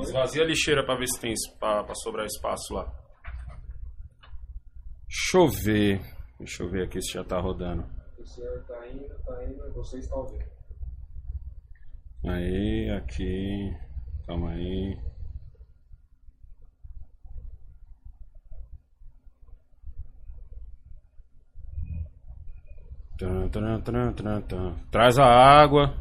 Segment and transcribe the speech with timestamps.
[0.00, 2.84] Esvazia a lixeira pra ver se tem pra, pra sobrar espaço lá.
[5.08, 6.00] Deixa eu ver.
[6.38, 7.84] Deixa eu ver aqui se já tá rodando.
[8.18, 10.44] O senhor tá indo, tá indo, você está ouvindo.
[12.24, 13.76] Aí, aqui.
[14.26, 14.96] Calma aí.
[24.90, 25.94] Traz a água.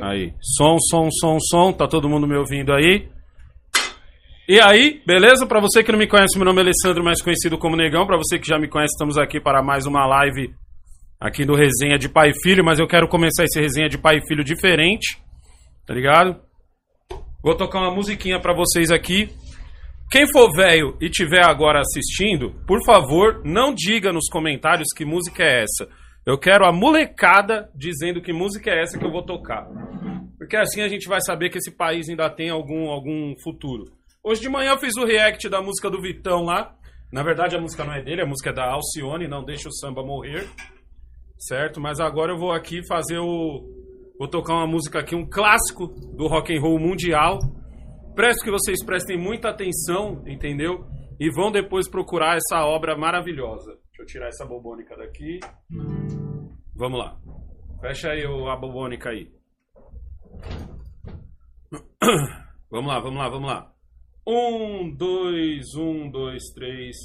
[0.00, 0.34] Aí.
[0.40, 1.72] Som, som, som, som.
[1.72, 3.08] Tá todo mundo me ouvindo aí?
[4.48, 5.46] E aí, beleza?
[5.46, 8.06] Pra você que não me conhece, meu nome é Alessandro, mais conhecido como Negão.
[8.06, 10.52] Pra você que já me conhece, estamos aqui para mais uma live
[11.20, 14.16] aqui do Resenha de Pai e Filho, mas eu quero começar esse Resenha de Pai
[14.16, 15.22] e Filho diferente,
[15.86, 16.40] tá ligado?
[17.42, 19.30] Vou tocar uma musiquinha pra vocês aqui.
[20.12, 25.42] Quem for velho e tiver agora assistindo, por favor, não diga nos comentários que música
[25.42, 25.88] é essa.
[26.26, 29.66] Eu quero a molecada dizendo que música é essa que eu vou tocar.
[30.36, 33.84] Porque assim a gente vai saber que esse país ainda tem algum, algum futuro.
[34.22, 36.76] Hoje de manhã eu fiz o react da música do Vitão lá.
[37.10, 39.72] Na verdade a música não é dele, a música é da Alcione, não deixa o
[39.72, 40.46] samba morrer.
[41.38, 41.80] Certo?
[41.80, 43.62] Mas agora eu vou aqui fazer o.
[44.18, 47.38] Vou tocar uma música aqui, um clássico do rock and roll mundial.
[48.14, 50.86] Peço que vocês prestem muita atenção, entendeu?
[51.18, 53.78] E vão depois procurar essa obra maravilhosa.
[53.86, 55.40] Deixa eu tirar essa bobônica daqui.
[56.74, 57.18] Vamos lá.
[57.80, 59.30] Fecha aí a bobônica aí.
[62.70, 63.72] Vamos lá, vamos lá, vamos lá.
[64.26, 66.96] Um, dois, um, dois, três.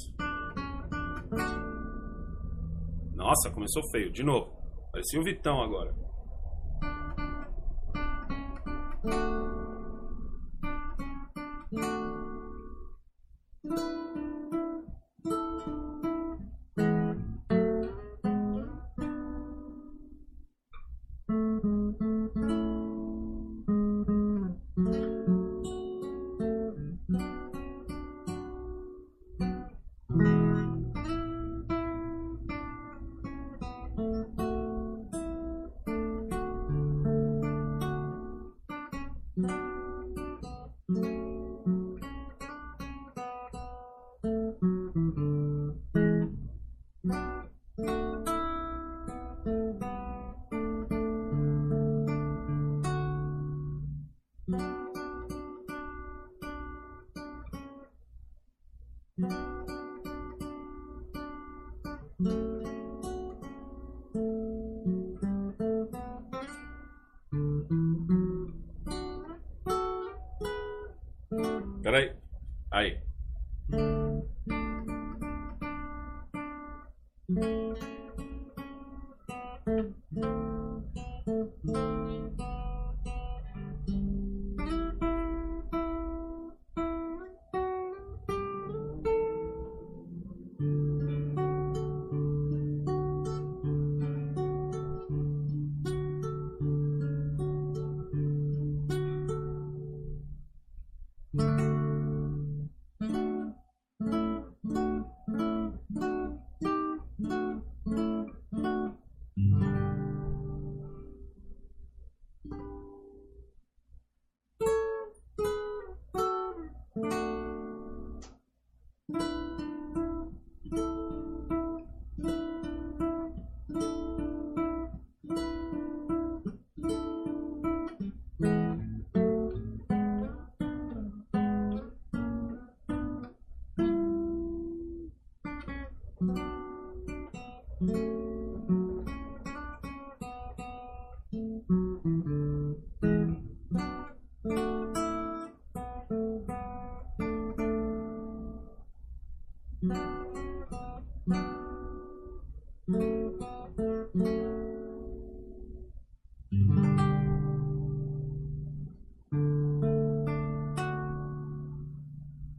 [3.14, 4.10] Nossa, começou feio.
[4.10, 4.56] De novo.
[4.90, 5.94] Parecia o Vitão agora.
[59.20, 59.47] Peraí.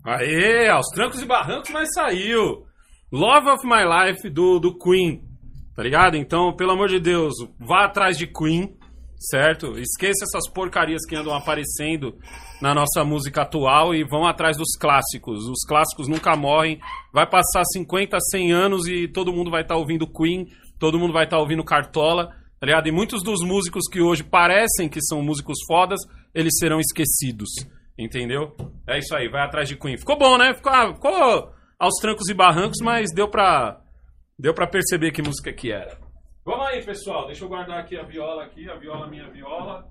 [0.10, 2.66] Aê, aos trancos e barrancos, mas saiu.
[3.12, 5.22] Love of My Life do, do Queen,
[5.76, 6.18] tá ligado?
[6.18, 8.76] Então, pelo amor de Deus, vá atrás de Queen,
[9.20, 9.78] certo?
[9.78, 12.18] Esqueça essas porcarias que andam aparecendo
[12.60, 15.48] na nossa música atual e vão atrás dos clássicos.
[15.48, 16.80] Os clássicos nunca morrem.
[17.14, 20.48] Vai passar 50, 100 anos e todo mundo vai estar ouvindo Queen,
[20.80, 22.30] todo mundo vai estar ouvindo Cartola,
[22.60, 22.88] tá ligado?
[22.88, 26.00] E muitos dos músicos que hoje parecem que são músicos fodas,
[26.34, 27.50] eles serão esquecidos.
[28.00, 28.56] Entendeu?
[28.88, 29.98] É isso aí, vai atrás de Queen.
[29.98, 30.54] Ficou bom, né?
[30.54, 33.82] Ficou, ah, ficou aos trancos e barrancos, mas deu pra,
[34.40, 35.98] deu pra perceber que música que era.
[36.46, 37.28] Vamos aí, pessoal.
[37.28, 39.86] Deixa eu guardar aqui a viola aqui, a viola minha viola.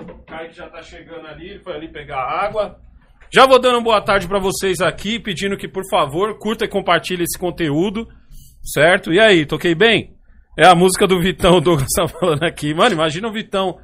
[0.00, 2.80] O Kaique já tá chegando ali, foi ali pegar água.
[3.30, 7.24] Já vou dando boa tarde pra vocês aqui, pedindo que, por favor, curta e compartilhe
[7.24, 8.08] esse conteúdo,
[8.62, 9.12] certo?
[9.12, 10.16] E aí, toquei bem?
[10.56, 12.72] É a música do Vitão, o Douglas tá falando aqui.
[12.72, 13.78] Mano, imagina o Vitão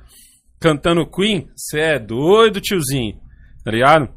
[0.64, 1.46] cantando Queen.
[1.54, 3.20] Você é doido, tiozinho.
[3.62, 4.08] Tá ligado?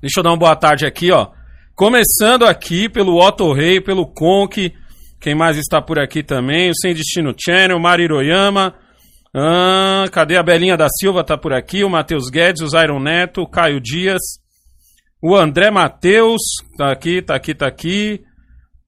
[0.00, 1.32] Deixa eu dar uma boa tarde aqui, ó.
[1.74, 4.72] Começando aqui pelo Otto Rei, pelo Conk.
[5.20, 6.70] Quem mais está por aqui também?
[6.70, 8.72] O Sem Destino Channel, Mari Hiroyama.
[9.34, 11.24] Ah, cadê a Belinha da Silva?
[11.24, 11.82] Tá por aqui.
[11.82, 14.20] O Matheus Guedes, o Zairon Neto, o Caio Dias.
[15.20, 16.40] O André Matheus,
[16.76, 18.20] tá aqui, tá aqui, tá aqui.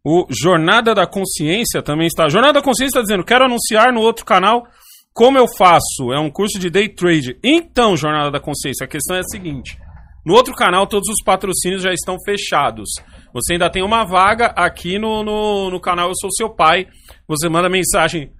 [0.05, 2.29] O Jornada da Consciência também está.
[2.29, 4.65] Jornada da Consciência está dizendo: quero anunciar no outro canal
[5.13, 6.13] como eu faço.
[6.13, 7.39] É um curso de day trade.
[7.43, 9.77] Então, Jornada da Consciência, a questão é a seguinte:
[10.25, 12.91] no outro canal, todos os patrocínios já estão fechados.
[13.33, 16.87] Você ainda tem uma vaga aqui no, no, no canal Eu Sou Seu Pai.
[17.27, 18.33] Você manda mensagem.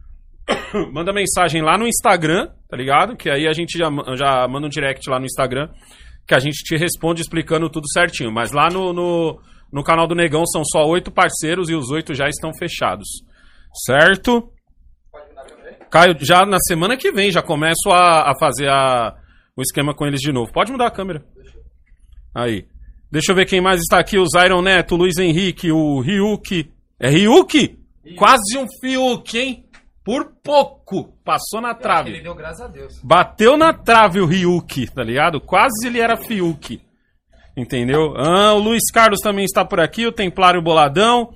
[0.93, 3.17] manda mensagem lá no Instagram, tá ligado?
[3.17, 5.69] Que aí a gente já, já manda um direct lá no Instagram.
[6.27, 8.31] Que a gente te responde explicando tudo certinho.
[8.31, 9.41] Mas lá no, no,
[9.73, 13.09] no canal do Negão são só oito parceiros e os oito já estão fechados.
[13.87, 14.53] Certo?
[15.91, 19.15] Caio, já na semana que vem já começo a, a fazer a,
[19.57, 20.53] o esquema com eles de novo.
[20.53, 21.25] Pode mudar a câmera.
[22.35, 22.67] Aí.
[23.11, 24.19] Deixa eu ver quem mais está aqui.
[24.19, 26.71] O Zairon Neto, o Luiz Henrique, o Ryuki.
[26.99, 27.79] É Ryuki?
[28.17, 29.65] Quase um Fiuk, hein?
[30.05, 31.13] Por pouco.
[31.25, 32.11] Passou na trave.
[32.11, 33.01] Ele deu graças a Deus.
[33.03, 35.41] Bateu na trave o Ryuki, tá ligado?
[35.41, 36.81] Quase ele era Fiuk.
[37.57, 38.15] Entendeu?
[38.17, 41.35] Ah, o Luiz Carlos também está por aqui, o Templário Boladão,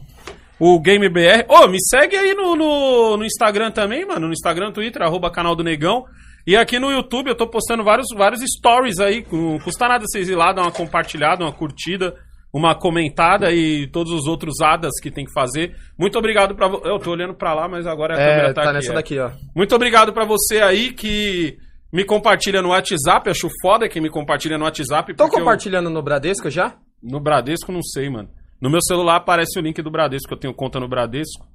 [0.67, 1.45] o Game BR.
[1.49, 4.27] Ô, me segue aí no, no, no Instagram também, mano.
[4.29, 6.05] No Instagram, Twitter, arroba canal do Negão.
[6.47, 9.25] E aqui no YouTube eu tô postando vários, vários stories aí.
[9.33, 12.15] Não custa nada vocês ir lá, dar uma compartilhada, uma curtida,
[12.53, 15.75] uma comentada e todos os outros adas que tem que fazer.
[15.99, 18.63] Muito obrigado pra vo- Eu tô olhando pra lá, mas agora a É, câmera tá,
[18.63, 18.75] tá aqui.
[18.77, 18.95] nessa é.
[18.95, 19.31] daqui, ó.
[19.57, 21.57] Muito obrigado pra você aí que
[21.93, 23.29] me compartilha no WhatsApp.
[23.31, 25.13] Acho foda quem me compartilha no WhatsApp.
[25.13, 26.75] Estão porque eu- compartilhando no Bradesco já?
[27.03, 28.29] No Bradesco, não sei, mano.
[28.65, 30.33] No meu celular aparece o link do Bradesco.
[30.33, 31.47] Eu tenho conta no Bradesco.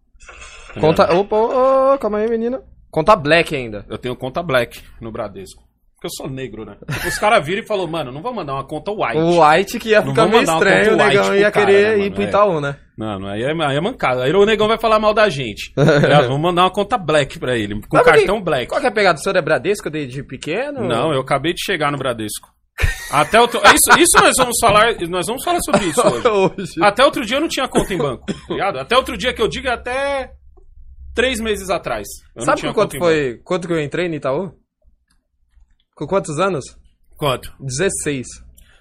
[0.76, 1.12] Tá Conta.
[1.16, 2.62] Opa, ô, ô, calma aí, menina.
[2.92, 3.84] Conta Black ainda.
[3.90, 5.64] Eu tenho conta Black no Bradesco.
[5.96, 6.76] Porque eu sou negro, né?
[6.88, 9.18] Tipo, os caras viram e falaram, mano, não vou mandar uma conta White.
[9.18, 12.12] O White que ia Não ficar meio estranho, o negão ia cara, querer né, ir
[12.14, 12.26] pro É.
[12.28, 12.76] Itaú, né?
[12.96, 14.24] Não, não, aí é, aí é mancada.
[14.26, 15.74] Aí o negão vai falar mal da gente.
[15.76, 17.82] É, vamos mandar uma conta Black pra ele.
[17.88, 18.68] Com Sabe cartão que- Black.
[18.68, 19.18] Qual que é a pegada?
[19.18, 20.88] O senhor é Bradesco desde pequeno?
[20.88, 22.50] Não, eu acabei de chegar no Bradesco.
[23.12, 23.60] Até outro...
[23.60, 24.96] isso, isso nós vamos falar.
[25.10, 26.28] Nós vamos falar sobre isso hoje.
[26.28, 26.74] Hoje.
[26.84, 28.80] Até outro dia eu não tinha conta em banco, tá ligado?
[28.80, 30.34] Até outro dia que eu digo é até
[31.16, 32.08] três meses atrás.
[32.38, 33.12] Sabe com quanto em banco.
[33.12, 33.38] foi.
[33.44, 34.54] Quanto que eu entrei no Itaú?
[35.96, 36.64] Com quantos anos?
[37.18, 37.54] Quanto?
[37.60, 38.28] 16.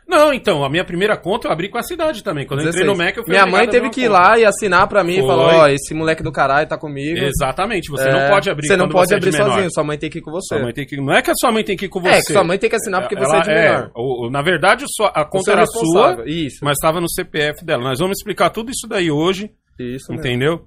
[0.09, 2.47] Não, então, a minha primeira conta eu abri com a cidade também.
[2.47, 3.07] Quando eu entrei no 16.
[3.09, 4.19] Mac, eu fui Minha mãe teve que ir conta.
[4.19, 5.27] lá e assinar pra mim e Foi.
[5.27, 7.19] falar, ó, esse moleque do caralho tá comigo.
[7.19, 9.51] Exatamente, você É, não pode abrir Você não pode você é abrir menor.
[9.51, 10.55] sozinho, sua mãe tem que ir com você.
[10.55, 10.97] Sua mãe tem que...
[10.97, 12.09] Não é que a sua mãe tem que ir com você.
[12.15, 13.91] É, que sua mãe tem que assinar porque você Ela é de menor.
[13.95, 16.59] o- na verdade, a conta Você é era sua, Isso.
[16.65, 17.85] mas estava no CPF dela.
[17.85, 20.15] Nós vamos explicar tudo isso daí hoje, Isso, mesmo.
[20.27, 20.65] entendeu?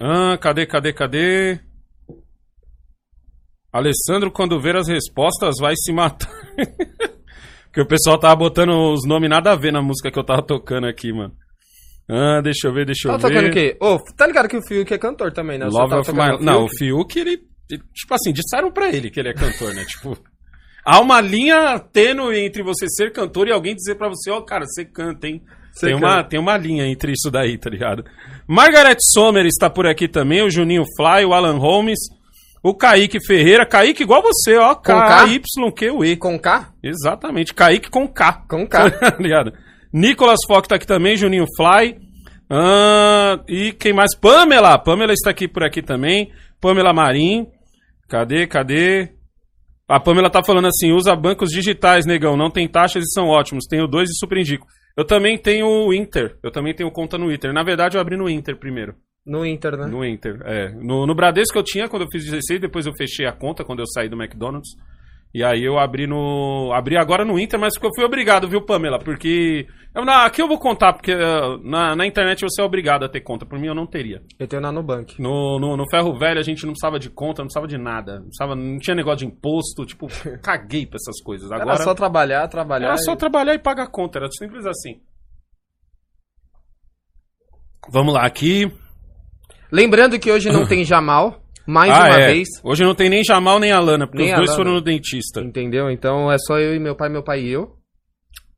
[0.00, 1.58] Ah, cadê, cadê, cadê?
[3.72, 6.30] Alessandro, quando ver as respostas, vai se matar.
[7.78, 10.42] Porque o pessoal tava botando os nomes nada a ver na música que eu tava
[10.42, 11.32] tocando aqui, mano.
[12.10, 13.34] Ah, deixa eu ver, deixa eu Tá ver.
[13.34, 13.76] tocando o quê?
[13.80, 15.66] Ô, tá ligado que o Fiuk é cantor também, né?
[15.66, 16.44] Você Love of My...
[16.44, 17.16] Não, o Fiuk?
[17.16, 17.38] Ele...
[17.94, 19.84] Tipo assim, disseram pra ele que ele é cantor, né?
[19.86, 20.18] Tipo...
[20.84, 24.64] Há uma linha tênue entre você ser cantor e alguém dizer pra você, ó, cara,
[24.66, 25.40] você canta, hein?
[25.70, 26.28] Você Tem uma, canta.
[26.30, 28.04] tem uma linha entre isso daí, tá ligado?
[28.48, 31.98] Margaret Sommer está por aqui também, o Juninho Fly, o Alan Holmes,
[32.62, 35.26] o Kaique Ferreira, Kaique igual você, ó, K?
[35.26, 36.16] K-Y-Q-U-E.
[36.16, 36.72] Com K?
[36.82, 38.44] Exatamente, Kaique com K.
[38.48, 38.90] Com K.
[38.98, 39.52] Tá ligado?
[39.92, 41.96] Nicolas Fock tá aqui também, Juninho Fly.
[42.50, 44.16] Ah, e quem mais?
[44.16, 44.78] Pamela.
[44.78, 46.32] Pamela está aqui por aqui também.
[46.60, 47.46] Pamela Marim.
[48.08, 49.10] Cadê, cadê?
[49.86, 52.36] A Pamela tá falando assim: usa bancos digitais, negão.
[52.36, 53.66] Não tem taxas e são ótimos.
[53.66, 54.66] Tenho dois e super indico.
[54.96, 56.36] Eu também tenho o Inter.
[56.42, 57.52] Eu também tenho conta no Inter.
[57.52, 58.94] Na verdade, eu abri no Inter primeiro.
[59.28, 59.86] No Inter, né?
[59.86, 60.70] No Inter, é.
[60.70, 63.80] No, no Bradesco eu tinha quando eu fiz 16, depois eu fechei a conta quando
[63.80, 64.70] eu saí do McDonald's.
[65.34, 66.72] E aí eu abri no.
[66.72, 68.98] Abri agora no Inter, mas eu fui obrigado, viu, Pamela?
[68.98, 69.66] Porque.
[69.94, 73.08] Eu, na, aqui eu vou contar, porque eh, na, na internet você é obrigado a
[73.10, 73.44] ter conta.
[73.44, 74.22] Por mim eu não teria.
[74.38, 75.20] Eu tenho na Nubank.
[75.20, 78.14] No, no, no Ferro Velho a gente não precisava de conta, não precisava de nada.
[78.20, 80.06] Não, precisava, não tinha negócio de imposto, tipo,
[80.42, 81.52] caguei pra essas coisas.
[81.52, 82.86] Agora Era só trabalhar, trabalhar.
[82.86, 84.98] era só e- trabalhar e pagar a conta, era simples assim.
[87.90, 88.70] Vamos lá, aqui.
[89.70, 92.32] Lembrando que hoje não tem Jamal, mais ah, uma é.
[92.32, 92.48] vez.
[92.62, 94.64] Hoje não tem nem Jamal nem Alana, porque Nem os dois a Lana.
[94.64, 95.40] foram no dentista.
[95.40, 95.90] Entendeu?
[95.90, 97.77] Então é só eu e meu pai, meu pai e eu.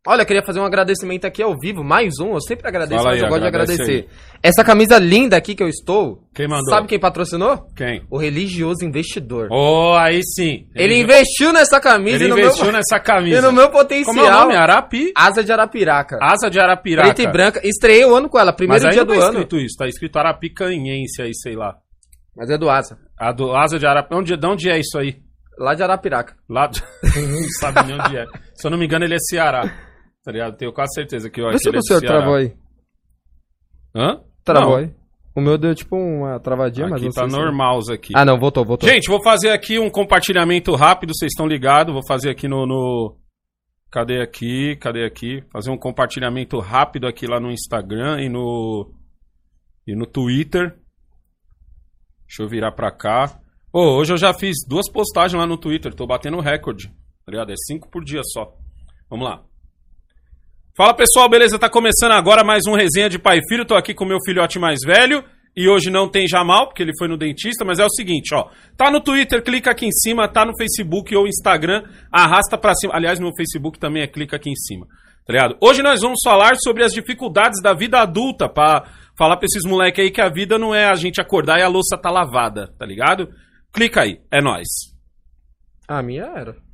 [0.07, 2.33] Olha, eu queria fazer um agradecimento aqui ao vivo, mais um.
[2.33, 4.09] Eu sempre agradeço, Fala mas aí, eu gosto de agradece agradecer.
[4.43, 6.71] Essa camisa linda aqui que eu estou, Quem mandou?
[6.71, 7.67] sabe quem patrocinou?
[7.77, 8.03] Quem?
[8.11, 9.49] O religioso investidor.
[9.51, 10.67] Oh, aí sim.
[10.75, 13.43] Ele investiu nessa camisa Ele e no, investiu meu, nessa e camisa.
[13.43, 14.15] no meu potencial.
[14.15, 14.57] Como é o nome?
[14.57, 15.13] Arapi?
[15.15, 16.19] Asa de Arapiraca.
[16.23, 17.13] Asa de Arapiraca.
[17.13, 17.61] Preta e branca.
[17.63, 19.33] Estreiei o ano com ela, primeiro Mas aí dia não do tá ano.
[19.41, 21.77] escrito isso, tá escrito Arapicanhense aí, sei lá.
[22.35, 22.97] Mas é do Asa.
[23.19, 24.17] A do Asa de Arapiraca.
[24.19, 25.17] Onde, de onde é isso aí?
[25.59, 26.37] Lá de Arapiraca.
[26.49, 26.71] Lá.
[27.05, 28.25] não sabe nem onde é.
[28.55, 29.71] Se eu não me engano, ele é Ceará.
[30.25, 30.57] Tá ligado?
[30.57, 32.07] Tenho quase certeza que eu Vê acho se o Ceará.
[32.07, 32.55] travou aí.
[33.95, 34.21] Hã?
[34.45, 34.95] Travou Não, aí.
[35.35, 38.13] O meu deu tipo uma travadinha, mas Aqui não tá sei se- normal isso aqui.
[38.15, 38.89] Ah, não, voltou, voltou.
[38.89, 41.93] Gente, vou fazer aqui um compartilhamento rápido, vocês estão ligados.
[41.95, 43.17] Vou fazer aqui no, no-
[43.91, 44.77] Cadê aqui?
[44.77, 45.43] Cadê aqui?
[45.53, 48.93] Fazer um compartilhamento rápido aqui lá no Instagram e no.
[49.87, 50.77] E no Twitter.
[52.27, 53.41] Deixa eu virar pra cá.
[53.73, 56.89] Ô, hoje eu já fiz duas postagens lá no Twitter, tô batendo recorde.
[57.25, 57.51] Tá ligado?
[57.51, 58.53] É cinco por dia só.
[59.09, 59.43] Vamos lá.
[60.77, 61.59] Fala pessoal, beleza?
[61.59, 63.67] Tá começando agora mais um resenha de pai e filho.
[63.67, 65.25] Tô aqui com meu filhote mais velho.
[65.57, 68.49] E hoje não tem Jamal, porque ele foi no dentista, mas é o seguinte, ó.
[68.77, 72.95] Tá no Twitter, clica aqui em cima, tá no Facebook ou Instagram, arrasta pra cima.
[72.95, 74.87] Aliás, no Facebook também é clica aqui em cima.
[75.27, 75.57] Tá ligado?
[75.61, 78.85] Hoje nós vamos falar sobre as dificuldades da vida adulta, pra
[79.19, 81.69] falar pra esses moleque aí que a vida não é a gente acordar e a
[81.69, 83.29] louça tá lavada, tá ligado?
[83.73, 84.69] Clica aí, é nóis.
[85.89, 86.70] A minha era.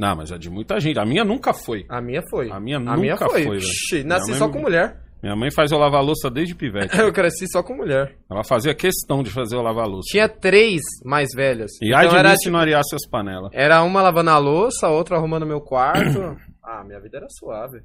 [0.00, 0.98] Não, mas é de muita gente.
[0.98, 1.84] A minha nunca foi.
[1.86, 2.50] A minha foi.
[2.50, 3.44] A minha a nunca minha foi.
[3.44, 3.56] foi.
[3.58, 4.98] Ixi, nasci só mãe- com mulher.
[5.22, 6.96] Minha mãe faz eu lavar a louça desde pivete.
[6.98, 8.16] Eu cresci só com mulher.
[8.30, 10.08] Ela fazia questão de fazer eu lavar a louça.
[10.10, 11.70] Tinha três mais velhas.
[11.82, 13.50] E ai então de era, se não areasse as panelas.
[13.52, 16.38] era uma lavando a louça, a outra arrumando meu quarto.
[16.64, 17.82] ah, minha vida era suave.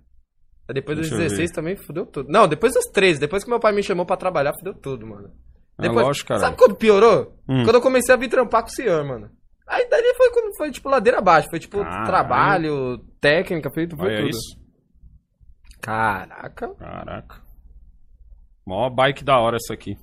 [0.73, 2.29] Depois dos Deixa eu 16 também fudeu tudo.
[2.31, 5.29] Não, depois dos 13, depois que meu pai me chamou pra trabalhar, fudeu tudo, mano.
[5.77, 6.39] É Depois, lógico, cara.
[6.39, 7.35] Sabe quando piorou?
[7.49, 7.63] Hum.
[7.65, 9.29] Quando eu comecei a vir trampar com o senhor, mano.
[9.67, 11.49] Aí dali foi quando foi, tipo, ladeira abaixo.
[11.49, 12.05] Foi, tipo, Caralho.
[12.05, 14.29] trabalho, técnica, feito, foi Olha tudo.
[14.29, 14.59] isso.
[15.81, 16.73] Caraca.
[16.75, 17.41] Caraca.
[18.65, 19.97] Mó bike da hora essa aqui.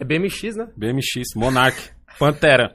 [0.00, 0.68] É BMX, né?
[0.76, 2.74] BMX, Monarch, Pantera.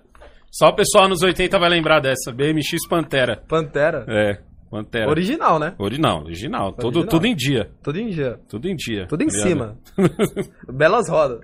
[0.52, 2.32] Só o pessoal nos 80 vai lembrar dessa.
[2.32, 3.44] BMX Pantera.
[3.48, 4.06] Pantera.
[4.08, 4.40] É,
[4.70, 5.10] Pantera.
[5.10, 5.76] Original, né?
[5.80, 6.72] Original, original.
[6.74, 7.08] Tudo, Original.
[7.10, 7.72] tudo em dia.
[7.84, 8.40] Tudo em dia.
[8.48, 9.08] Tudo em dia.
[9.08, 9.78] Tudo em tá cima.
[10.72, 11.40] Belas rodas.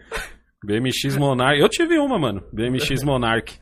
[0.63, 1.59] BMX Monarch.
[1.59, 2.43] Eu tive uma, mano.
[2.53, 3.59] BMX Monarch.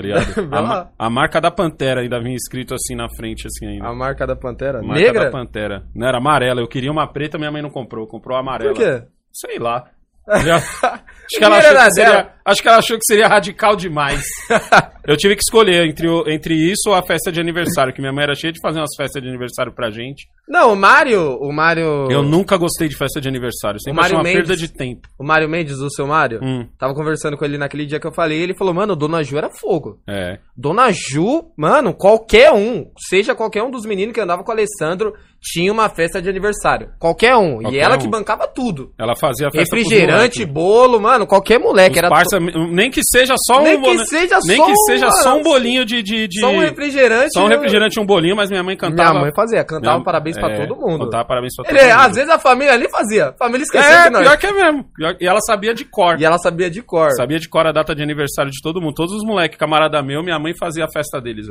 [0.00, 0.48] Tá ligado?
[0.54, 3.88] A, ma- a marca da Pantera ainda vinha escrito assim na frente, assim ainda.
[3.88, 4.78] A marca da Pantera.
[4.78, 5.24] A marca Negra?
[5.24, 5.84] da Pantera.
[5.94, 6.60] Não era amarela.
[6.60, 8.06] Eu queria uma preta, minha mãe não comprou.
[8.06, 8.72] Comprou a amarela.
[8.74, 9.02] Por quê?
[9.32, 9.84] Sei lá.
[10.28, 12.32] Acho, que ela achou que seria.
[12.50, 14.22] Acho que ela achou que seria radical demais.
[15.06, 18.12] Eu tive que escolher entre, o- entre isso ou a festa de aniversário, que minha
[18.12, 20.26] mãe era cheia de fazer umas festas de aniversário pra gente.
[20.46, 21.38] Não, o Mário.
[21.40, 22.10] O Mário.
[22.10, 23.80] Eu nunca gostei de festa de aniversário.
[23.80, 24.58] Sempre O achei uma perda Mendes.
[24.60, 25.08] de tempo.
[25.18, 26.40] O Mário Mendes, o seu Mário.
[26.42, 28.38] Hum, Tava conversando com ele naquele dia que eu falei.
[28.42, 29.98] Ele falou, mano, Dona Ju era fogo.
[30.06, 30.38] é.
[30.54, 35.14] Dona Ju, mano, qualquer um, seja qualquer um dos meninos que andava com o Alessandro,
[35.40, 36.90] tinha uma festa de aniversário.
[36.98, 37.60] Qualquer um.
[37.60, 37.98] Qualquer e ela um.
[37.98, 38.92] que bancava tudo.
[38.98, 41.92] Ela fazia festa Refrigerante, bolo, mano, qualquer moleque.
[41.92, 45.10] Os era parça, nem que seja só Nem um que seja nem só que seja
[45.10, 47.32] só um bolinho de, de, de- só um refrigerante.
[47.32, 49.10] só um refrigerante e um bolinho, mas minha mãe cantava.
[49.10, 51.04] Minha mãe fazia, cantava Minha- parabéns pra é, todo mundo.
[51.04, 52.00] Cantava parabéns pra todo Ele, mundo.
[52.00, 53.28] às vezes a família ali fazia.
[53.28, 54.22] A família esquecia É, que nós.
[54.22, 54.84] pior que é mesmo.
[55.20, 56.20] E ela sabia de cor.
[56.20, 57.10] E ela sabia de cor.
[57.12, 58.94] Sabia de cor a data de aniversário de todo mundo.
[58.94, 61.46] Todos os moleques, camarada meu, minha mãe fazia a festa deles.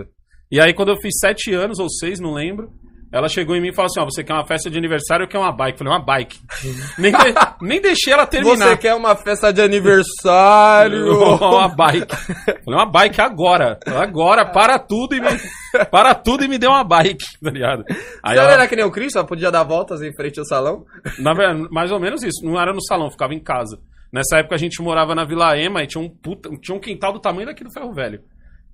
[0.52, 2.70] E aí, quando eu fiz sete anos ou seis, não lembro,
[3.12, 5.30] ela chegou em mim e falou assim: Ó, você quer uma festa de aniversário ou
[5.30, 5.74] quer uma bike?
[5.74, 6.38] Eu falei, uma bike.
[6.98, 8.56] nem, de- nem deixei ela terminar.
[8.70, 11.12] Você quer uma festa de aniversário?
[11.40, 12.16] uma bike.
[12.16, 13.80] Falei, uma bike agora.
[13.86, 15.28] Agora, para tudo e me.
[15.92, 17.84] Para tudo e me deu uma bike, tá ligado?
[18.24, 20.46] Aí Você ela- era que nem o Cris, só podia dar voltas em frente ao
[20.46, 20.86] salão?
[21.20, 22.44] Na verdade, mais ou menos isso.
[22.46, 23.80] Não era no salão, ficava em casa.
[24.12, 27.12] Nessa época a gente morava na Vila Ema e tinha um, puta- tinha um quintal
[27.14, 28.22] do tamanho daqui do Ferro Velho.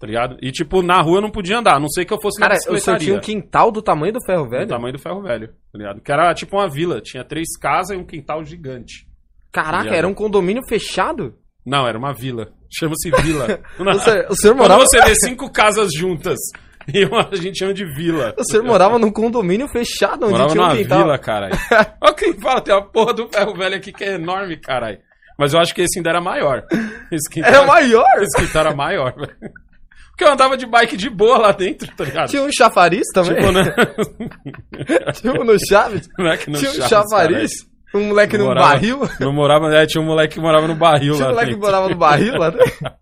[0.03, 0.37] Tá ligado?
[0.41, 2.55] E tipo, na rua eu não podia andar, a não sei que eu fosse Cara,
[2.55, 3.05] na o senhor bicicletaria.
[3.07, 4.65] tinha um quintal do tamanho do ferro velho?
[4.65, 6.01] Do tamanho do Ferro Velho, tá ligado?
[6.01, 9.07] Que era tipo uma vila, tinha três casas e um quintal gigante.
[9.49, 9.95] Caraca, Viado.
[9.95, 11.35] era um condomínio fechado?
[11.65, 12.49] Não, era uma vila.
[12.69, 13.61] Chama-se vila.
[13.79, 16.37] O senhor, o senhor Quando morava, você vê cinco casas juntas
[16.93, 18.35] e uma, a gente chama de vila.
[18.37, 20.97] o senhor morava num condomínio fechado, onde Morava tinha um numa quintal.
[21.03, 21.55] vila, caralho.
[22.03, 24.99] Olha quem fala, tem uma porra do ferro velho aqui que é enorme, caralho.
[25.39, 26.65] Mas eu acho que esse ainda era maior.
[27.09, 28.05] Esse quintal, Era maior?
[28.21, 29.53] Esse quintal era maior, velho.
[30.13, 32.29] Porque eu andava de bike de boa lá dentro, tá ligado?
[32.29, 33.35] Tinha um chafariz também?
[33.35, 33.63] Tipo, né?
[35.19, 36.07] Tinha um no Chaves?
[36.17, 37.51] Não é que no tinha um Chaves, chafariz?
[37.95, 38.43] Um moleque caralho.
[38.49, 38.99] num Morava- barril?
[39.19, 41.55] Não morava, é, tinha um moleque que morava no barril Tinha um lá moleque que
[41.55, 41.65] dentro.
[41.71, 42.73] morava no barril lá dentro?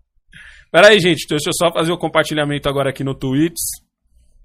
[0.72, 3.56] Pera aí, gente, deixa eu só fazer o compartilhamento agora aqui no Twitch.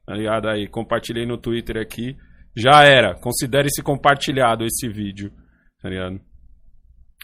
[0.06, 0.50] Tá ligado?
[0.50, 2.16] Aí, compartilhei no Twitter aqui.
[2.56, 3.16] Já era.
[3.16, 5.32] Considere se compartilhado esse vídeo.
[5.82, 6.20] Tá ligado?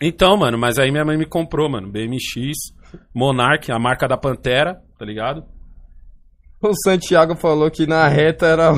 [0.01, 1.89] Então, mano, mas aí minha mãe me comprou, mano.
[1.91, 2.51] BMX,
[3.13, 5.45] Monarch, a marca da Pantera, tá ligado?
[6.62, 8.71] O Santiago falou que na reta era,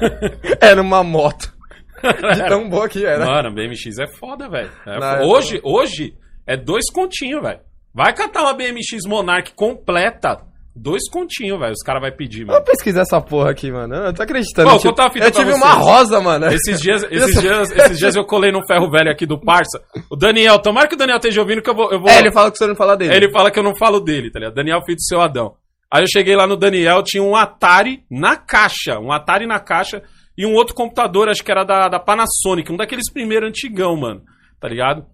[0.60, 1.56] era uma moto.
[2.34, 3.24] De tão boa que era.
[3.24, 4.70] Mano, BMX é foda, velho.
[4.86, 6.14] É hoje, hoje
[6.46, 7.60] é dois continhos, velho.
[7.94, 10.44] Vai catar uma BMX Monarch completa,
[10.78, 11.72] dois continhos, velho.
[11.72, 12.64] Os caras vão pedir, Vou mano.
[12.64, 13.94] pesquisar essa porra aqui, mano.
[13.94, 14.68] Eu não tô acreditando.
[14.68, 16.46] Pô, eu tive, fita eu tive uma rosa, mano.
[16.46, 19.82] Esses dias, esses, dias, esses dias eu colei num ferro velho aqui do Parça.
[20.10, 21.90] O Daniel, tomara que o Daniel esteja ouvindo que eu vou.
[21.90, 23.12] Eu vou É, ele fala que você não fala dele.
[23.12, 24.54] Aí ele fala que eu não falo dele, tá ligado?
[24.54, 25.54] Daniel, filho do seu Adão.
[25.90, 28.98] Aí eu cheguei lá no Daniel, tinha um Atari na caixa.
[28.98, 30.02] Um Atari na caixa
[30.36, 34.22] e um outro computador, acho que era da, da Panasonic, um daqueles primeiros antigão, mano.
[34.60, 35.04] Tá ligado?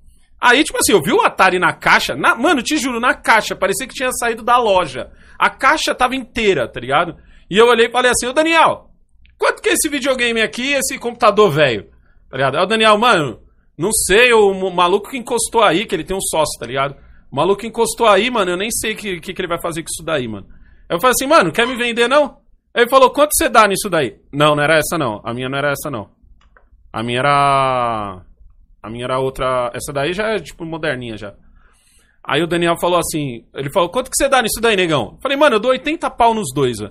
[0.46, 2.14] Aí, tipo assim, eu vi o Atari na caixa.
[2.14, 3.56] na- mano, te juro, na caixa.
[3.56, 5.10] Parecia que tinha saído da loja.
[5.38, 7.16] A caixa tava inteira, tá ligado?
[7.50, 8.90] E eu olhei e falei assim, ô Daniel,
[9.38, 11.84] quanto que é esse videogame aqui esse computador velho?
[12.28, 12.56] Tá ligado?
[12.58, 13.40] Aí o Daniel, mano,
[13.78, 16.94] não sei, o maluco que encostou aí, que ele tem um sócio, tá ligado?
[17.32, 19.60] O maluco que encostou aí, mano, eu nem sei o que, que, que ele vai
[19.62, 20.46] fazer com isso daí, mano.
[20.88, 22.36] Aí eu falei assim, mano, quer me vender não?
[22.74, 24.16] Aí ele falou, quanto você dá nisso daí?
[24.32, 25.22] Não, não era essa não.
[25.24, 26.10] A minha não era essa não.
[26.92, 28.22] A minha era.
[28.84, 29.70] A minha era outra.
[29.74, 31.32] Essa daí já é tipo moderninha já.
[32.22, 35.12] Aí o Daniel falou assim: ele falou, quanto que você dá nisso daí, negão?
[35.14, 36.90] Eu falei, mano, eu dou 80 pau nos dois, ó.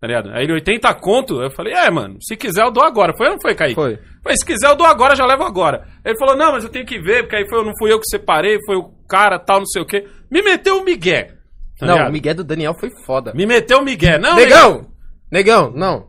[0.00, 0.30] Tá ligado?
[0.32, 1.40] Aí ele, 80 conto?
[1.40, 3.14] Eu falei, é, mano, se quiser eu dou agora.
[3.16, 3.74] Foi ou não foi, Kaique?
[3.74, 3.96] Foi.
[4.22, 5.86] Falei, se quiser eu dou agora, já levo agora.
[6.04, 8.08] Ele falou, não, mas eu tenho que ver, porque aí foi, não fui eu que
[8.10, 10.06] separei, foi o cara, tal, não sei o quê.
[10.30, 11.28] Me meteu o Miguel.
[11.78, 12.08] tá Não, ligado?
[12.10, 13.32] o Miguel do Daniel foi foda.
[13.34, 14.18] Me meteu o Miguel.
[14.20, 14.86] Não, Negão!
[15.32, 16.08] Negão, não.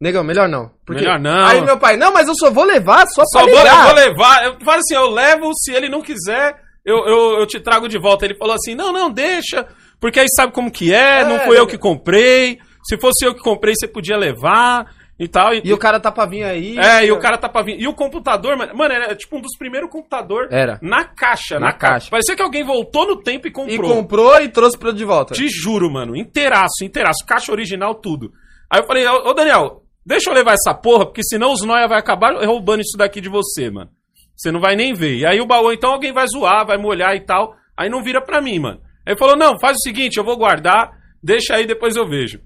[0.00, 0.70] Negão, melhor não.
[0.88, 1.46] Melhor não.
[1.46, 3.84] Aí meu pai, não, mas eu só vou levar só, Só pra vou, ligar.
[3.86, 4.44] vou levar.
[4.44, 7.98] Eu falo assim, eu levo, se ele não quiser, eu, eu, eu te trago de
[7.98, 8.24] volta.
[8.24, 9.66] Ele falou assim, não, não, deixa,
[10.00, 12.58] porque aí sabe como que é, É, não fui eu que comprei.
[12.86, 14.84] Se fosse eu que comprei, você podia levar
[15.18, 15.54] e tal.
[15.54, 16.76] E o cara tá pra vir aí.
[16.76, 17.80] É, e o cara tá pra vir.
[17.80, 20.78] E o computador, mano, mano, era tipo um dos primeiros computadores Era.
[20.82, 21.92] na caixa, na, Na caixa.
[21.92, 22.10] caixa.
[22.10, 23.94] Parecia que alguém voltou no tempo e E comprou.
[23.94, 25.32] comprou e trouxe pra de volta.
[25.32, 28.30] Te juro, mano, inteiraço, inteiraço, caixa original, tudo.
[28.70, 31.98] Aí eu falei, ô, Daniel, deixa eu levar essa porra, porque senão os noia vai
[31.98, 33.90] acabar roubando isso daqui de você, mano.
[34.36, 35.16] Você não vai nem ver.
[35.18, 37.54] E aí o baú, então alguém vai zoar, vai molhar e tal.
[37.76, 38.80] Aí não vira pra mim, mano.
[39.06, 40.90] Aí ele falou, não, faz o seguinte, eu vou guardar,
[41.22, 42.40] deixa aí, depois eu vejo.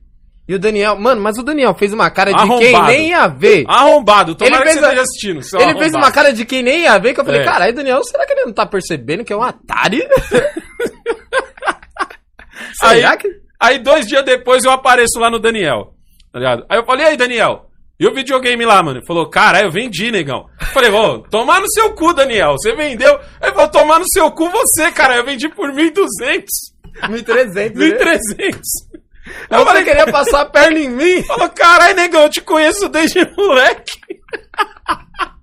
[0.47, 2.61] E o Daniel, mano, mas o Daniel fez uma cara de Arrombado.
[2.61, 3.65] quem nem ia ver.
[3.69, 5.37] Arrombado, tomara Ele que fez você a- esteja assistindo.
[5.63, 5.97] Ele fez arrombado.
[5.99, 7.45] uma cara de quem nem ia ver, que eu falei, É.
[7.45, 10.07] caralho, Daniel, será que ele não tá percebendo que é um Atari?
[12.81, 13.29] será Aí- que...
[13.61, 15.93] Aí dois dias depois eu apareço lá no Daniel.
[16.39, 16.67] Tá ligado?
[16.69, 17.67] Aí eu falei, e aí, Daniel?
[17.99, 18.99] E o videogame lá, mano?
[19.01, 20.47] Ele falou, cara, eu vendi, negão.
[20.61, 22.53] Eu falei, ô, tomar no seu cu, Daniel.
[22.53, 23.19] Você vendeu.
[23.43, 25.17] Ele falou, tomar no seu cu você, cara.
[25.17, 26.45] Eu vendi por 1.200.
[27.03, 28.61] 1.300, 1.300.
[29.51, 31.23] Eu falei, queria passar a perna em mim.
[31.25, 33.99] Falou, caralho, negão, eu te conheço desde moleque.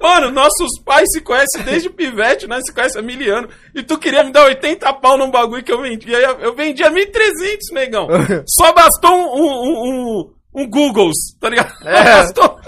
[0.00, 3.52] Mano, nossos pais se conhecem desde pivete, nós se conhecem há mil anos.
[3.74, 6.14] E tu queria me dar 80 pau num bagulho que eu vendi.
[6.14, 8.08] Aí eu, eu vendi a 1.300, negão.
[8.46, 11.72] Só bastou um, um, um, um Googles, tá ligado?
[11.84, 12.04] É.
[12.04, 12.60] bastou.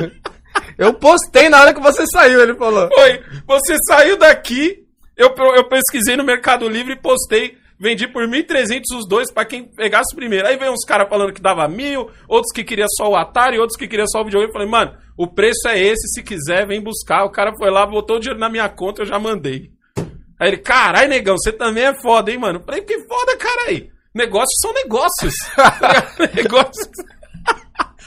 [0.76, 2.88] Eu postei na hora que você saiu, ele falou.
[2.92, 3.22] Foi.
[3.46, 4.84] Você saiu daqui,
[5.16, 7.56] eu, eu pesquisei no Mercado Livre e postei.
[7.80, 10.48] Vendi por 1.300 os dois pra quem pegasse primeiro.
[10.48, 13.78] Aí veio uns caras falando que dava mil, outros que queria só o Atari, outros
[13.78, 14.50] que queria só o videogame.
[14.50, 17.24] Eu falei, mano, o preço é esse, se quiser, vem buscar.
[17.24, 19.72] O cara foi lá, botou o dinheiro na minha conta, eu já mandei.
[20.38, 22.60] Aí ele, carai, negão, você também é foda, hein, mano?
[22.60, 23.90] Eu falei, que foda, carai.
[24.14, 25.34] Negócios são negócios.
[26.32, 26.88] negócios.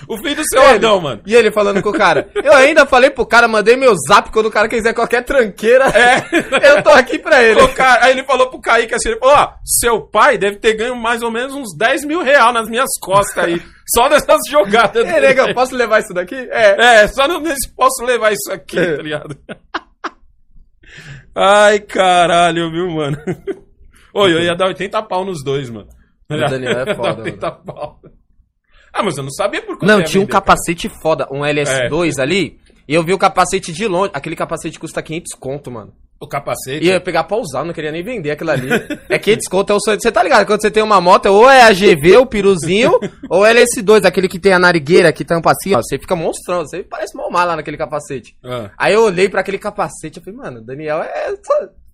[0.07, 1.21] O filho do seu Ele- Adão, mano.
[1.25, 2.29] E ele falando com o cara.
[2.35, 5.85] Eu ainda falei pro cara, mandei meu zap quando o cara quiser qualquer tranqueira.
[5.87, 6.21] É.
[6.71, 7.65] Eu tô aqui pra ele.
[7.69, 10.95] Cara- aí ele falou pro Kaique assim, ele falou, ó, seu pai deve ter ganho
[10.95, 13.61] mais ou menos uns 10 mil reais nas minhas costas aí.
[13.93, 15.05] Só dessas jogadas.
[15.05, 16.35] Ei, nega, posso levar isso daqui?
[16.49, 17.01] É.
[17.03, 17.43] É, só não
[17.75, 19.35] posso levar isso aqui, tá ligado?
[21.35, 23.17] Ai, caralho, viu, mano?
[24.13, 25.87] Oi, eu ia dar 80 pau nos dois, mano.
[26.29, 27.99] O Daniel é foda, 80 pau.
[28.93, 30.43] Ah, mas eu não sabia por Não, tinha um vender, cara.
[30.45, 32.21] capacete foda, um LS2 É.
[32.21, 32.59] ali.
[32.87, 34.11] E eu vi o capacete de longe.
[34.13, 35.93] Aquele capacete custa 500 conto, mano.
[36.19, 36.83] O capacete.
[36.85, 38.69] E eu ia pegar pra usar, não queria nem vender aquilo ali.
[39.09, 39.99] É 500 conto, é o sonho.
[39.99, 40.45] Você tá ligado?
[40.45, 42.99] Quando você tem uma moto, ou é a GV, o piruzinho,
[43.29, 45.81] ou é LS2, aquele que tem a narigueira, que tampa assim, ó.
[45.81, 48.35] Você fica monstrão, você parece mal lá naquele capacete.
[48.43, 48.69] Ah.
[48.77, 51.33] Aí eu olhei pra aquele capacete, eu falei, mano, o Daniel é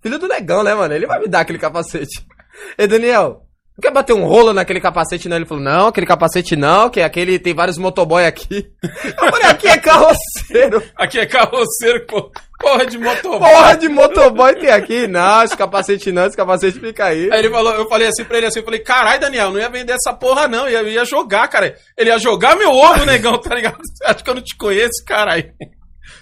[0.01, 0.93] filho do negão, né, mano?
[0.93, 2.25] Ele vai me dar aquele capacete.
[2.77, 3.43] Ei, Daniel,
[3.81, 5.35] quer bater um rolo naquele capacete, não?
[5.37, 8.67] Ele falou, não, aquele capacete não, que aquele tem vários motoboy aqui.
[8.83, 10.83] Eu falei, aqui é carroceiro.
[10.97, 12.31] Aqui é carroceiro, pô.
[12.59, 13.39] Porra de motoboy.
[13.39, 15.07] Porra de motoboy tem aqui.
[15.07, 17.31] Não, esse capacete não, esse capacete fica aí.
[17.31, 19.69] Aí ele falou, eu falei assim pra ele assim, eu falei, carai, Daniel, não ia
[19.69, 20.67] vender essa porra, não.
[20.67, 21.75] Ia, ia jogar, cara.
[21.95, 23.77] Ele ia jogar meu ovo, negão, tá ligado?
[23.93, 25.51] Você acha que eu não te conheço, carai?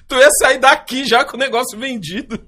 [0.08, 2.39] Tu ia sair daqui já com o negócio vendido.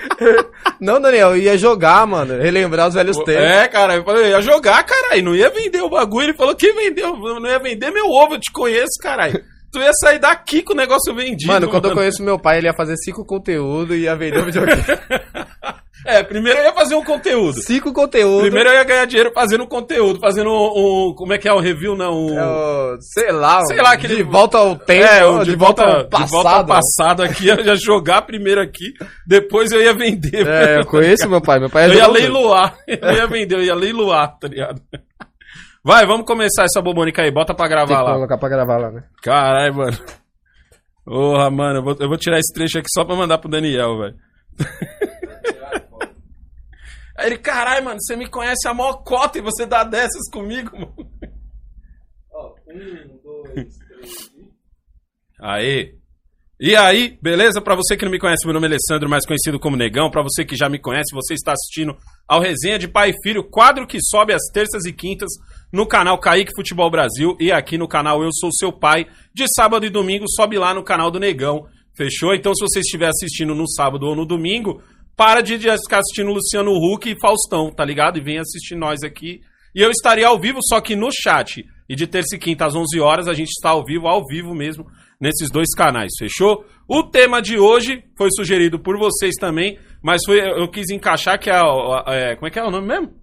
[0.80, 2.40] Não, Daniel, eu ia jogar, mano.
[2.40, 3.34] Relembrar os velhos tempos.
[3.34, 5.22] É, cara, eu falei, eu ia jogar, carai.
[5.22, 6.26] Não ia vender o bagulho.
[6.26, 9.32] Ele falou que vendeu, não ia vender meu ovo, eu te conheço, carai.
[9.72, 11.50] Tu ia sair daqui com o negócio vendido.
[11.50, 14.44] Mano, quando eu conheço meu pai, ele ia fazer cinco conteúdos e ia vender o
[14.44, 14.82] videogame.
[16.04, 17.60] É, primeiro eu ia fazer um conteúdo.
[17.62, 18.42] cinco conteúdos.
[18.42, 21.60] Primeiro eu ia ganhar dinheiro fazendo conteúdo, fazendo um, um- Como é que é o
[21.60, 22.26] review, não?
[22.26, 25.82] Um, É sei lá, Sei lá, aquele- de volta ao tempo, É, o de, volta,
[25.84, 26.66] ao de volta ao passado.
[26.66, 28.92] passado aqui, eu ia jogar primeiro aqui,
[29.26, 30.46] depois eu ia vender.
[30.46, 33.62] É, eu conheço meu pai, meu pai é eu ia leiloar, eu ia vender, eu
[33.62, 34.80] ia leiloar, tá ligado?
[35.84, 38.12] Vai, vamos começar essa bobônica aí, bota pra Tem gravar que lá.
[38.14, 39.02] colocar pra gravar lá, né?
[39.22, 39.98] Caralho, mano.
[41.04, 43.98] Porra, mano, eu vou, eu vou tirar esse trecho aqui só pra mandar pro Daniel,
[43.98, 44.14] velho.
[47.16, 50.70] Aí ele, caralho, mano, você me conhece a maior cota e você dá dessas comigo,
[50.78, 50.94] mano.
[52.32, 54.30] Ó, um, dois, três.
[55.40, 56.02] Aê!
[56.64, 57.60] E aí, beleza?
[57.60, 60.08] Pra você que não me conhece, meu nome é Alessandro, mais conhecido como Negão.
[60.08, 61.96] Pra você que já me conhece, você está assistindo
[62.28, 65.28] ao Resenha de Pai e Filho, quadro que sobe às terças e quintas
[65.72, 69.08] no canal Kaique Futebol Brasil e aqui no canal Eu Sou Seu Pai.
[69.34, 71.66] De sábado e domingo, sobe lá no canal do Negão.
[71.96, 72.32] Fechou?
[72.32, 74.80] Então, se você estiver assistindo no sábado ou no domingo,
[75.16, 78.18] para de ficar assistindo Luciano Huck e Faustão, tá ligado?
[78.18, 79.40] E vem assistir nós aqui.
[79.74, 81.64] E eu estaria ao vivo, só que no chat.
[81.88, 84.54] E de terça e quinta às 11 horas, a gente está ao vivo, ao vivo
[84.54, 84.86] mesmo,
[85.20, 86.64] nesses dois canais, fechou?
[86.88, 91.50] O tema de hoje foi sugerido por vocês também, mas foi, eu quis encaixar que
[91.50, 91.60] é,
[92.06, 93.22] é como é que é o nome mesmo?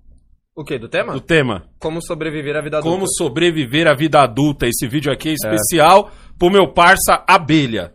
[0.56, 0.78] O quê?
[0.78, 1.14] Do tema?
[1.14, 1.70] Do tema.
[1.80, 2.96] Como sobreviver à vida adulta.
[2.96, 4.68] Como sobreviver à vida adulta.
[4.68, 7.94] Esse vídeo aqui é especial pro meu parça Abelha.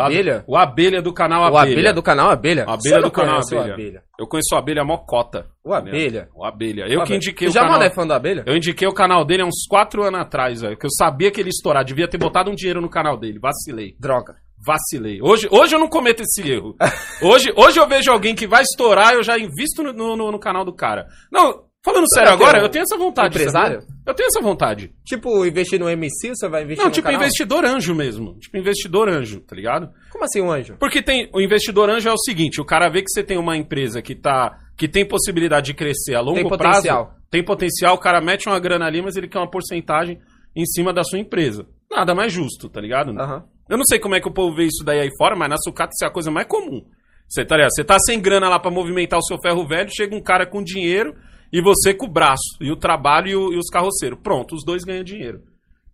[0.00, 0.44] Abelha?
[0.46, 1.72] o Abelha do canal O Abelha.
[1.72, 2.62] abelha do canal Abelha?
[2.62, 3.74] Abelha Você não do canal o Abelha.
[3.74, 4.02] abelha.
[4.18, 5.46] Eu conheço o Abelha Mocota.
[5.64, 6.28] O Abelha?
[6.34, 6.82] O Abelha.
[6.82, 7.16] Eu O que Abelha.
[7.16, 7.78] indiquei o já, canal.
[7.78, 8.44] mano, é fã do Abelha?
[8.46, 10.76] Eu indiquei o canal dele há uns 4 anos atrás, velho.
[10.76, 11.84] Que eu sabia que ele ia estourar.
[11.84, 13.38] Devia ter botado um dinheiro no canal dele.
[13.38, 13.94] Vacilei.
[13.98, 14.36] Droga.
[14.64, 15.18] Vacilei.
[15.20, 16.76] Hoje, hoje eu não cometo esse erro.
[17.20, 20.64] Hoje, hoje eu vejo alguém que vai estourar, eu já invisto no, no, no canal
[20.64, 21.06] do cara.
[21.32, 23.34] Não, falando sério que agora, eu tenho essa vontade.
[23.36, 23.80] empresário?
[23.80, 23.96] sabia?
[24.06, 24.92] Eu tenho essa vontade.
[25.04, 27.20] Tipo, investir no MC, você vai investir Não, no tipo canal?
[27.20, 28.38] investidor anjo mesmo.
[28.38, 29.90] Tipo investidor anjo, tá ligado?
[30.10, 30.76] Como assim um anjo?
[30.78, 33.56] Porque tem o investidor anjo é o seguinte, o cara vê que você tem uma
[33.56, 37.14] empresa que tá que tem possibilidade de crescer a longo Tem prazo, potencial.
[37.30, 40.18] tem potencial, o cara mete uma grana ali, mas ele quer uma porcentagem
[40.56, 41.66] em cima da sua empresa.
[41.90, 43.10] Nada mais justo, tá ligado?
[43.10, 43.44] Aham.
[43.68, 45.56] Eu não sei como é que o povo vê isso daí aí fora, mas na
[45.58, 46.82] sucata isso é a coisa mais comum.
[47.28, 47.56] Você tá?
[47.70, 50.62] Você tá sem grana lá pra movimentar o seu ferro velho, chega um cara com
[50.62, 51.14] dinheiro
[51.52, 54.18] e você com o braço, e o trabalho e, o- e os carroceiros.
[54.22, 55.42] Pronto, os dois ganham dinheiro.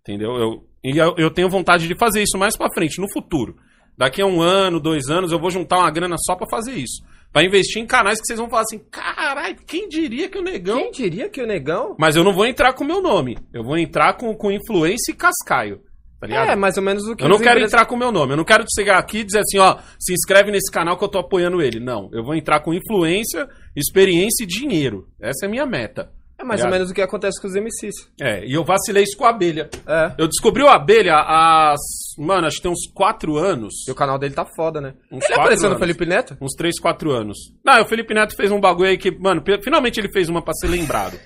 [0.01, 0.37] Entendeu?
[0.37, 3.57] Eu, e eu, eu tenho vontade de fazer isso mais pra frente, no futuro.
[3.97, 7.03] Daqui a um ano, dois anos, eu vou juntar uma grana só pra fazer isso.
[7.33, 10.79] Pra investir em canais que vocês vão falar assim: caralho, quem diria que o negão.
[10.79, 11.95] Quem diria que o negão...
[11.99, 13.37] Mas eu não vou entrar com o meu nome.
[13.53, 15.81] Eu vou entrar com, com influência e cascaio.
[16.21, 16.51] Tá ligado?
[16.51, 18.33] É, mais ou menos o que Eu não quero entrar com o meu nome.
[18.33, 21.09] Eu não quero chegar aqui e dizer assim, ó, se inscreve nesse canal que eu
[21.09, 21.79] tô apoiando ele.
[21.79, 22.11] Não.
[22.13, 25.07] Eu vou entrar com influência, experiência e dinheiro.
[25.21, 26.11] Essa é a minha meta.
[26.41, 26.79] É mais ou Ligado?
[26.79, 27.95] menos o que acontece com os MCs.
[28.21, 29.69] É, e eu vacilei isso com a abelha.
[29.85, 30.13] É.
[30.17, 31.75] Eu descobri o abelha há.
[32.17, 33.75] Mano, acho que tem uns 4 anos.
[33.89, 34.95] E o canal dele tá foda, né?
[35.11, 35.81] Uns ele apareceu no anos.
[35.81, 36.37] Felipe Neto?
[36.41, 37.37] Uns 3, 4 anos.
[37.65, 40.55] Não, o Felipe Neto fez um bagulho aí que, mano, finalmente ele fez uma pra
[40.55, 41.19] ser lembrado.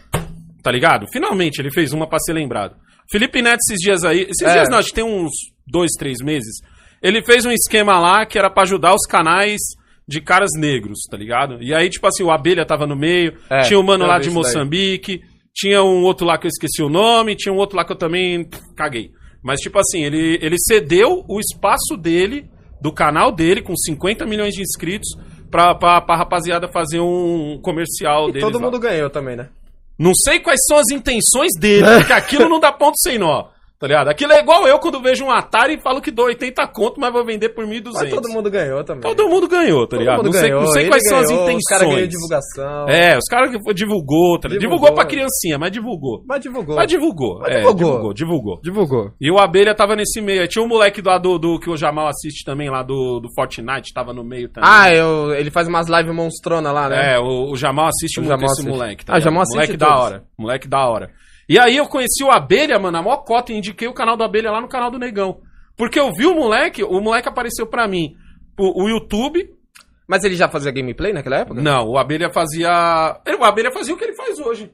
[0.62, 1.07] Tá ligado?
[1.12, 2.74] Finalmente ele fez uma pra ser lembrado.
[3.12, 4.22] Felipe Neto, esses dias aí.
[4.22, 4.53] Esses É.
[4.55, 5.31] dias não, acho que tem uns
[5.66, 6.57] 2, 3 meses.
[7.03, 9.61] Ele fez um esquema lá que era pra ajudar os canais
[10.09, 11.62] de caras negros, tá ligado?
[11.62, 14.29] E aí, tipo assim, o Abelha tava no meio, É, tinha um mano lá de
[14.29, 14.42] isso daí.
[14.42, 15.20] Moçambique,
[15.55, 17.96] tinha um outro lá que eu esqueci o nome, tinha um outro lá que eu
[17.98, 19.11] também caguei.
[19.44, 22.46] Mas, tipo assim, ele, ele cedeu o espaço dele,
[22.81, 25.09] do canal dele, com 50 milhões de inscritos,
[25.51, 28.64] pra, pra, pra rapaziada fazer um comercial E deles todo lá.
[28.64, 29.48] mundo ganhou também, né?
[29.98, 33.48] Não sei quais são as intenções dele, porque aquilo não dá ponto sem nó.
[33.83, 34.07] Tá ligado?
[34.11, 37.12] Aquilo é igual eu quando vejo um Atari e falo que dou 80 conto, mas
[37.12, 37.90] vou vender por 1.200.
[37.95, 39.03] Mas todo mundo ganhou também.
[39.03, 40.23] Todo mundo ganhou, tá ligado?
[40.23, 41.59] Não sei, ganhou, não sei quais são as ganhou, intenções.
[41.64, 42.88] Os caras ganhou divulgação.
[42.88, 44.61] É, os caras divulgou, tá ligado?
[44.61, 44.95] divulgou, Divulgou.
[44.95, 46.23] pra criancinha, mas divulgou.
[46.29, 46.77] Mas divulgou.
[46.77, 47.75] Mas divulgou, Mas é, divulgou.
[47.75, 48.61] divulgou, divulgou.
[48.62, 49.11] Divulgou.
[49.21, 50.47] E o Abelha tava nesse meio.
[50.47, 53.92] Tinha um moleque lá do, do que o Jamal assiste também, lá do, do Fortnite,
[53.92, 54.71] tava no meio também.
[54.73, 57.14] Ah, eu, ele faz umas lives monstrona lá, né?
[57.14, 58.79] É, o, o Jamal assiste O muito Jamal esse assiste.
[58.79, 59.05] moleque.
[59.09, 59.55] Ah, o Jamal ligado?
[59.55, 60.05] Moleque assiste da todos.
[60.05, 60.23] hora.
[60.38, 61.11] Moleque da hora.
[61.53, 64.25] E aí eu conheci o Abelha, mano, a maior cota e indiquei o canal do
[64.25, 65.41] Abelha lá no canal do Negão.
[65.77, 68.15] Porque eu vi o moleque, o moleque apareceu pra mim.
[68.59, 69.49] O, o YouTube.
[70.09, 71.61] Mas ele já fazia gameplay naquela época?
[71.61, 73.21] Não, o Abelha fazia.
[73.27, 74.71] ele- O Abelha fazia o que ele faz hoje.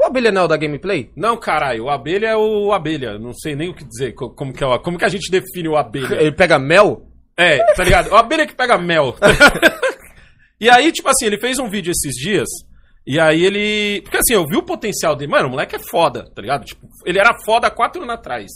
[0.00, 1.10] O Abelha não é o da gameplay?
[1.16, 3.18] Não, caralho, o Abelha é o Abelha.
[3.18, 4.12] Não sei nem o que dizer.
[4.12, 6.14] co- Como que, é, o- como que a gente define o Abelha?
[6.20, 7.06] Ele pega mel?
[7.36, 8.10] É, tá ligado?
[8.10, 9.14] O abelha que pega mel.
[10.60, 12.48] e aí, tipo assim, ele fez um vídeo esses dias.
[13.08, 14.02] E aí ele.
[14.02, 15.32] Porque assim, eu vi o potencial dele.
[15.32, 16.66] Mano, o moleque é foda, tá ligado?
[16.66, 18.50] Tipo, ele era foda há quatro anos atrás.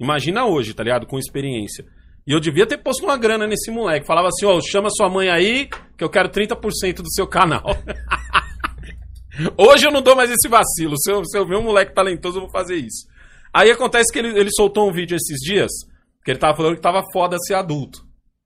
[0.00, 1.06] Imagina hoje, tá ligado?
[1.06, 1.84] Com experiência.
[2.26, 4.06] E eu devia ter posto uma grana nesse moleque.
[4.06, 7.62] Falava assim, ó, chama sua mãe aí, que eu quero 30% do seu canal.
[9.56, 10.94] Hoje eu não dou mais esse vacilo.
[10.98, 13.06] Se eu, se eu ver um moleque talentoso, eu vou fazer isso.
[13.52, 15.70] Aí acontece que ele, ele soltou um vídeo esses dias
[16.18, 18.00] Porque ele tava falando que tava foda ser adulto.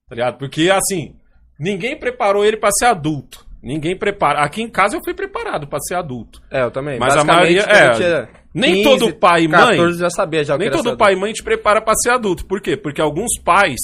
[0.09, 0.37] Tá ligado?
[0.37, 1.15] Porque, assim,
[1.57, 3.44] ninguém preparou ele pra ser adulto.
[3.65, 4.41] Ninguém prepara.
[4.43, 6.39] Aqui em casa eu fui preparado pra ser adulto.
[6.51, 6.99] É, eu também.
[6.99, 10.95] Mas a maioria- é, nem todo pai e mãe- 14 já sabia já Nem todo
[10.95, 12.45] pai e mãe te prepara pra ser adulto.
[12.45, 12.77] Por quê?
[12.77, 13.79] Porque alguns pais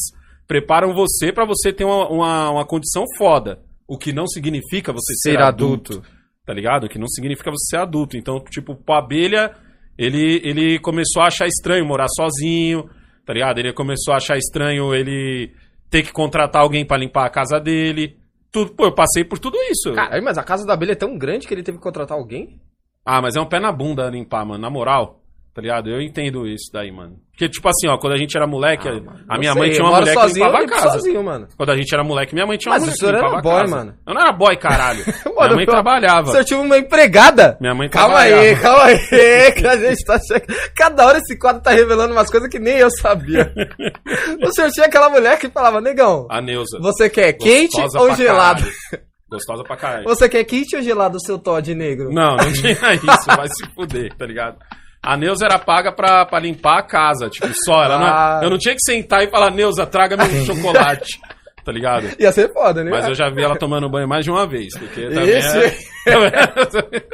[0.47, 3.59] preparam você pra você ter uma, uma, uma condição foda.
[3.87, 5.93] O que não significa você ser, Ser adulto.
[5.93, 6.09] adulto.
[6.45, 6.83] Tá ligado?
[6.85, 8.15] O que não significa você ser adulto.
[8.15, 9.51] Então, tipo, o Abelha,
[9.97, 12.87] ele, ele começou a achar estranho morar sozinho,
[13.25, 13.57] tá ligado?
[13.59, 15.51] Ele começou a achar estranho ele
[15.89, 18.15] ter que contratar alguém pra limpar a casa dele.
[18.51, 19.93] Tudo, pô, eu passei por tudo isso.
[19.93, 22.61] Caralho, mas a casa da abelha é tão grande que ele teve que contratar alguém?
[23.05, 24.61] Ah, mas é um pé na bunda limpar, mano.
[24.61, 25.20] Na moral,
[25.53, 25.89] tá ligado?
[25.89, 27.17] Eu entendo isso daí, mano.
[27.31, 29.83] Porque, tipo assim, ó, quando a gente era moleque, a Não minha sei, mãe tinha
[29.83, 30.89] uma mulher que limpava a casa.
[30.91, 31.47] sozinho, mano.
[31.57, 33.33] Quando a gente era moleque, minha mãe tinha uma Mas mulher o senhor que limpava
[33.33, 33.75] era a boy, casa.
[33.75, 33.97] mano.
[34.07, 35.03] Eu não era boy, caralho.
[35.25, 36.27] minha Mano, mãe eu- trabalhava.
[36.27, 37.57] O senhor tinha uma empregada?
[37.59, 38.41] Minha mãe Calma trabalhava.
[38.43, 40.59] aí, calma aí, que a gente tá chegando.
[40.75, 43.51] Cada hora esse quadro tá revelando umas coisas que nem eu sabia.
[44.43, 46.77] o senhor tinha aquela mulher que falava, negão, A Neuza.
[46.79, 48.61] você quer quente ou gelado?
[48.61, 49.11] caralho.
[49.31, 50.03] Gostosa pra caralho.
[50.03, 52.09] Você quer quente ou gelado o seu Todd negro?
[52.11, 53.25] Não, não tinha isso.
[53.27, 54.57] Vai se fuder, tá ligado?
[55.03, 57.83] A Neuza era paga pra, pra limpar a casa, tipo, só.
[57.83, 58.35] Ela Ah.
[58.37, 61.19] não, eu não tinha que sentar e falar, Neuza, traga-me um chocolate.
[61.63, 62.07] Tá ligado?
[62.19, 62.89] Ia ser foda, né?
[62.91, 65.75] Mas eu já vi ela tomando banho mais de uma vez, porque também Esse- é...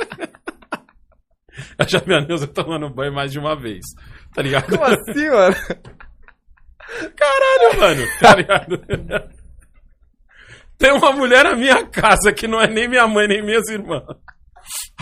[1.80, 3.82] Eu já vi a Neuza tomando banho mais de uma vez,
[4.34, 4.70] tá ligado?
[4.70, 5.56] Como assim, mano?
[7.16, 8.84] Caralho, mano, tá ligado?
[10.78, 14.04] Tem uma mulher na minha casa que não é nem minha mãe, nem minhas irmãs.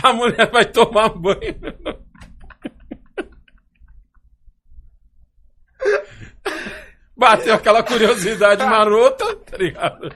[0.02, 1.56] A mulher vai tomar banho.
[7.16, 10.10] Bateu aquela curiosidade marota, tá ligado?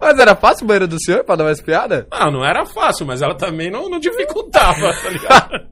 [0.00, 2.06] Mas era fácil o banheiro do senhor pra dar uma espiada?
[2.10, 5.66] Ah, não era fácil, mas ela também não, não dificultava, tá ligado?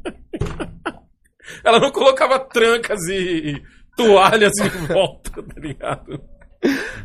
[1.64, 3.62] ela não colocava trancas e, e
[3.96, 6.20] toalhas em volta, tá ligado?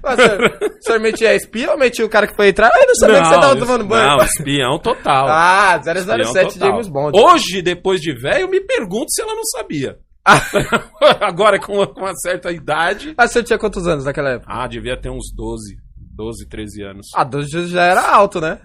[0.04, 2.72] Mas o senhor, metia a espia ou metia o cara que foi entrar?
[2.72, 4.18] Ai, não sabia que você tava tomando banho.
[4.18, 5.28] Não, espião total.
[5.30, 6.70] Ah, Espião 007 total.
[6.70, 7.20] James Bond.
[7.20, 9.98] Hoje, depois de velho, eu me pergunto se ela não sabia.
[11.22, 13.14] Agora, com uma, com uma certa idade.
[13.18, 14.52] Mas senhor tinha quantos anos naquela época?
[14.52, 15.78] Ah, devia ter uns 12,
[16.16, 17.08] 12, 13 anos.
[17.16, 18.60] Ah, 12 já era alto, né?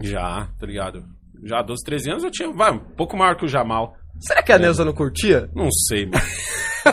[0.00, 1.04] Já, tá ligado?
[1.42, 3.96] Já 12, 13 anos eu tinha, vai, um pouco maior que o Jamal.
[4.20, 5.48] Será que a Neuza não curtia?
[5.54, 6.22] Não sei, mano.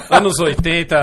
[0.10, 0.98] Anos 80,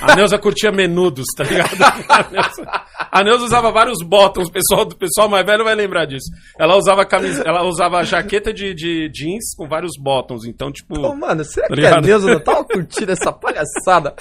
[0.00, 1.70] a Neuza curtia menudos, tá ligado?
[2.08, 6.06] A Neuza, a Neuza usava vários bottoms, o pessoal, o pessoal mais velho vai lembrar
[6.06, 6.26] disso.
[6.58, 10.98] Ela usava camisa, ela usava jaqueta de, de jeans com vários bottoms, então, tipo.
[11.00, 12.00] Ô, mano, será Tá que a?
[12.00, 14.14] Neuza não tava curtindo essa palhaçada?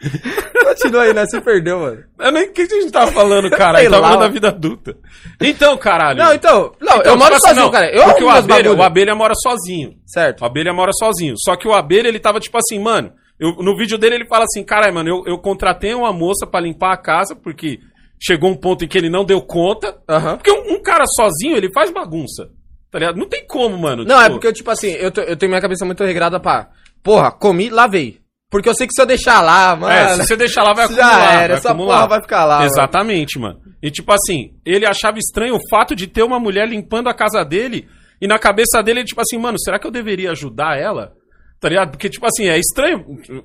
[0.64, 1.26] Continua aí, né?
[1.26, 2.04] Se perdeu, mano.
[2.18, 3.82] Eu nem o que a gente tava falando, cara.
[3.82, 4.96] Eu tava falando da vida adulta.
[5.40, 6.18] Então, caralho.
[6.18, 6.72] Não, então.
[6.80, 7.90] Não, Então, eu moro tipo assim, sozinho, não, cara.
[7.94, 9.94] Eu porque o abelha, o abelha mora sozinho.
[10.06, 10.40] Certo.
[10.40, 11.34] O Abelha mora sozinho.
[11.38, 13.12] Só que o Abelha, ele tava tipo assim, mano.
[13.38, 16.60] eu- no vídeo dele, ele fala assim: caralho, mano, eu, eu contratei uma moça pra
[16.60, 17.78] limpar a casa, porque
[18.18, 19.96] chegou um ponto em que ele não deu conta.
[20.08, 20.36] Aham.
[20.36, 22.48] Porque um, um cara sozinho, ele faz bagunça.
[22.90, 23.16] Tá ligado?
[23.16, 24.04] Não tem como, mano.
[24.04, 26.40] Não, é tipo, porque eu, tipo assim, eu, tô- eu tenho minha cabeça muito regrada
[26.40, 26.68] pra.
[27.02, 28.18] Porra, comi, lavei.
[28.50, 29.92] Porque eu sei que se eu deixar lá, mano.
[29.92, 31.34] É, se você deixar lá, vai já acumular.
[31.34, 31.94] era, vai essa acumular.
[31.94, 32.66] porra vai ficar lá, mano.
[32.70, 33.60] Exatamente, mano.
[33.82, 37.44] E tipo assim, ele achava estranho o fato de ter uma mulher limpando a casa
[37.44, 37.88] dele.
[38.20, 41.12] E na cabeça dele, ele, tipo assim, mano, será que eu deveria ajudar ela?
[41.60, 41.90] Tá ligado?
[41.92, 43.04] Porque, tipo assim, é estranho.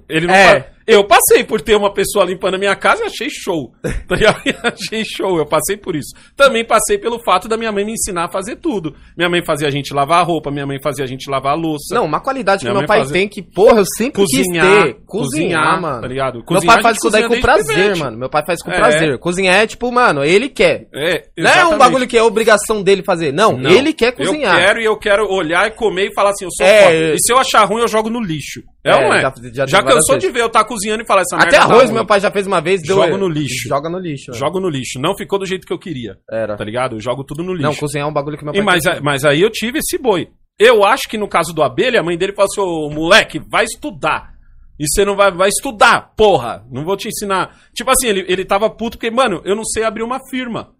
[0.10, 0.72] Ele não É.
[0.88, 3.72] Eu passei por ter uma pessoa limpando a minha casa e achei show.
[4.08, 4.16] Tá
[4.70, 6.10] achei show, eu passei por isso.
[6.36, 8.94] Também passei pelo fato da minha mãe me ensinar a fazer tudo.
[9.18, 11.56] Minha mãe fazia a gente lavar a roupa, minha mãe fazia a gente lavar a
[11.56, 11.96] louça.
[11.96, 14.66] Não, uma qualidade que Minha meu mãe pai fazia- tem que, porra, eu sempre Cozinhar,
[14.68, 14.94] quis ter.
[15.06, 16.02] Cozinhar, cozinhar, mano.
[16.02, 16.34] tá ligado?
[16.36, 18.18] Meu Cozinhar, pai a faz isso daí com prazer, mano.
[18.18, 18.76] Meu pai faz com É.
[18.76, 19.18] prazer.
[19.20, 20.88] Cozinhar é tipo, mano, ele quer.
[20.94, 23.32] É, Não é um bagulho que é obrigação dele fazer.
[23.34, 23.72] Não, Não.
[23.72, 24.54] ele quer cozinhar.
[24.56, 27.14] Eu quero e eu quero olhar e comer e falar assim, eu sou É, foda.
[27.16, 28.62] E se eu achar ruim, eu jogo no lixo.
[28.86, 29.22] É, É, ou não é?
[29.22, 31.64] já- Já, já cansou de ver eu estar cozinhando e falar essa merda Até tá
[31.66, 31.94] arroz ruim.
[31.96, 32.82] meu pai já fez uma vez.
[32.84, 33.68] Deu, Joga no lixo.
[33.68, 34.26] Joga no lixo.
[34.30, 34.40] mano.
[34.40, 35.00] Jogo no lixo.
[35.00, 36.18] Não ficou do jeito que eu queria.
[36.32, 36.56] Era.
[36.56, 36.96] Tá ligado?
[36.96, 37.64] Eu jogo tudo no lixo.
[37.68, 39.98] Não, cozinhar é um bagulho que meu pai E mas, mas aí eu tive esse
[39.98, 40.30] boi.
[40.60, 43.64] Eu acho que no caso do abelha, a mãe dele falou assim: ô moleque, vai
[43.66, 44.34] estudar.
[44.80, 46.64] E você não vai, vai estudar, porra.
[46.72, 47.58] Não vou te ensinar.
[47.74, 50.74] Tipo assim, ele, ele tava puto porque, mano, eu não sei abrir uma firma.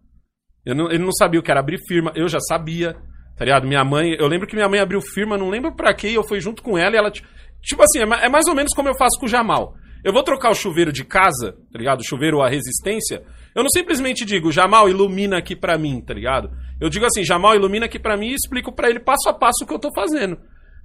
[0.66, 2.96] Não- ele não sabia o que era abrir firma, eu já sabia.
[3.38, 3.68] Tá ligado?
[3.68, 6.40] Minha mãe, eu lembro que minha mãe abriu firma, não lembro pra quê, eu fui
[6.40, 7.12] junto com ela e ela.
[7.66, 9.74] Ti- Tipo assim, é é mais ou menos como eu faço com o Jamal.
[10.04, 12.02] Eu vou trocar o chuveiro de casa, tá ligado?
[12.02, 13.24] O chuveiro a resistência.
[13.56, 16.52] Eu não simplesmente digo, Jamal, ilumina aqui pra mim, tá ligado?
[16.80, 19.64] Eu digo assim, Jamal, ilumina aqui pra mim e explico pra ele passo a passo
[19.64, 20.38] o que eu tô fazendo.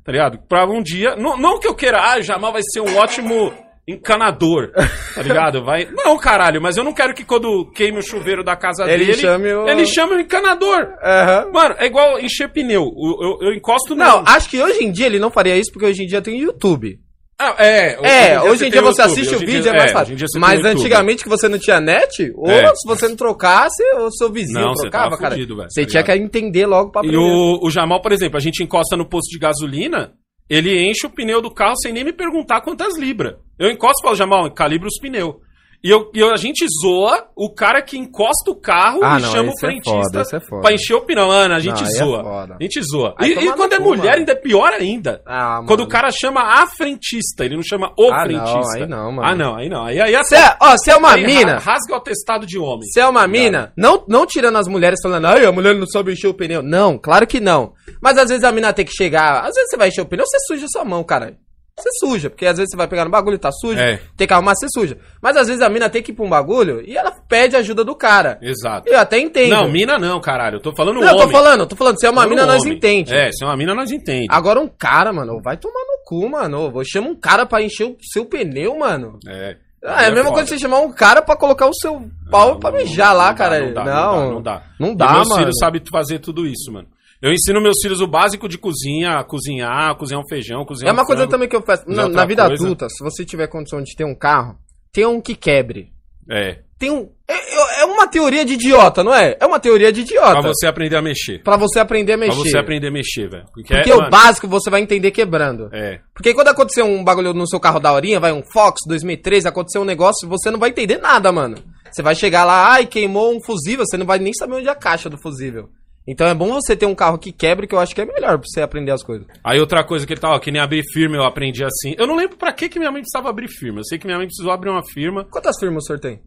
[0.02, 0.38] Tá ligado?
[0.48, 1.16] Pra um dia.
[1.16, 3.52] Não, não que eu queira, ah, o Jamal vai ser um ótimo
[3.88, 4.70] encanador,
[5.14, 5.64] tá ligado?
[5.64, 5.88] Vai.
[5.92, 9.18] Não, caralho, mas eu não quero que quando queime o chuveiro da casa Ele dele.
[9.18, 10.88] chame o- Ele chame o encanador.
[11.02, 11.50] Aham.
[11.52, 12.82] Mano, é igual encher pneu.
[12.84, 14.04] Eu, eu- eu encosto no.
[14.04, 16.38] Não, acho que hoje em dia ele não faria isso porque hoje em dia tem
[16.40, 16.98] YouTube.
[17.42, 17.94] Ah, é,
[18.34, 19.92] É, hoje em dia você YouTube, assiste o hoje em vídeo, dia- é mais dia
[19.94, 20.30] você fácil.
[20.32, 22.66] tem Mas antigamente que você não tinha net, ou É.
[22.74, 25.30] se você não trocasse, o seu vizinho Não, você trocava, cara.
[25.34, 27.16] fudido, velho, você tá tinha que entender logo pra E aprender.
[27.16, 30.12] o, o Jamal, por exemplo, a gente encosta no posto de gasolina,
[30.50, 33.36] ele enche o pneu do carro sem nem me perguntar quantas libras.
[33.60, 35.34] Eu encosto e falo, Jamal, calibra os pneus.
[35.82, 39.22] E, eu, e eu- a gente zoa o cara que encosta o carro Ah, e
[39.22, 40.60] não, chama o é frentista foda, é foda.
[40.62, 41.26] pra encher o pneu.
[41.28, 42.22] Mano, a gente Não, é zoa.
[42.22, 42.56] foda.
[42.60, 43.14] a gente zoa.
[43.18, 44.16] Aí E, e quando é cu, mulher, mano.
[44.18, 45.22] ainda é pior ainda.
[45.24, 45.66] Ah, mano.
[45.66, 48.76] Quando o cara chama a frentista, ele não chama o Ah, não, frentista.
[48.76, 49.26] aí não, mano.
[49.26, 49.84] Ah, não, aí não.
[49.86, 51.54] Aí, aí, Você é, ó, você é uma aí mina.
[51.54, 52.82] ra- Rasga o atestado de homem.
[52.92, 56.12] Se é uma mina, não, não tirando as mulheres falando, ai, a mulher não sabe
[56.12, 56.62] encher o pneu.
[56.62, 57.72] Não, claro que não.
[58.02, 60.26] Mas às vezes a mina tem que chegar, às vezes você vai encher o pneu,
[60.26, 61.38] você suja sua mão, cara.
[61.80, 64.00] Você suja, porque às vezes você vai pegar no bagulho e tá sujo, É.
[64.16, 64.98] tem que arrumar, você suja.
[65.22, 67.82] Mas às vezes a mina tem que ir pra um bagulho e ela pede ajuda
[67.84, 68.38] do cara.
[68.42, 68.88] Exato.
[68.88, 69.50] Eu até entendo.
[69.50, 70.56] Não, mina não, caralho.
[70.56, 71.26] Eu tô falando Não, eu homem.
[71.26, 72.76] tô falando, tô falando, se é uma mina, nós homem.
[72.76, 73.14] entende.
[73.14, 74.26] É, se é uma mina, nós entende.
[74.30, 76.70] Agora um cara, mano, vai tomar no cu, mano.
[76.70, 79.18] Vou chamar um cara pra encher o seu pneu, mano.
[79.26, 79.56] É.
[79.82, 80.34] Ah, é a mesma foda.
[80.34, 83.12] coisa que você chamar um cara pra colocar o seu pau Não, pra não, mijar
[83.12, 83.60] não lá, dá, cara.
[83.64, 84.62] Não dá, não, não dá.
[84.78, 85.40] Não E dá, meus mano.
[85.40, 86.86] filhos sabem fazer tudo isso, mano.
[87.22, 91.02] Eu ensino meus filhos o básico de cozinha, cozinhar, cozinhar um feijão, cozinhar É uma
[91.02, 91.30] um coisa frango.
[91.30, 91.84] também que eu faço.
[91.86, 92.64] Na, na vida coisa.
[92.64, 94.56] adulta, se você tiver condição de ter um carro,
[94.92, 95.92] tenha um que quebre.
[96.30, 96.60] É.
[96.78, 97.10] Tem um.
[97.28, 99.36] É, é- é uma teoria de idiota, não é?
[99.38, 100.32] É uma teoria de idiota.
[100.40, 101.42] Pra você aprender a mexer.
[101.42, 102.50] Pra você aprender a Pra mexer.
[102.50, 103.44] você aprender a mexer, velho.
[103.52, 105.68] Porque, Porque é, o mano, básico você vai entender quebrando.
[105.74, 106.00] É.
[106.14, 109.82] Porque quando acontecer um bagulho no seu carro da horinha, vai um Fox 2003, aconteceu
[109.82, 111.56] um negócio, você não vai entender nada, mano.
[111.90, 114.70] Você vai chegar lá, ai, queimou um fusível, você não vai nem saber onde é
[114.70, 115.68] a caixa do fusível.
[116.06, 118.38] Então é bom você ter um carro que quebre, que eu acho que é melhor
[118.38, 119.26] pra você aprender as coisas.
[119.44, 121.94] Aí outra coisa que ele ó, que nem abrir firma eu aprendi assim.
[121.98, 123.80] Eu não lembro pra que, que minha mãe precisava abrir firma.
[123.80, 125.24] Eu sei que minha mãe precisou abrir uma firma.
[125.24, 126.20] Quantas firmas o senhor tem?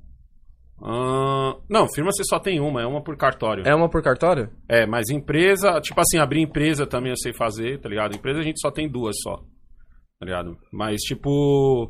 [0.85, 3.65] Ah, não, firma você só tem uma, é uma por cartório.
[3.65, 4.49] É uma por cartório?
[4.67, 8.15] É, mas empresa, tipo assim, abrir empresa também eu sei fazer, tá ligado?
[8.15, 9.37] Empresa a gente só tem duas só,
[10.19, 10.57] tá ligado?
[10.71, 11.89] Mas, tipo.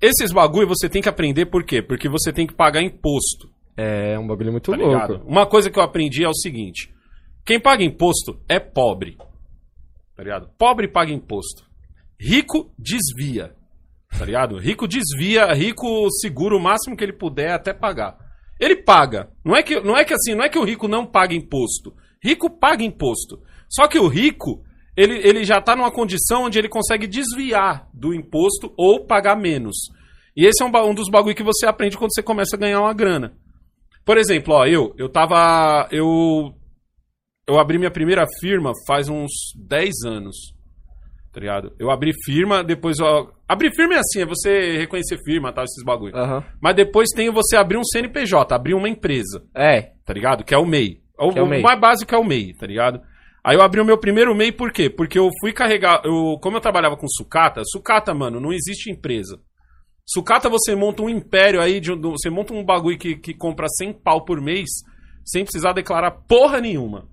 [0.00, 1.82] Esses bagulho você tem que aprender por quê?
[1.82, 3.48] Porque você tem que pagar imposto,
[3.80, 4.92] É um bagulho muito tá louco.
[4.92, 5.22] ligado?
[5.24, 6.92] Uma coisa que eu aprendi é o seguinte:
[7.46, 9.16] quem paga imposto é pobre,
[10.16, 10.50] tá ligado?
[10.58, 11.62] Pobre paga imposto.
[12.18, 13.54] Rico desvia,
[14.18, 14.58] tá ligado?
[14.58, 18.18] Rico desvia, rico segura o máximo que ele puder até pagar.
[18.58, 19.30] Ele paga.
[19.44, 21.94] Não é que, não é que assim, não é que o rico não paga imposto.
[22.20, 23.40] Rico paga imposto.
[23.70, 24.64] Só que o rico,
[24.96, 29.76] ele, ele já tá numa condição onde ele consegue desviar do imposto ou pagar menos.
[30.36, 32.80] E esse é um, um dos bagulho que você aprende quando você começa a ganhar
[32.80, 33.36] uma grana.
[34.08, 35.86] Por exemplo, ó, eu, eu tava.
[35.92, 36.54] Eu.
[37.46, 40.34] Eu abri minha primeira firma faz uns 10 anos.
[41.30, 41.74] Tá ligado?
[41.78, 43.30] Eu abri firma, depois ó.
[43.46, 46.16] Abrir firma é assim, é você reconhecer firma, tal, esses bagulho.
[46.16, 46.42] Aham.
[46.58, 49.90] Mas depois tem você abrir um CNPJ, abrir uma empresa, É.
[50.06, 50.42] tá ligado?
[50.42, 51.02] Que é o MEI.
[51.18, 51.60] O, é o o MEI.
[51.60, 53.02] mais básico é o MEI, tá ligado?
[53.44, 54.88] Aí eu abri o meu primeiro MEI por quê?
[54.88, 56.00] Porque eu fui carregar.
[56.02, 59.38] Eu, como eu trabalhava com sucata, sucata, mano, não existe empresa.
[60.10, 63.66] Sucata você monta um império aí, de, do- você monta um bagulho que, que compra
[63.68, 64.68] 100 pau por mês
[65.24, 67.06] sem precisar declarar porra nenhuma.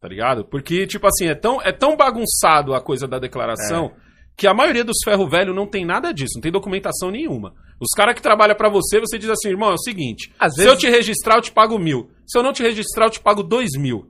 [0.00, 0.44] Tá ligado?
[0.44, 4.00] Porque, tipo assim, é tão, é tão bagunçado a coisa da declaração É.
[4.36, 7.54] que a maioria dos ferro velho não tem nada disso, não tem documentação nenhuma.
[7.80, 10.58] Os caras que trabalham pra você, você diz assim, irmão, é o seguinte: Às se
[10.62, 12.10] vezes- eu te registrar, eu te pago mil.
[12.26, 13.98] Se eu não te registrar, eu te pago dois mil.
[13.98, 14.06] O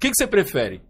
[0.00, 0.80] que, que você prefere?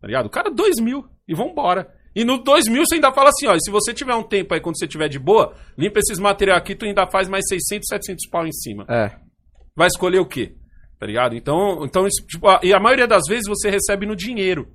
[0.00, 0.26] Tá ligado?
[0.26, 1.06] O cara, dois mil.
[1.26, 1.90] E vambora.
[2.14, 4.60] E no dois mil você ainda fala assim, ó, se você tiver um tempo aí,
[4.60, 8.28] quando você tiver de boa, limpa esses material aqui, tu ainda faz mais 600, 700
[8.30, 8.84] pau em cima.
[8.88, 9.10] É.
[9.74, 10.54] Vai escolher o quê?
[10.98, 11.34] Tá ligado?
[11.34, 14.68] Então, então isso, tipo, a- e a maioria das vezes você recebe no dinheiro.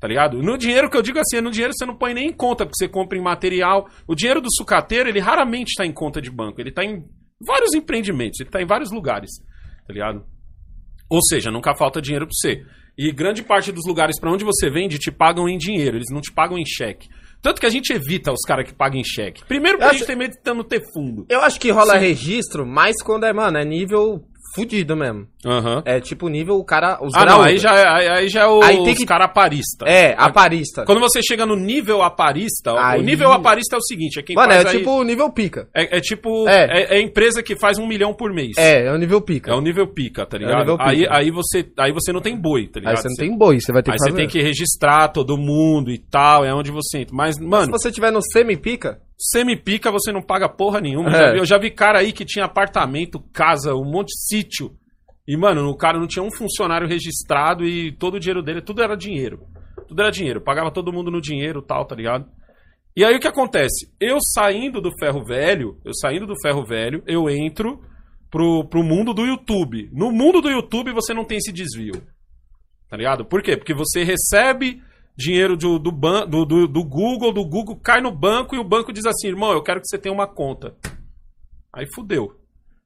[0.00, 0.42] Tá ligado?
[0.42, 2.64] No dinheiro que eu digo assim, é no dinheiro você não põe nem em conta,
[2.66, 3.88] porque você compra em material.
[4.06, 6.60] O dinheiro do sucateiro, ele raramente está em conta de banco.
[6.60, 7.04] Ele está em
[7.46, 9.30] vários empreendimentos, ele está em vários lugares.
[9.86, 10.24] Tá ligado?
[11.08, 12.64] Ou seja, nunca falta dinheiro pra você.
[12.96, 16.20] E grande parte dos lugares pra onde você vende te pagam em dinheiro, eles não
[16.20, 17.08] te pagam em cheque.
[17.42, 19.44] Tanto que a gente evita os caras que pagam em cheque.
[19.44, 21.26] Primeiro porque Eu a gente acho- tem medo de não ter fundo.
[21.28, 21.98] Eu acho que rola Sim.
[21.98, 24.24] registro, mas quando é, mano, é nível
[24.54, 25.26] fudido mesmo.
[25.44, 25.82] Aham.
[25.84, 26.98] É tipo nível o cara.
[27.02, 29.06] Os Ah, não, aí já é, aí, aí já é o, Aí tem os que-
[29.06, 29.84] cara aparista.
[29.86, 30.84] É, aparista.
[30.84, 34.36] Quando você chega no nível aparista, Aí- o nível aparista é o seguinte, é quem
[34.36, 35.68] Mano, faz é aí- tipo o nível pica.
[35.74, 36.48] É, é tipo.
[36.48, 36.94] É.
[36.94, 36.96] É.
[36.96, 38.56] é empresa que faz um milhão por mês.
[38.56, 39.50] É, é o nível pica.
[39.50, 40.58] É o nível pica, tá ligado?
[40.60, 40.90] nível pica.
[40.90, 42.96] Aí, aí, você, aí você não tem boi, tá ligado?
[42.96, 44.22] Aí você não tem boi, você vai ter Aí que você fazer.
[44.22, 47.14] tem que registrar todo mundo e tal, é onde você entra.
[47.14, 51.08] Mas, Se mano, você tiver no semi-pica, semi-pica você não paga porra nenhuma.
[51.10, 51.12] É.
[51.12, 54.70] Já vi- eu já vi cara aí que tinha apartamento, casa, um monte de sítio.
[55.26, 58.82] E, mano, o cara não tinha um funcionário registrado e todo o dinheiro dele, tudo
[58.82, 59.40] era dinheiro.
[59.88, 60.40] Tudo era dinheiro.
[60.40, 62.26] Pagava todo mundo no dinheiro e tal, tá ligado?
[62.96, 63.88] E aí o que acontece?
[63.98, 67.80] Eu saindo do ferro velho, eu saindo do ferro velho, eu entro
[68.30, 69.88] pro, pro mundo do YouTube.
[69.92, 72.02] No mundo do YouTube você não tem esse desvio.
[72.88, 73.24] Tá ligado?
[73.24, 73.56] Por quê?
[73.56, 74.80] Porque você recebe
[75.16, 78.64] dinheiro do, do, ban do, do, do Google, do Google cai no banco e o
[78.64, 80.74] banco diz assim, irmão, eu quero que você tenha uma conta.
[81.72, 82.40] Aí fudeu.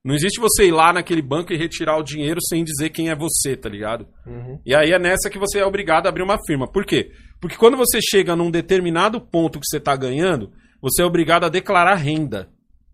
[0.05, 3.17] Não existe você ir lá naquele banco e retirar o dinheiro sem dizer quem é
[3.17, 4.07] você, tá ligado?
[4.27, 4.61] Uhum.
[4.65, 6.71] E aí é nessa que você é obrigado a abrir uma firma.
[6.71, 7.11] Por quê?
[7.41, 10.51] Porque quando você chega num determinado ponto que você tá ganhando,
[10.81, 12.49] você é obrigado a declarar renda.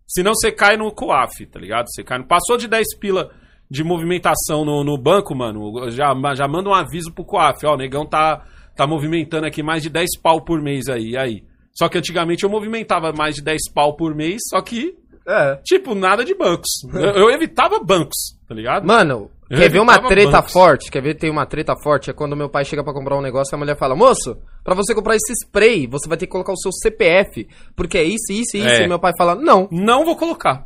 [0.07, 1.87] Senão você cai no COAF, tá ligado?
[1.89, 2.27] Você cai no...
[2.27, 3.31] Passou de 10 pila
[3.71, 7.77] de movimentação no, no banco, mano, já, já manda um aviso pro COAF, ó, o
[7.77, 8.45] negão tá,
[8.77, 11.45] tá movimentando aqui mais de 10 pau por mês aí, e aí.
[11.73, 14.95] Só que antigamente eu movimentava mais de 10 pau por mês, só que,
[15.27, 15.57] É.
[15.65, 16.71] tipo, nada de bancos.
[16.93, 18.87] Eu, eu evitava bancos, tá ligado?
[18.87, 20.53] Mano, Eu quer ver uma treta bancos.
[20.53, 20.91] forte?
[20.91, 22.11] Quer ver tem uma treta forte?
[22.11, 24.75] É quando meu pai chega pra comprar um negócio e a mulher fala: Moço, pra
[24.75, 27.47] você comprar esse spray, você vai ter que colocar o seu CPF.
[27.77, 28.67] Porque é isso, isso isso.
[28.67, 28.85] É.
[28.85, 29.69] E meu pai fala: Não.
[29.71, 30.65] Não vou colocar.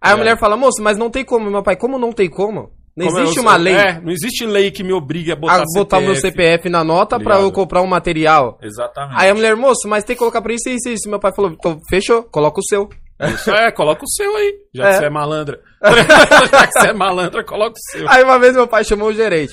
[0.00, 0.16] Aí a É.
[0.16, 1.50] mulher fala: Moço, mas não tem como.
[1.50, 2.70] Meu pai, como não tem como?
[2.96, 5.62] Não Como existe eu- uma lei É, não existe lei que me obrigue a botar,
[5.62, 7.44] a botar o meu CPF na nota pra Ligado.
[7.48, 8.58] eu comprar um material.
[8.62, 9.14] Exatamente.
[9.18, 11.08] Aí a mulher, moço, mas tem que colocar pra isso, isso, isso.
[11.08, 11.56] Meu pai falou:
[11.88, 12.88] fechou, coloca o seu.
[13.34, 14.52] Isso é, coloca o seu aí.
[14.74, 14.90] Já É.
[14.90, 15.60] que você é malandra.
[16.50, 18.08] já que você é malandra, coloca o seu.
[18.10, 19.52] Aí uma vez meu pai chamou o gerente.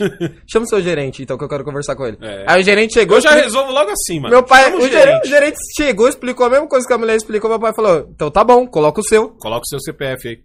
[0.51, 2.17] Chama o seu gerente, então, que eu quero conversar com ele.
[2.21, 2.45] É.
[2.47, 3.17] Aí o gerente chegou.
[3.17, 4.33] Eu já expli- resolvo logo assim, mano.
[4.33, 5.27] Meu pai, o gerente.
[5.27, 7.49] o gerente chegou, explicou a mesma coisa que a mulher explicou.
[7.49, 9.29] Meu pai falou: então tá bom, coloca o seu.
[9.39, 10.37] Coloca o seu CPF aí.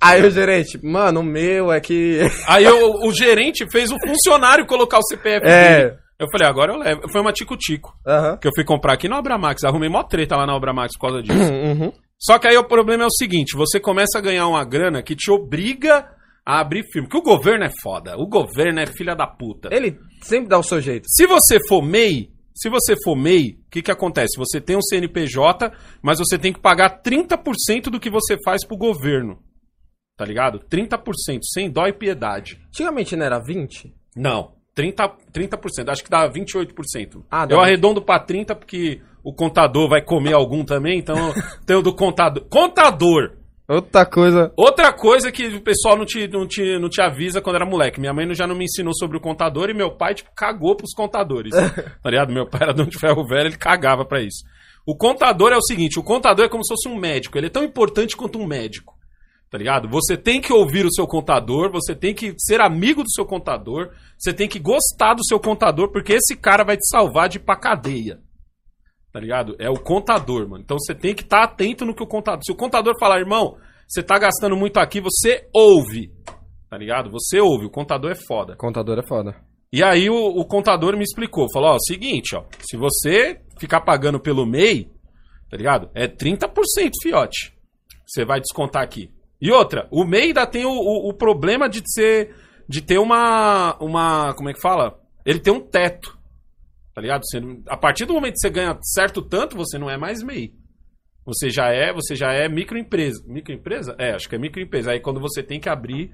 [0.00, 2.20] Aí o gerente, mano, o meu é que.
[2.48, 5.78] Aí eu- o gerente fez o funcionário colocar o CPF É.
[5.84, 5.96] dele.
[6.18, 7.08] Eu falei, agora eu levo.
[7.10, 7.94] Foi uma tico-tico.
[8.06, 8.36] Aham.
[8.36, 9.64] Que eu fui comprar aqui no Abramax.
[9.64, 11.38] Arrumei mó treta lá na Abramax por causa disso.
[11.52, 11.92] Uhum.
[12.22, 15.16] Só que aí o problema é o seguinte: você começa a ganhar uma grana que
[15.16, 16.06] te obriga
[16.44, 17.08] a abrir firma.
[17.08, 18.16] Porque o governo é foda.
[18.18, 19.68] O governo é filha da puta.
[19.72, 21.06] Ele sempre dá o seu jeito.
[21.08, 24.36] Se você for MEI, se você for MEI, o que, que acontece?
[24.36, 25.72] Você tem um CNPJ,
[26.02, 29.38] mas você tem que pagar 30% do que você faz pro governo.
[30.20, 30.60] Tá ligado?
[30.70, 32.60] 30%, sem dó e piedade.
[32.68, 33.90] Antigamente não era 20?
[34.14, 37.24] Não, 30%, 30% acho que dá 28%.
[37.30, 37.66] Ah, dá Eu 20.
[37.66, 41.16] arredondo pra 30% porque o contador vai comer algum também, então
[41.64, 42.44] tem o do contador.
[42.50, 43.32] Contador!
[43.66, 44.52] Outra coisa.
[44.58, 47.98] Outra coisa que o pessoal não te, não, te, não te avisa quando era moleque.
[47.98, 50.92] Minha mãe já não me ensinou sobre o contador e meu pai, tipo, cagou pros
[50.92, 51.54] contadores.
[51.56, 52.30] tá ligado?
[52.30, 54.44] Meu pai era dono de ferro velho, ele cagava pra isso.
[54.84, 57.38] O contador é o seguinte: o contador é como se fosse um médico.
[57.38, 58.99] Ele é tão importante quanto um médico.
[59.50, 59.88] Tá ligado?
[59.88, 63.90] Você tem que ouvir o seu contador, você tem que ser amigo do seu contador,
[64.16, 67.40] você tem que gostar do seu contador, porque esse cara vai te salvar de ir
[67.40, 68.20] pra cadeia.
[69.12, 69.56] Tá ligado?
[69.58, 70.62] É o contador, mano.
[70.62, 72.44] Então você tem que estar atento no que o contador.
[72.44, 73.56] Se o contador falar, irmão,
[73.88, 76.12] você tá gastando muito aqui, você ouve.
[76.68, 77.10] Tá ligado?
[77.10, 77.66] Você ouve.
[77.66, 78.54] O contador é foda.
[78.54, 79.34] Contador é foda.
[79.72, 81.48] E aí o, o contador me explicou.
[81.52, 82.44] Falou: Ó, seguinte, ó.
[82.60, 84.88] Se você ficar pagando pelo MEI,
[85.50, 85.90] tá ligado?
[85.92, 86.52] É 30%,
[87.02, 87.52] fiote.
[88.06, 89.10] Você vai descontar aqui.
[89.40, 92.34] E outra, o MEI ainda tem o, o, o problema de ser.
[92.68, 93.76] De ter uma.
[93.80, 94.34] Uma.
[94.34, 94.98] Como é que fala?
[95.24, 96.18] Ele tem um teto.
[96.94, 97.22] Tá ligado?
[97.24, 100.52] Você a partir do momento que você ganha certo tanto, você não é mais MEI.
[101.24, 103.22] Você já é, você já é microempresa.
[103.26, 103.94] Microempresa?
[103.98, 104.92] É, acho que é microempresa.
[104.92, 106.10] Aí quando você tem que abrir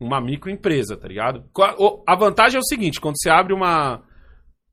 [0.00, 1.44] uma microempresa, tá ligado?
[2.06, 4.02] A vantagem é o seguinte, quando você abre uma.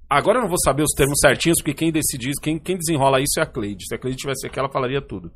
[0.08, 3.20] Agora eu não vou saber os termos certinhos, porque quem decide isso, quem, quem desenrola
[3.20, 3.88] isso é a Cleide.
[3.88, 5.32] Se a Cleide tivesse aqui, ela falaria tudo.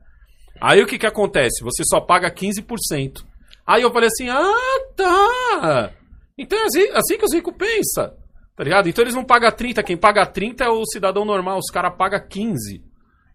[0.61, 1.63] Aí o que que acontece?
[1.63, 3.23] Você só paga 15%.
[3.65, 5.91] Aí eu falei assim, ah, tá.
[6.37, 8.13] Então é assim, assim que os ricos pensam.
[8.55, 8.89] Tá ligado?
[8.89, 12.19] Então eles não pagam 30, quem paga 30 é o cidadão normal, os caras pagam
[12.27, 12.83] 15.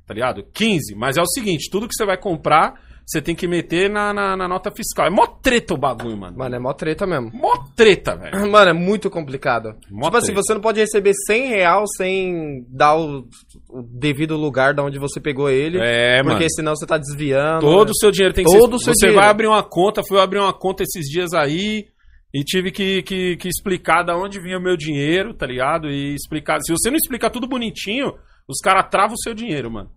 [0.07, 0.45] Tá ligado?
[0.53, 0.95] 15.
[0.95, 2.75] Mas é o seguinte, tudo que você vai comprar,
[3.07, 5.07] você tem que meter na, na, na nota fiscal.
[5.07, 6.37] É mó treta o bagulho, mano.
[6.39, 7.31] Mano, é mó treta mesmo.
[7.35, 8.35] Mó treta, velho.
[8.51, 9.75] Mano, é muito complicado.
[9.91, 10.43] Mó tipo assim, treta.
[10.43, 13.27] você não pode receber 100 real sem dar o,
[13.69, 15.79] o devido lugar de onde você pegou ele.
[15.79, 16.51] É, porque mano.
[16.51, 17.61] senão você tá desviando.
[17.61, 17.93] Todo né?
[17.95, 18.85] o seu dinheiro tem que Todo o ser.
[18.87, 19.21] seu Você dinheiro.
[19.21, 21.87] vai abrir uma conta, fui abrir uma conta esses dias aí
[22.33, 25.89] e tive que, que, que explicar da onde vinha o meu dinheiro, tá ligado?
[25.91, 26.59] E explicar.
[26.63, 28.15] Se você não explicar tudo bonitinho,
[28.49, 29.91] os caras travam o seu dinheiro, mano.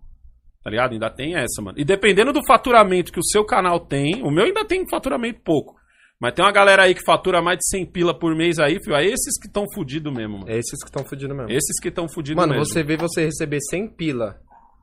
[0.68, 0.92] Tá ligado?
[0.92, 1.78] Ainda tem essa, mano.
[1.78, 5.76] E dependendo do faturamento que o seu canal tem, o meu ainda tem faturamento pouco.
[6.20, 8.96] Mas tem uma galera aí que fatura mais de 100 pila por mês aí, filho.
[8.96, 10.50] Aí esses que estão fudidos mesmo, mano.
[10.50, 11.50] É esses que estão fudindo mesmo.
[11.50, 12.66] Esses que estão fudidos Mano, mesmo.
[12.66, 14.36] você vê você receber 100 pila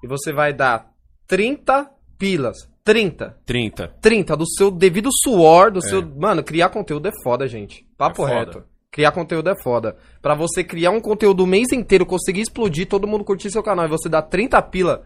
[0.04, 0.88] e você vai dar
[1.28, 2.56] 30 pilas.
[2.86, 3.36] 30.
[3.46, 3.88] 30.
[4.00, 6.02] 30 do seu devido suor, do seu.
[6.18, 7.86] Mano, criar conteúdo é foda, gente.
[7.98, 8.34] Papo É foda.
[8.40, 8.64] reto.
[8.92, 9.98] Criar conteúdo é foda.
[10.22, 13.86] Pra você criar um conteúdo o mês inteiro, conseguir explodir, todo mundo curtir seu canal
[13.86, 15.04] e você dar 30 pila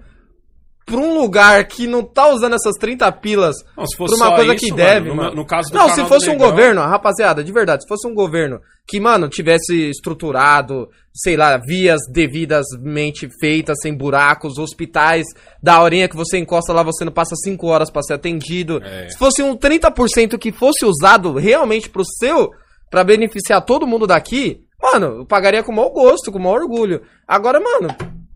[0.89, 4.35] pra um lugar que não tá usando essas 30 pilas Não, se fosse pra uma
[4.35, 5.35] coisa isso, que deve, no- mano.
[5.35, 8.13] no caso do não, se fosse um Negão- governo, rapaziada, de verdade, se fosse um
[8.13, 15.25] governo que, mano, tivesse estruturado, sei lá, vias devidamente feitas, sem buracos, hospitais,
[15.61, 18.81] da horinha que você encosta lá, você não passa 5 horas pra ser atendido.
[18.83, 19.09] É.
[19.09, 22.49] Se fosse um 30% que fosse usado realmente pro seu,
[22.89, 26.61] pra beneficiar todo mundo daqui, Mano, eu pagaria com o maior gosto, com o maior
[26.61, 27.01] orgulho.
[27.27, 27.89] Agora, mano,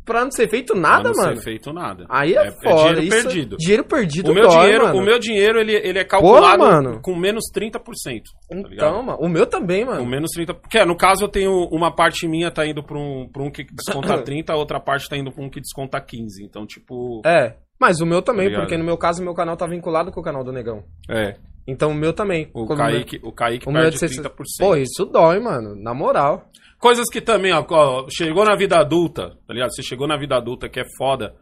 [0.05, 1.35] pra não ser feito nada, Pra não mano.
[1.37, 2.05] ser feito nada.
[2.09, 2.75] Aí é, é foda.
[2.95, 3.57] dinheiro isso- perdido.
[3.57, 4.99] Dinheiro perdido O meu, dói, dinheiro, mano.
[4.99, 6.99] o meu dinheiro, ele, ele é calculado mano.
[7.01, 8.23] com menos 30%.
[8.49, 8.57] tá?
[8.71, 9.17] Então, mano.
[9.21, 10.05] O meu também, Com mano.
[10.05, 10.53] menos 30%.
[10.61, 13.63] Porque, no caso, eu tenho uma parte minha tá indo pra um, pra um que
[13.63, 16.43] desconta 30%, a outra parte tá indo pra um que desconta 15%.
[16.43, 17.21] Então, tipo.
[17.25, 17.55] É.
[17.79, 18.61] Mas o meu também, Obrigado.
[18.63, 20.83] porque no meu caso, o meu canal tá vinculado com o canal do Negão.
[21.09, 21.35] É.
[21.67, 22.49] Então o meu também.
[22.53, 24.21] O Kaique, o Kaique O meu é perde de 60%.
[24.21, 24.33] 30%.
[24.59, 25.75] Pô, isso dói, mano.
[25.75, 26.45] Na moral.
[26.83, 29.73] Coisas que também, ó, ó, chegou na vida adulta, tá ligado?
[29.73, 31.33] Você chegou na vida adulta que é foda.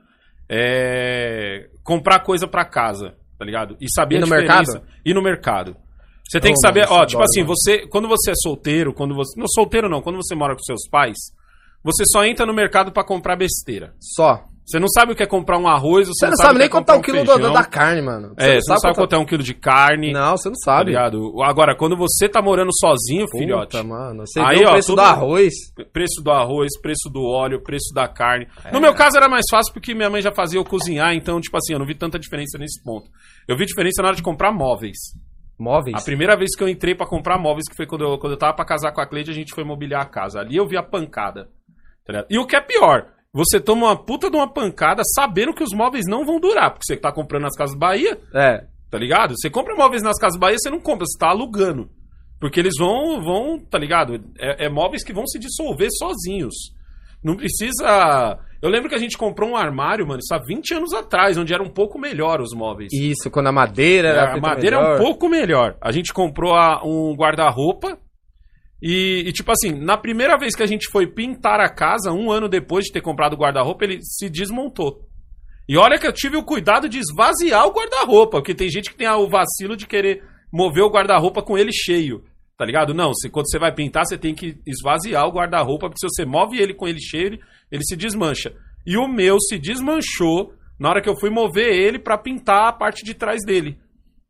[0.47, 1.67] É.
[1.83, 3.75] Comprar coisa pra casa, tá ligado?
[3.81, 4.83] E saber E no mercado?
[5.03, 5.75] E no mercado.
[6.29, 7.55] Você tem Ô, que saber, ó, isso tipo assim, mano.
[7.55, 7.87] você.
[7.87, 9.39] Quando você é solteiro, quando você.
[9.39, 11.17] Não, solteiro não, quando você mora com seus pais,
[11.83, 13.95] você só entra no mercado pra comprar besteira.
[13.99, 14.45] Só.
[14.71, 16.67] Você não sabe o que é comprar um arroz, você, Você não sabe o nem
[16.67, 17.53] é quanto tá quilo um do- feijão.
[17.53, 18.33] da carne, mano.
[18.37, 20.13] É, você não sabe quanto é um quilo de carne.
[20.13, 20.91] Não, você não Tá sabe.
[20.91, 21.41] ligado?
[21.43, 23.71] Agora, quando você tá morando sozinho, filhote.
[23.77, 24.25] Puta, mano.
[24.25, 25.53] Você Aí, ó, preço tudo- do arroz.
[25.91, 28.47] Preço do arroz, preço do óleo, preço da carne.
[28.63, 28.71] É.
[28.71, 31.57] No meu caso era mais fácil porque minha mãe já fazia eu cozinhar, então, tipo
[31.57, 33.09] assim, eu não vi tanta diferença nesse ponto.
[33.47, 34.97] Eu vi diferença na hora de comprar móveis.
[35.59, 35.95] Móveis.
[36.01, 38.37] A primeira vez que eu entrei pra comprar móveis, que foi quando eu, quando eu
[38.39, 40.39] tava pra casar com a Cleide, a gente foi mobiliar a casa.
[40.39, 41.49] Ali eu vi a pancada.
[42.05, 42.25] tá?
[42.29, 45.73] E o que é pior, você toma uma puta de uma pancada sabendo que os
[45.73, 48.65] móveis não vão durar, porque você tá comprando nas Casas Bahia, É.
[48.89, 49.33] tá ligado?
[49.37, 51.89] Você compra móveis nas Casas Bahia, você não compra, você tá alugando.
[52.39, 54.19] Porque eles vão, vão tá ligado?
[54.39, 56.55] É, é móveis que vão se dissolver sozinhos.
[57.23, 58.39] Não precisa.
[58.61, 61.53] Eu lembro que a gente comprou um armário, mano, isso há 20 anos atrás, onde
[61.53, 62.89] era um pouco melhor os móveis.
[62.91, 64.95] Isso, quando a madeira É, era a feita madeira é melhor.
[64.95, 65.77] um pouco melhor.
[65.79, 67.97] A gente comprou a- um guarda-roupa
[68.81, 72.31] e, e, tipo assim, na primeira vez que a gente foi pintar a casa, um
[72.31, 75.07] ano depois de ter comprado o guarda-roupa, ele se desmontou.
[75.69, 78.97] E olha que eu tive o cuidado de esvaziar o guarda-roupa, porque tem gente que
[78.97, 82.23] tem o vacilo de querer mover o guarda-roupa com ele cheio.
[82.57, 82.93] Tá ligado?
[82.93, 86.25] Não, se, quando você vai pintar, você tem que esvaziar o guarda-roupa, porque se você
[86.25, 87.39] move ele com ele cheio, ele,
[87.71, 88.53] ele se desmancha.
[88.85, 92.73] E o meu se desmanchou na hora que eu fui mover ele pra pintar a
[92.73, 93.77] parte de trás dele.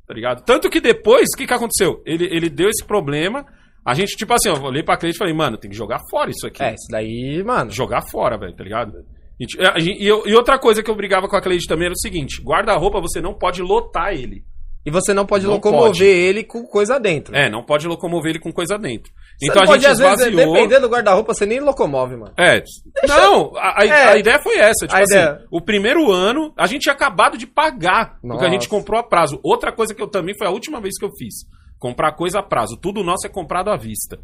[0.06, 0.44] Tá ligado?
[0.44, 2.02] Tanto que depois, o que, que aconteceu?
[2.06, 3.46] Ele, ele deu esse problema.
[3.86, 6.30] A gente, tipo assim, eu olhei pra cliente e falei, mano, tem que jogar fora
[6.30, 6.62] isso aqui.
[6.62, 7.72] É, isso daí, mano.
[7.72, 8.94] Jogar fora, velho, tá ligado?
[9.40, 11.86] E, a gente- e eu- e outra coisa que eu brigava com a Cleide também
[11.86, 14.44] era o seguinte: guarda-roupa você não pode lotar ele.
[14.84, 16.04] E você não pode Não locomover pode.
[16.04, 17.36] ele com coisa dentro.
[17.36, 19.12] É, não pode locomover ele com coisa dentro.
[19.40, 20.54] Você então a pode, gente às vezes, esvaziou.
[20.54, 22.34] dependendo do guarda-roupa, você nem locomove, mano.
[22.36, 22.64] É,
[23.08, 24.08] não, a, a- É.
[24.14, 24.88] a ideia foi essa.
[24.88, 25.40] Tipo A assim, ideia.
[25.52, 28.50] o primeiro ano, a gente tinha acabado de pagar o que a Nossa.
[28.50, 29.40] gente comprou a prazo.
[29.44, 31.46] Outra coisa que eu também foi a última vez que eu fiz.
[31.82, 32.78] Comprar coisa a prazo.
[32.78, 34.20] Tudo nosso é comprado à vista.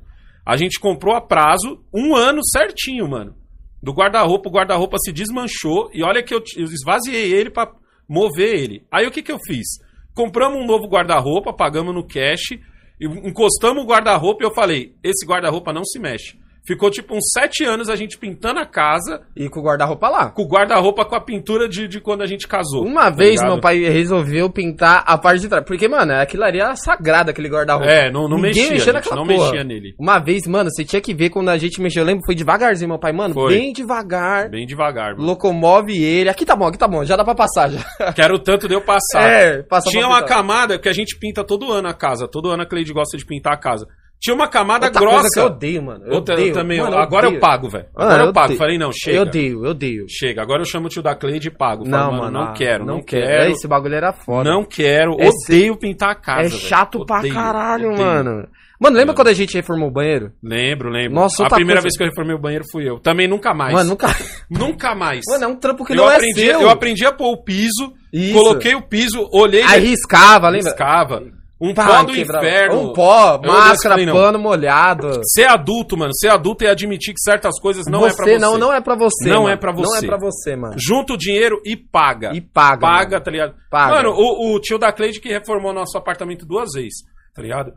[0.46, 3.36] A gente comprou a prazo um ano certinho, mano.
[3.82, 7.74] Do guarda-roupa, o guarda-roupa se desmanchou e olha que eu, eu esvaziei ele pra
[8.08, 8.86] mover ele.
[8.92, 9.66] Aí o que que eu fiz?
[10.14, 12.60] Compramos um novo guarda-roupa, pagamos no cash,
[13.02, 16.38] encostamos o guarda-roupa e eu falei, esse guarda-roupa não se mexe.
[16.68, 20.30] Ficou tipo uns sete anos a gente pintando a casa E com o guarda-roupa lá.
[20.32, 22.86] com o guarda-roupa com a pintura de, de quando a gente casou.
[22.86, 23.52] Uma tá vez ligado?
[23.54, 25.64] meu pai resolveu pintar a parte de trás.
[25.66, 27.90] Porque, mano, aquilo ali era sagrado, aquele guarda-roupa.
[27.90, 29.46] É, não, não Ninguém mexia, mexia naquela não porra.
[29.52, 29.96] mexia nele.
[29.98, 32.02] Uma vez, mano, você tinha que ver quando a gente mexeu.
[32.04, 33.14] Eu lembro, foi devagarzinho, meu pai.
[33.14, 33.54] Mano, Foi.
[33.54, 34.50] bem devagar.
[34.50, 35.26] Bem devagar, mano.
[35.26, 36.30] Locomove ele.
[36.30, 37.06] Aqui tá bom, aqui tá bom.
[37.06, 37.80] Já dá pra passar, já.
[38.14, 39.22] Quero tanto de eu passar.
[39.30, 40.38] É, passa Tinha uma pintar.
[40.38, 42.28] camada que a gente pinta todo ano a casa.
[42.28, 43.88] Todo ano a Cleide gosta de pintar a casa.
[44.20, 45.28] Tinha uma camada Outra grossa.
[45.32, 46.06] que eu odeio, mano.
[46.06, 46.50] Eu Outra- odeio.
[46.50, 46.80] eu também.
[46.82, 47.42] Mano, agora eu odeio.
[47.42, 47.86] pago, velho.
[47.96, 48.46] Ah, Agora eu, eu pago.
[48.46, 48.58] odeio.
[48.60, 49.18] Falei, não, chega.
[49.18, 50.06] Eu odeio, eu odeio.
[50.10, 50.42] Chega.
[50.42, 51.86] Agora eu chamo o tio da Cleide e pago.
[51.88, 53.52] Falo, Não, mano, não ah, quero, não, quero.
[53.52, 54.50] Esse bagulho era foda.
[54.50, 55.16] Não quero.
[55.20, 56.48] Esse- Odeio pintar a casa.
[56.48, 58.06] é chato pra Odeio, caralho, odeio.
[58.06, 58.48] mano.
[58.80, 60.32] Mano, lembra quando a gente reformou o banheiro?
[60.44, 61.16] Lembro, lembro.
[61.16, 63.00] Nossa, a primeira coisa- vez que eu reformei o banheiro fui eu.
[63.00, 63.74] Também nunca mais.
[63.74, 64.08] Mano, nunca.
[64.50, 65.22] Nunca mais.
[65.28, 66.62] Mano, é um trampo que eu, não aprendi, é seu.
[66.62, 68.34] eu aprendi a pôr o piso, Isso.
[68.34, 70.70] coloquei o piso, olhei Aí riscava, lembra?
[70.70, 71.24] riscava.
[71.60, 72.80] Um Pá, pó do inferno.
[72.82, 74.14] Um pó, Eu máscara, falei, não.
[74.14, 75.22] pano molhado.
[75.24, 78.38] Ser adulto, mano, ser adulto é admitir que certas coisas não é pra você.
[78.38, 79.28] Não, não é pra você.
[79.30, 79.50] Não mano.
[79.54, 80.06] é pra Não você.
[80.06, 80.76] é pra você, mano.
[80.78, 82.32] Junta o dinheiro e paga.
[82.36, 82.80] E paga.
[82.82, 83.24] paga, mano.
[83.24, 83.56] tá ligado?
[83.72, 83.96] Paga.
[83.96, 87.00] Mano, o, o tio da Cleide que reformou nosso apartamento duas vezes,
[87.34, 87.72] tá ligado?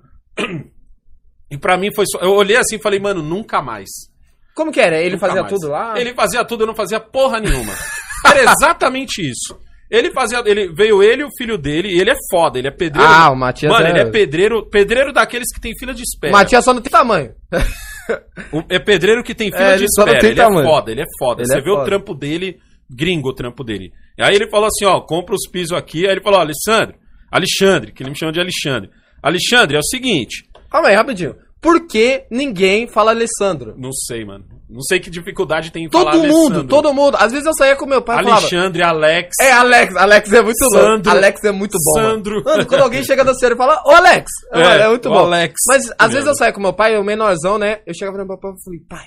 [1.51, 2.19] E pra mim foi só.
[2.21, 3.89] Eu olhei assim e falei, mano, nunca mais.
[4.55, 4.99] Como que era?
[5.01, 5.55] Ele Nunca fazia mais.
[5.55, 5.95] tudo lá?
[5.99, 7.73] Ele fazia tudo, eu não fazia porra nenhuma.
[8.27, 9.59] Era exatamente isso.
[9.91, 10.41] Ele fazia.
[10.47, 13.11] Ele, veio ele e o filho dele, e ele é foda, ele é pedreiro.
[13.11, 13.91] Ah, o Matias Mano, é...
[13.91, 16.33] ele é pedreiro, pedreiro daqueles que tem fila de espera.
[16.33, 17.33] O Matias só não tem tamanho.
[18.53, 20.21] O- É pedreiro que tem fila É, de ele só não espera.
[20.21, 20.67] tem Ele é tamanho.
[20.69, 21.43] foda, ele é foda.
[21.43, 21.85] Ele Você é vê o foda.
[21.87, 23.93] trampo dele, gringo o trampo dele.
[24.19, 26.07] E aí ele falou assim, ó, compra os pisos aqui.
[26.07, 26.97] Aí ele falou, ó, Alexandre,
[27.31, 28.91] Alexandre, que ele me chama de Alexandre.
[29.23, 31.35] Alexandre, é o seguinte, Calma aí, rapidinho.
[31.61, 33.75] Por que ninguém fala Alessandro?
[33.77, 34.45] Não sei, mano.
[34.69, 36.69] Não sei que dificuldade tem em Todo falar mundo, Alessandro.
[36.69, 37.17] todo mundo.
[37.19, 38.41] Às vezes eu saía com meu pai e falava.
[38.41, 39.31] Alexandre, Alex.
[39.41, 39.97] É, Alex.
[39.97, 40.89] Alex é muito Sandro.
[40.93, 41.11] louco.
[41.11, 42.01] Alex é muito bom.
[42.01, 42.09] mano.
[42.15, 42.45] Sandro.
[42.45, 44.31] Mano, quando alguém chega da série e fala, ô Alex.
[44.53, 45.19] É, É, muito o bom.
[45.19, 45.55] Alex.
[45.69, 46.31] Mas às vezes Mesmo.
[46.31, 47.81] eu saía com meu pai, eu menorzão, né?
[47.85, 49.07] Eu chegava no meu pai e falei, pai,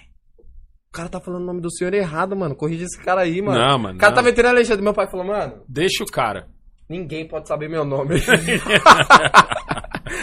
[0.90, 2.56] o cara tá falando o nome do senhor errado, mano.
[2.56, 3.58] Corrige esse cara aí, mano.
[3.58, 4.18] Não, mano, O cara não.
[4.18, 4.84] tá metendo Alexandre.
[4.84, 6.48] Meu pai falou, mano, Deixa o cara.
[6.90, 8.16] ninguém pode saber meu nome.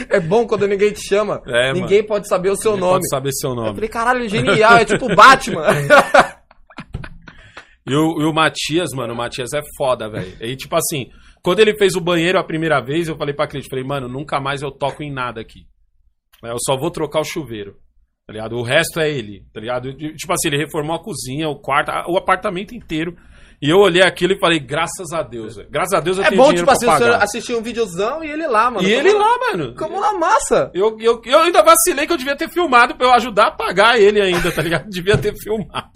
[0.09, 1.41] é bom quando ninguém te chama.
[1.47, 2.93] É, ninguém pode saber o seu Ele nome.
[2.95, 3.75] Pode saber seu Eu nome.
[3.75, 5.65] falei, caralho, genial, é tipo Batman.
[7.87, 10.37] E o, e o Matias, mano, o Matias é foda, velho.
[10.41, 11.11] E tipo assim,
[11.43, 14.39] quando ele fez o banheiro a primeira vez, eu falei pra Cris, falei, mano, nunca
[14.39, 15.67] mais eu toco em nada aqui.
[16.43, 17.77] Eu só vou trocar o chuveiro.
[18.27, 18.57] Tá ligado?
[18.57, 19.93] O resto é ele, tá ligado?
[19.93, 23.17] Tipo assim, ele reformou a cozinha, o quarto, o apartamento inteiro.
[23.63, 25.69] E eu olhei aquilo e falei, graças a Deus, velho.
[25.71, 28.31] Graças a Deus eu é tenho bom, dinheiro tipo assim, pra assistir um videozão e
[28.31, 28.89] ele lá, mano.
[28.89, 29.75] E ele lá, mano.
[29.75, 30.71] Como na massa.
[30.73, 34.01] Eu, eu, eu ainda vacilei que eu devia ter filmado pra eu ajudar a pagar
[34.01, 34.89] ele ainda, tá ligado?
[34.91, 35.91] Devia ter filmado.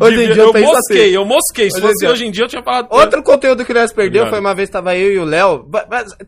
[0.00, 1.14] Hoje em dia eu, eu mosquei, assim.
[1.14, 1.70] eu mosquei.
[1.70, 2.88] Se Hoje fosse dia- hoje em dia, eu tinha falado.
[2.90, 4.30] Outro conteúdo que nós perdeu Obrigado.
[4.30, 5.68] foi uma vez tava eu e o Léo.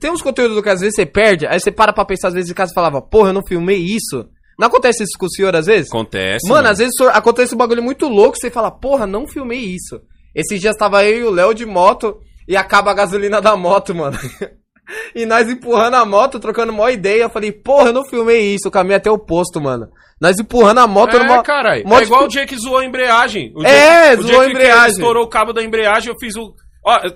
[0.00, 2.50] Tem uns conteúdos que às vezes você perde, aí você para pra pensar, às vezes
[2.50, 4.28] em casa e falava, porra, eu não filmei isso.
[4.60, 5.88] Não acontece isso com o senhor às vezes?
[5.88, 6.46] Acontece.
[6.48, 10.00] Mano, às vezes senhor- acontece um bagulho muito louco, você fala, porra, não filmei isso.
[10.34, 13.94] Esses dias tava eu e o Léo de moto e acaba a gasolina da moto,
[13.94, 14.18] mano.
[15.16, 17.22] e nós empurrando a moto, trocando uma ideia.
[17.22, 19.88] Eu falei, porra, eu não filmei isso, o caminho até o posto, mano.
[20.20, 21.42] Nós empurrando a moto É, numa.
[21.42, 21.86] caralho.
[21.88, 23.52] mó É igual o dia que zoou a embreagem.
[23.56, 24.90] O É, dia, zoou a embreagem.
[24.90, 26.54] estourou o cabo da embreagem, eu fiz o.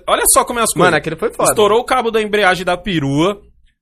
[0.07, 0.85] Olha só como é as coisas.
[0.87, 1.49] Mano, aquele foi foda.
[1.51, 3.39] Estourou o cabo da embreagem da perua.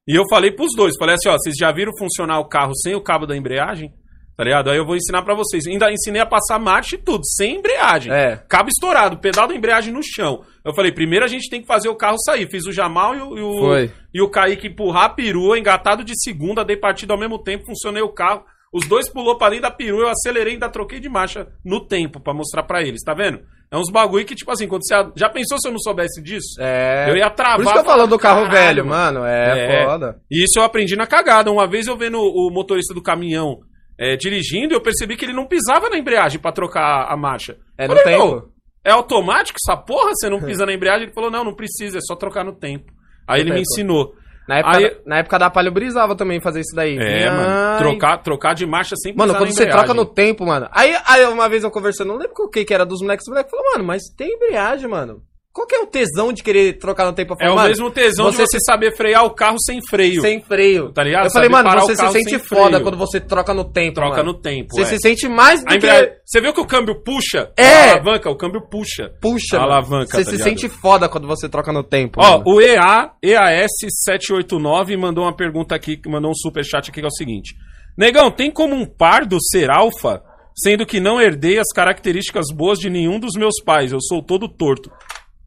[0.08, 2.93] E eu falei pros dois, falei assim, ó, vocês já viram funcionar o carro sem
[2.93, 3.91] o cabo da embreagem?
[4.36, 4.70] Tá ligado?
[4.72, 5.68] Aí eu vou ensinar pra vocês.
[5.68, 8.12] Ainda ensinei a passar marcha e tudo, sem embreagem.
[8.12, 8.43] É.
[8.49, 10.43] Cabo estourado, pedal da embreagem no chão.
[10.66, 12.49] Eu falei, primeiro a gente tem que fazer o carro sair.
[12.49, 13.91] Fiz o Jamal e o, e o, Foi.
[14.14, 18.01] e o Kaique empurrar a perua, engatado de segunda, dei partida ao mesmo tempo, funcionei
[18.01, 18.43] o carro.
[18.74, 21.86] Os dois pulou pra dentro da perua, eu acelerei e ainda troquei de marcha no
[21.86, 23.39] tempo pra mostrar pra eles, tá vendo?
[23.74, 24.94] É uns bagulho que, tipo assim, quando você.
[25.16, 26.56] Já pensou se eu não soubesse disso?
[26.60, 27.10] É.
[27.10, 27.56] Eu ia travar.
[27.56, 29.26] Por isso que eu falar, falo do carro "Caralho, velho, mano.
[29.26, 29.86] É, É.
[29.86, 30.20] foda.
[30.30, 31.52] E isso eu aprendi na cagada.
[31.52, 33.62] Uma vez eu vendo o motorista do caminhão
[34.00, 37.58] é, dirigindo, eu percebi que ele não pisava na embreagem pra trocar a marcha.
[37.78, 38.26] É no tempo.
[38.36, 38.54] "Não,
[38.86, 40.12] É automático essa porra?
[40.14, 41.04] Você não pisa na embreagem?
[41.04, 42.92] Ele falou, não, não precisa, é só trocar no tempo.
[43.28, 43.68] Aí ele me tempo.
[43.72, 44.14] ensinou.
[44.48, 46.98] Na época, Aí- da, na época da palha eu brisava também fazer isso daí.
[46.98, 47.78] É, mano.
[47.78, 50.68] Trocar, trocar de marcha sem Mano, quando você troca no tempo, mano.
[50.72, 53.30] Aí, aí uma vez eu conversando, não lembro o que que era dos moleques, os
[53.32, 55.22] moleques falaram, mano, mas tem embreagem, mano.
[55.54, 57.36] Qual que é o tesão de querer trocar no tempo?
[57.39, 60.20] É o mesmo tesão você de você saber frear o carro sem freio.
[60.20, 60.91] Sem freio.
[60.91, 61.26] Tá ligado?
[61.26, 62.82] Eu falei, mano, você se sente foda freio.
[62.82, 64.34] quando você troca no tempo, Troca mano.
[64.34, 64.70] no tempo.
[64.74, 64.86] Você é.
[64.86, 65.76] se sente mais do A que...
[65.78, 67.51] embreagem- Você viu que o câmbio puxa?
[67.56, 67.64] É.
[67.68, 69.12] A alavanca, o câmbio puxa.
[69.22, 70.47] Puxa, A alavanca, Você tá se ligado?
[70.49, 72.43] sente foda quando você troca no tempo, Ó, mano.
[72.47, 77.54] o EA, EAS789 mandou uma pergunta aqui, mandou um superchat aqui que é o seguinte.
[77.97, 80.22] Negão, tem como um pardo ser alfa,
[80.56, 83.91] sendo que não herdei as características boas de nenhum dos meus pais?
[83.91, 84.89] Eu sou todo torto.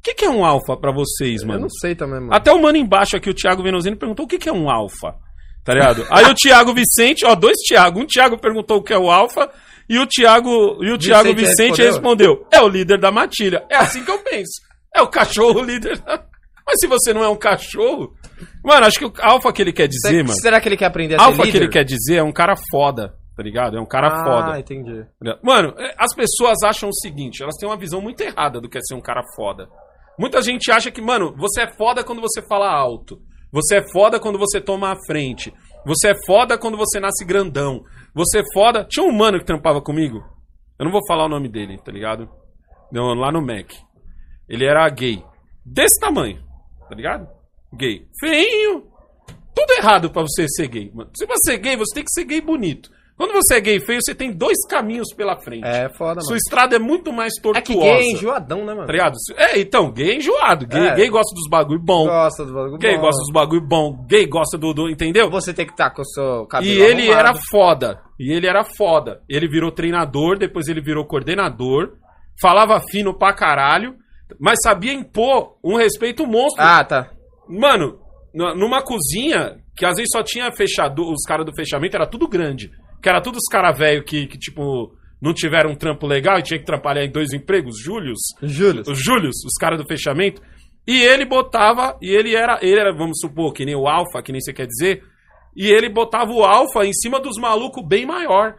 [0.07, 1.63] O que, que é um alfa pra vocês, Eu mano?
[1.63, 2.33] não sei também, mano.
[2.33, 5.15] Até o mano embaixo aqui, o Thiago Venosino, perguntou o que, que é um alfa.
[5.65, 6.07] Tá ligado?
[6.09, 7.99] Aí o Thiago Vicente, ó, dois Thiago.
[8.01, 9.51] Um Thiago perguntou o que é o alfa
[9.89, 12.35] e o Thiago, e o Thiago Vicente Vicente respondeu?
[12.35, 13.65] respondeu: é o líder da matilha.
[13.69, 14.63] É assim que eu penso.
[14.95, 15.99] É o cachorro líder.
[15.99, 16.23] da-
[16.65, 18.15] Mas se você não é um cachorro.
[18.65, 20.41] Mano, acho que o alfa que ele quer dizer, Será, mano.
[20.41, 22.55] será que ele quer aprender a ser Alfa que ele quer dizer é um cara
[22.71, 23.77] foda, tá ligado?
[23.77, 24.59] É um cara ah, foda.
[24.61, 25.03] entendi.
[25.03, 25.41] Tá ligado?
[25.43, 28.79] Mano, é, as pessoas acham o seguinte, elas têm uma visão muito errada do que
[28.79, 29.69] é ser um cara foda.
[30.19, 33.21] Muita gente acha que, mano, você é foda quando você fala alto.
[33.53, 35.53] Você é foda quando você toma a frente.
[35.85, 37.85] Você é foda quando você nasce grandão.
[38.15, 38.85] Você é foda.
[38.85, 40.19] Tinha um mano que trampava comigo.
[40.79, 42.29] Eu não vou falar o nome dele, tá ligado?
[42.91, 43.73] Não, lá no Mac.
[44.49, 45.23] Ele era gay.
[45.65, 46.43] Desse tamanho,
[46.89, 47.29] tá ligado?
[47.73, 48.07] Gay.
[48.21, 48.85] Feinho.
[49.55, 51.11] Tudo errado pra você ser gay, mano.
[51.17, 52.91] Se você é gay, você tem que ser gay bonito.
[53.17, 55.65] Quando você é gay feio, você tem dois caminhos pela frente.
[55.67, 56.37] É foda, Sua mano.
[56.37, 57.63] estrada é muito mais É tortuosa.
[57.65, 58.87] que gay é enjoadão, né, mano?
[58.87, 59.15] Tá ligado?
[59.37, 60.67] É, então, gay é enjoado.
[60.67, 60.95] Gay, É.
[60.95, 62.05] gay gosta dos bagulho bom.
[62.07, 63.01] Gosta do bagulho Gay bom.
[63.01, 64.05] gosta dos bagulho bom.
[64.07, 64.75] Gay gosta do.
[64.75, 65.31] do entendeu?
[65.31, 67.19] Você tem que estar com o seu cabelo E ele arrumado.
[67.29, 68.01] era foda.
[68.21, 69.23] E ele era foda.
[69.29, 71.93] Ele virou treinador, depois ele virou coordenador.
[72.41, 73.95] Falava fino pra caralho.
[74.39, 76.63] Mas sabia impor um respeito monstro.
[76.63, 77.11] Ah, tá.
[77.49, 77.99] Mano,
[78.35, 82.71] numa cozinha que às vezes só tinha fechador, os caras do fechamento era tudo grande.
[83.03, 86.43] Que era tudo os caras velho que, que, tipo, não tiveram um trampo legal e
[86.43, 88.19] tinha que trabalhar em dois empregos, Július.
[88.43, 88.83] Júlio.
[88.87, 90.43] Os Július, os caras do fechamento.
[90.87, 94.31] E ele botava, e ele era, ele era, vamos supor, que nem o Alfa, que
[94.31, 95.03] nem você quer dizer.
[95.57, 98.55] E ele botava o Alfa em cima dos malucos bem maior.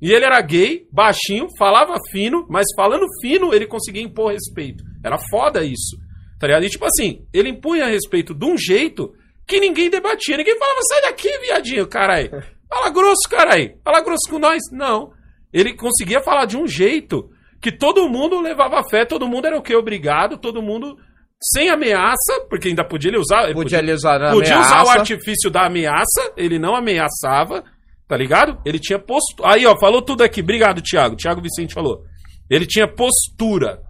[0.00, 4.84] E ele era gay, baixinho, falava fino, mas falando fino ele conseguia impor respeito.
[5.02, 5.96] Era foda isso.
[6.38, 6.64] Tá ligado?
[6.64, 9.14] E tipo assim, ele impunha respeito de um jeito
[9.46, 10.36] que ninguém debatia.
[10.36, 12.28] Ninguém falava, sai daqui, viadinho, carai.
[12.68, 13.74] Fala grosso, carai.
[13.84, 14.62] Fala grosso com nós.
[14.72, 15.12] Não.
[15.52, 17.28] Ele conseguia falar de um jeito
[17.60, 19.74] que todo mundo levava fé, todo mundo era o quê?
[19.74, 20.96] Obrigado, todo mundo
[21.42, 23.44] sem ameaça, porque ainda podia ele usar.
[23.44, 24.74] ele Podia ali usar a podia ameaça.
[24.82, 27.62] usar o artifício da ameaça, ele não ameaçava,
[28.08, 28.60] tá ligado?
[28.64, 29.54] Ele tinha postura.
[29.54, 30.40] Aí, ó, falou tudo aqui.
[30.40, 31.16] Obrigado, Thiago.
[31.16, 32.02] Thiago Vicente falou.
[32.48, 33.80] Ele tinha postura,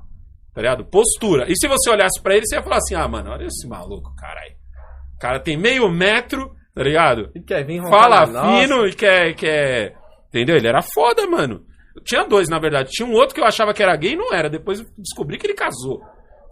[0.54, 0.84] tá ligado?
[0.86, 1.46] Postura.
[1.50, 4.14] E se você olhasse pra ele, você ia falar assim: ah, mano, olha esse maluco,
[4.16, 4.54] caralho.
[5.14, 7.30] O cara tem meio metro, tá ligado?
[7.34, 8.60] E quer vir Fala na nossa.
[8.62, 9.96] fino e quer, quer.
[10.28, 10.56] Entendeu?
[10.56, 11.62] Ele era foda, mano.
[12.04, 12.90] Tinha dois, na verdade.
[12.90, 14.50] Tinha um outro que eu achava que era gay e não era.
[14.50, 16.00] Depois eu descobri que ele casou,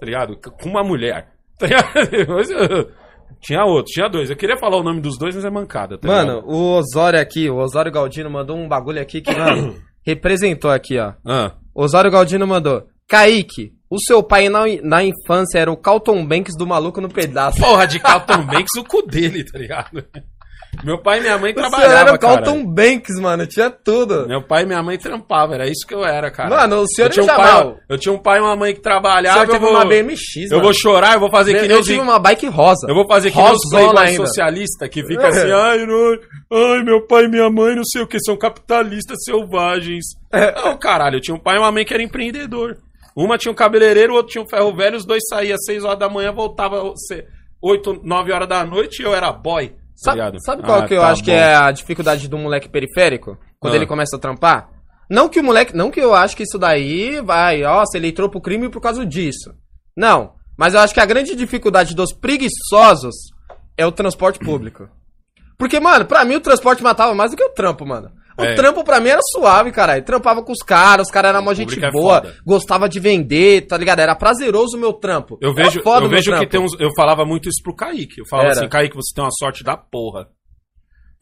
[0.01, 0.37] tá ligado?
[0.61, 1.29] Com uma mulher.
[1.57, 2.11] Tá ligado?
[2.11, 2.91] Depois eu-
[3.41, 4.29] Tinha outro, tinha dois.
[4.31, 6.49] Eu queria falar o nome dos dois, mas é mancada, tá Mano, ligado?
[6.51, 11.13] o Osório aqui, o Osório Galdino mandou um bagulho aqui que, mano, representou aqui, ó.
[11.25, 12.85] Ah, Osório Galdino mandou.
[13.07, 17.61] Kaique, o seu pai na, na infância era o Calton Banks do maluco no pedaço.
[17.61, 20.05] porra de Carlton Banks, o cu dele, tá ligado?
[20.83, 22.19] Meu pai e minha mãe Você era trabalhavam, o.
[22.19, 24.27] Calton Banks, mano, tinha tudo.
[24.27, 26.51] Meu pai e minha mãe trampavam, era isso que eu era, cara.
[26.51, 28.81] Mano, o senhor eu tinha, um pai, eu tinha um pai e uma mãe que
[28.81, 29.55] trabalhavam.
[29.55, 30.63] Eu vou, uma BMX, eu mano.
[30.65, 32.87] vou chorar, eu vou fazer que nem Eu os tive uma bike rosa.
[32.89, 34.27] Eu vou fazer que nem os ainda.
[34.27, 36.19] socialista que fica assim, ai, não,
[36.53, 40.05] ai, meu pai e minha mãe, não sei o que, são capitalistas selvagens.
[40.65, 42.77] Não, caralho, eu tinha um pai e uma mãe que era empreendedor.
[43.17, 45.85] Uma tinha um cabeleireiro, o outro tinha um ferro velho, os dois saíam às 6
[45.85, 46.99] horas da manhã, voltava às
[47.63, 49.69] 8, 9 horas da noite e eu era boy.
[49.69, 51.37] Tá Sabe, sabe qual Ah, que eu tá acho que bom.
[51.37, 53.39] é a dificuldade do moleque periférico?
[53.61, 53.77] Quando Ah.
[53.77, 54.69] ele começa a trampar?
[55.09, 55.77] Não que o moleque.
[55.77, 59.07] Não que eu acho que isso daí vai, nossa, ele entrou pro crime por causa
[59.07, 59.55] disso.
[59.97, 60.33] Não.
[60.59, 63.15] Mas eu acho que a grande dificuldade dos preguiçosos
[63.77, 64.89] é o transporte público.
[65.57, 68.11] Porque, mano, pra mim o transporte matava mais do que o trampo, mano.
[68.37, 68.55] O É.
[68.55, 70.05] trampo pra mim era suave, caralho.
[70.05, 73.77] Trampava com os caras, os caras eram mó gente é boa, gostava de vender, tá
[73.77, 74.01] ligado?
[74.01, 75.39] Era prazeroso o meu trampo.
[75.41, 76.51] Eu vejo, eu vejo que trampo.
[76.51, 76.73] tem uns.
[76.81, 78.21] Eu falava muito isso pro Kaique.
[78.21, 78.59] Eu falava Era.
[78.59, 80.29] assim, Kaique, você tem uma sorte da porra.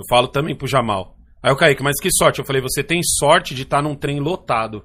[0.00, 1.14] Eu falo também pro Jamal.
[1.42, 2.38] Aí o Kaique, mas que sorte?
[2.38, 4.84] Eu falei, você tem sorte de estar num trem lotado.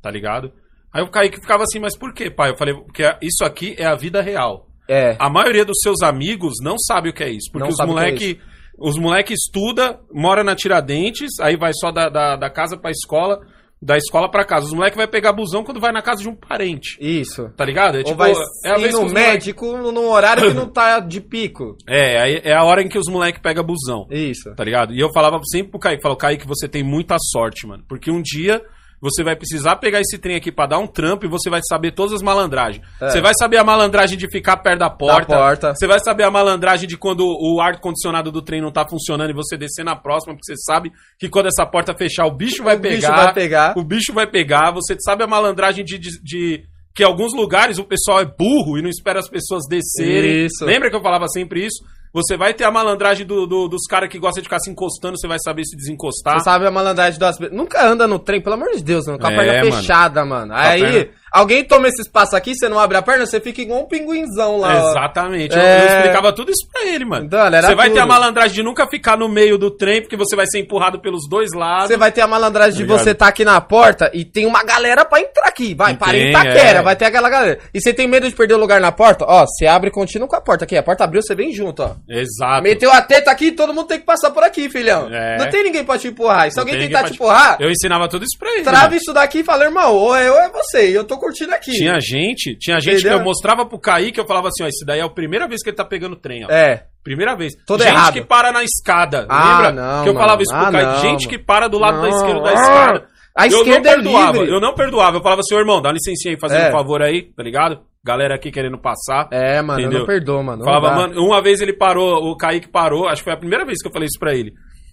[0.00, 0.52] Tá ligado?
[0.92, 2.50] Aí o Kaique ficava assim, mas por quê, pai?
[2.50, 4.68] Eu falei, porque isso aqui é a vida real.
[4.88, 5.16] É.
[5.18, 7.50] A maioria dos seus amigos não sabe o que é isso.
[7.50, 8.40] Porque Não os é moleque.
[8.78, 13.40] Os moleque estuda, mora na Tiradentes, aí vai só da, da, da casa pra escola,
[13.80, 14.66] da escola pra casa.
[14.66, 16.96] Os moleque vai pegar busão quando vai na casa de um parente.
[17.00, 17.50] Isso.
[17.56, 17.96] Tá ligado?
[17.96, 18.32] É Ou tipo, vai
[18.64, 21.76] é a ir vez no os moleque- médico num horário que não tá de pico.
[21.88, 24.52] É, aí é a hora em que os moleques pegam busão, Isso.
[24.56, 24.92] tá ligado?
[24.92, 27.84] E eu falava sempre pro Kaique, falou, Kaique, você tem muita sorte, mano.
[27.88, 28.60] Porque um dia
[29.04, 31.92] você vai precisar pegar esse trem aqui pra dar um trampo e você vai saber
[31.92, 32.82] todas as malandragens.
[33.00, 33.10] É.
[33.10, 35.36] Você vai saber a malandragem de ficar perto da porta.
[35.36, 35.74] porta.
[35.74, 39.34] Você vai saber a malandragem de quando o ar-condicionado do trem não tá funcionando e
[39.34, 42.76] você descer na próxima, porque você sabe que quando essa porta fechar, o bicho vai
[42.76, 42.96] O pegar.
[42.96, 43.74] bicho vai pegar.
[43.76, 44.72] O bicho vai pegar.
[44.72, 46.62] Você sabe a malandragem de- de- de
[46.96, 50.46] que em alguns lugares o pessoal é burro e não espera as pessoas descerem.
[50.46, 50.64] Isso.
[50.64, 51.84] Lembra que eu falava sempre isso?
[52.14, 55.18] Você vai ter a malandragem do- do- dos caras que gostam de ficar se encostando,
[55.18, 56.38] você vai saber se desencostar.
[56.38, 59.18] Você sabe a malandragem do asbe- Nunca anda no trem, pelo amor de Deus, mano.
[59.18, 59.72] Com a É, perna mano.
[59.76, 60.54] fechada, mano.
[60.54, 63.80] Aí, perna- alguém toma esse espaço aqui, você não abre a perna, você fica igual
[63.82, 64.84] um pinguinzão lá.
[64.86, 64.90] ó.
[64.90, 65.54] Exatamente.
[65.56, 65.80] Eu, É.
[65.82, 67.26] eu explicava tudo isso pra ele, mano.
[67.26, 68.02] Então, você vai ter tudo.
[68.02, 71.28] a malandragem de nunca ficar no meio do trem, porque você vai ser empurrado pelos
[71.28, 71.88] dois lados.
[71.88, 73.04] Você vai ter a malandragem de Obrigado.
[73.04, 75.74] você tá aqui na porta e tem uma galera pra entrar aqui.
[75.74, 76.82] Vai, para em Itaquera, é.
[76.82, 77.58] vai ter aquela galera.
[77.72, 79.24] E você tem medo de perder o lugar na porta?
[79.26, 80.76] Ó, você abre e continua com a porta aqui.
[80.76, 81.90] A porta abriu, você vem junto, ó.
[82.08, 82.62] Exato.
[82.62, 85.08] Meteu a teta aqui, todo mundo tem que passar por aqui, filhão.
[85.12, 85.38] É.
[85.38, 86.46] Não tem ninguém pra te empurrar.
[86.48, 88.62] E se Não alguém tentar te empurrar, Eu ensinava tudo isso pra ele.
[88.62, 88.96] trava mano.
[88.96, 90.90] isso daqui e fala, irmão, ou é eu ou é você.
[90.90, 91.72] E eu tô curtindo aqui.
[91.72, 93.16] Tinha gente, tinha gente Entendeu?
[93.16, 95.62] que eu mostrava pro Kaique, eu falava assim, ó, esse daí é a primeira vez
[95.62, 96.48] que ele tá pegando trem, ó.
[96.50, 96.84] É.
[97.02, 97.52] Primeira vez.
[97.66, 98.12] Todo gente errado.
[98.12, 99.26] que para na escada.
[99.28, 99.72] Ah, lembra?
[99.72, 100.24] não, que eu mano.
[100.26, 100.86] falava isso pro Ah, Kaique.
[100.92, 101.28] não, gente mano.
[101.30, 102.16] que para do lado da Não.
[102.16, 103.06] esquerda da escada.
[103.36, 104.32] a eu esquerda não é perdoava.
[104.38, 104.54] livre.
[104.54, 105.16] Eu não perdoava.
[105.18, 106.68] Eu falava assim, irmão, dá licencinha aí, fazendo É.
[106.68, 107.80] um favor aí, tá ligado?
[108.04, 109.28] Galera aqui querendo passar.
[109.32, 109.98] É, mano, eu Entendeu?
[110.00, 110.62] não perdoo, mano.
[110.64, 113.78] Falava, mano, uma vez ele parou, o Kaique parou, acho que foi a primeira vez
[113.82, 114.52] que eu falei isso pra ele.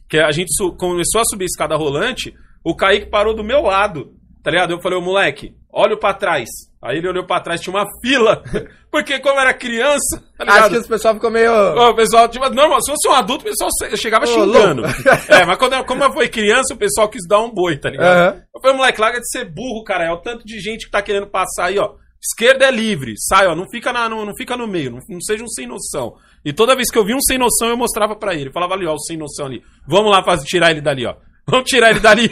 [0.09, 2.33] Que a gente começou a subir a escada rolante,
[2.65, 4.11] o Kaique parou do meu lado,
[4.43, 4.71] tá ligado?
[4.71, 6.49] Eu falei, ô moleque, olha pra trás.
[6.83, 8.43] Aí ele olhou pra trás, tinha uma fila.
[8.91, 11.51] Porque como era criança, tá Acho que os pessoal ficou meio.
[11.51, 14.83] O pessoal, tipo, normal, se fosse um adulto, o pessoal chegava Ô, xingando.
[15.29, 17.89] É, mas quando eu, como eu fui criança, o pessoal quis dar um boi, tá
[17.89, 18.17] ligado?
[18.17, 18.41] Aham.
[18.53, 20.05] Eu falei, moleque, larga de ser burro, cara.
[20.05, 21.93] É o tanto de gente que tá querendo passar aí, ó.
[22.23, 25.19] Esquerda é livre, sai, ó, não fica, na, não, não fica no meio, não, não
[25.19, 26.13] seja um sem noção.
[26.45, 28.51] E toda vez que eu vi um sem noção, eu mostrava pra ele.
[28.51, 29.63] Falava ali, ó, o sem noção ali.
[29.87, 31.15] Vamos lá fazer, tirar ele dali, ó.
[31.49, 32.31] Vamos tirar ele dali.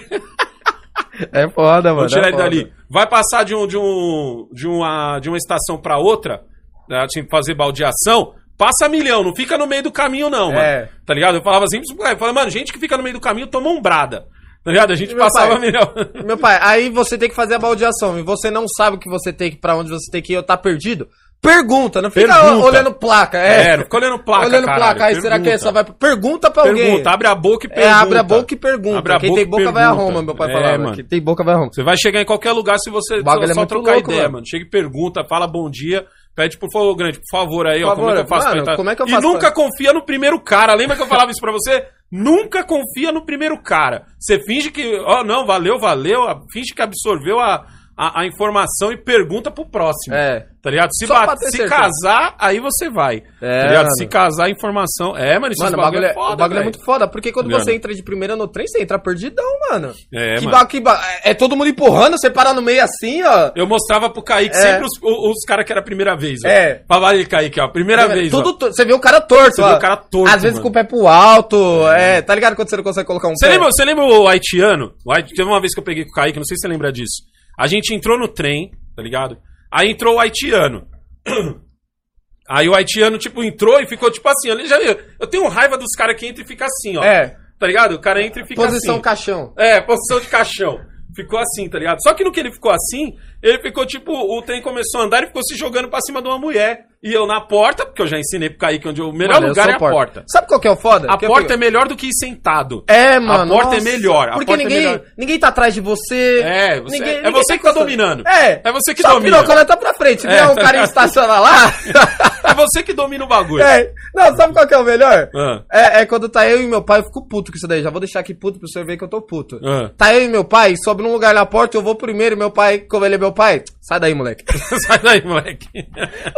[1.31, 2.07] É foda, mano.
[2.07, 2.43] Vamos tirar é ele foda.
[2.43, 2.73] dali.
[2.89, 6.41] Vai passar de, um, de, um, de, uma, de uma estação pra outra,
[6.87, 10.59] né, assim, fazer baldeação, passa milhão, não fica no meio do caminho, não, mano.
[10.59, 10.89] É.
[11.05, 11.37] Tá ligado?
[11.37, 14.25] Eu falava assim, eu falava, mano, gente que fica no meio do caminho toma umbrada.
[14.63, 14.91] Tá ligado?
[14.91, 15.61] A gente Meu passava pai.
[15.61, 15.93] milhão.
[16.25, 19.09] Meu pai, aí você tem que fazer a baldeação e você não sabe o que
[19.09, 21.07] você tem que, pra onde você tem que ir ou tá perdido.
[21.41, 22.65] Pergunta, não fica Pergunta.
[22.65, 23.37] olhando placa.
[23.37, 25.55] É, É, não fica olhando placa, Olhando caralho, placa, aí será que pergunta.
[25.55, 25.83] essa vai.
[25.85, 26.85] Pergunta pra alguém.
[26.85, 28.01] Pergunta, abre a boca e É, pergunta.
[28.01, 28.97] abre a boca e pergunta.
[28.99, 30.03] Abre a Quem boca tem e boca vai a pergunta.
[30.11, 30.77] Roma, meu pai É, falava.
[30.77, 30.95] mano.
[30.95, 31.69] Quem tem boca vai a Roma.
[31.71, 34.33] Você vai chegar em qualquer lugar se você só, é só trocar louco, ideia, mano.
[34.33, 34.45] mano.
[34.47, 36.05] Chega e pergunta, fala bom dia.
[36.35, 37.89] Pede por favor, grande, por favor aí, ó.
[37.89, 38.75] Por Como é que eu favor, faço pra mano, entrar?
[38.75, 40.73] como é que eu e faço nunca pra- confia no primeiro cara.
[40.73, 41.85] Lembra que eu falava isso pra você?
[42.11, 44.03] Nunca confia no primeiro cara.
[44.19, 46.21] Você finge que, ó, não, valeu, valeu.
[46.51, 47.65] Finge que absorveu a,
[48.01, 50.15] a, a informação e pergunta pro próximo.
[50.15, 50.45] É.
[50.61, 50.89] Tá ligado?
[50.93, 53.23] Se, bate- pra se casar, aí você vai.
[53.41, 53.83] É, tá ligado?
[53.85, 53.95] mano.
[53.97, 55.15] Se casar, a informação.
[55.17, 56.63] É, mano, isso Mano, o bagulho, é, foda, o bagulho é velho.
[56.65, 59.93] muito foda, porque quando Tá você entra de primeira no trem, você entra perdidão, mano.
[60.13, 60.57] É, que mano.
[60.57, 63.51] ba- que ba- é todo mundo empurrando, você para no meio assim, ó.
[63.55, 64.59] Eu mostrava pro Kaique É.
[64.59, 66.39] sempre os, os, os caras que era a primeira vez.
[66.45, 66.47] ó.
[66.49, 66.83] É.
[66.89, 67.67] Fala aí, Kaique, ó.
[67.69, 68.29] Primeira vez.
[68.29, 68.65] Tudo ó.
[68.67, 69.69] Você vê o cara torto, Você ó.
[69.69, 70.63] vê o cara torto, Às vezes mano.
[70.63, 72.21] com o pé pro alto, é.
[72.21, 74.93] Tá ligado quando você não consegue colocar um Você lembra, você lembra o haitiano?
[75.05, 76.67] O Haiti- Teve uma vez que eu peguei com o Kaique, não sei se você
[76.67, 77.23] lembra disso.
[77.59, 79.37] A gente entrou no trem, tá ligado?
[79.69, 80.87] Aí entrou o haitiano.
[82.47, 84.49] Aí o haitiano, tipo, entrou e ficou tipo assim.
[84.49, 84.77] Ele já?
[84.79, 87.03] Eu tenho raiva dos caras que entram e fica assim, ó.
[87.03, 87.37] É.
[87.59, 87.95] Tá ligado?
[87.95, 89.01] O cara entra e fica Posição assim.
[89.01, 89.53] caixão.
[89.57, 90.79] É, posição de caixão.
[91.13, 92.01] Ficou assim, tá ligado?
[92.01, 95.23] Só que no que ele ficou assim, ele ficou tipo, o trem começou a andar
[95.23, 96.85] e ficou se jogando pra cima de uma mulher.
[97.01, 99.69] E eu na porta, porque eu já ensinei pro Kaique onde o melhor Mano, lugar
[99.69, 100.23] é a porta.
[100.27, 101.07] Sabe qual que é o foda?
[101.09, 102.83] A Que porta é melhor do que ir sentado.
[102.87, 103.53] É, mano.
[103.53, 103.89] A porta é nossa.
[103.89, 105.01] melhor, a Porque porta é ninguém, melhor.
[105.17, 106.41] ninguém tá atrás de você.
[106.43, 107.79] É, você- ninguém, é ninguém você que tá encostando.
[107.85, 108.27] dominando.
[108.27, 108.61] É.
[108.65, 109.37] É você que Só domina.
[109.37, 110.27] o pirocona tá pra frente.
[110.27, 111.73] É, vier um tá cara estaciona lá.
[112.41, 113.61] É você que domina o bagulho.
[113.61, 113.91] é.
[114.15, 115.29] Não, sabe qual que é o melhor?
[115.35, 115.61] Ah.
[115.71, 117.83] É, é quando tá eu e meu pai, eu fico puto com isso daí.
[117.83, 119.59] Já vou deixar aqui puto pro senhor ver que eu tô puto.
[119.63, 119.91] Ah.
[119.95, 122.79] Tá eu e meu pai, sobe num lugar na porta, eu vou primeiro, meu pai,
[122.79, 124.45] como ele é meu pai, sai daí, moleque.
[124.87, 125.67] Sai daí, moleque.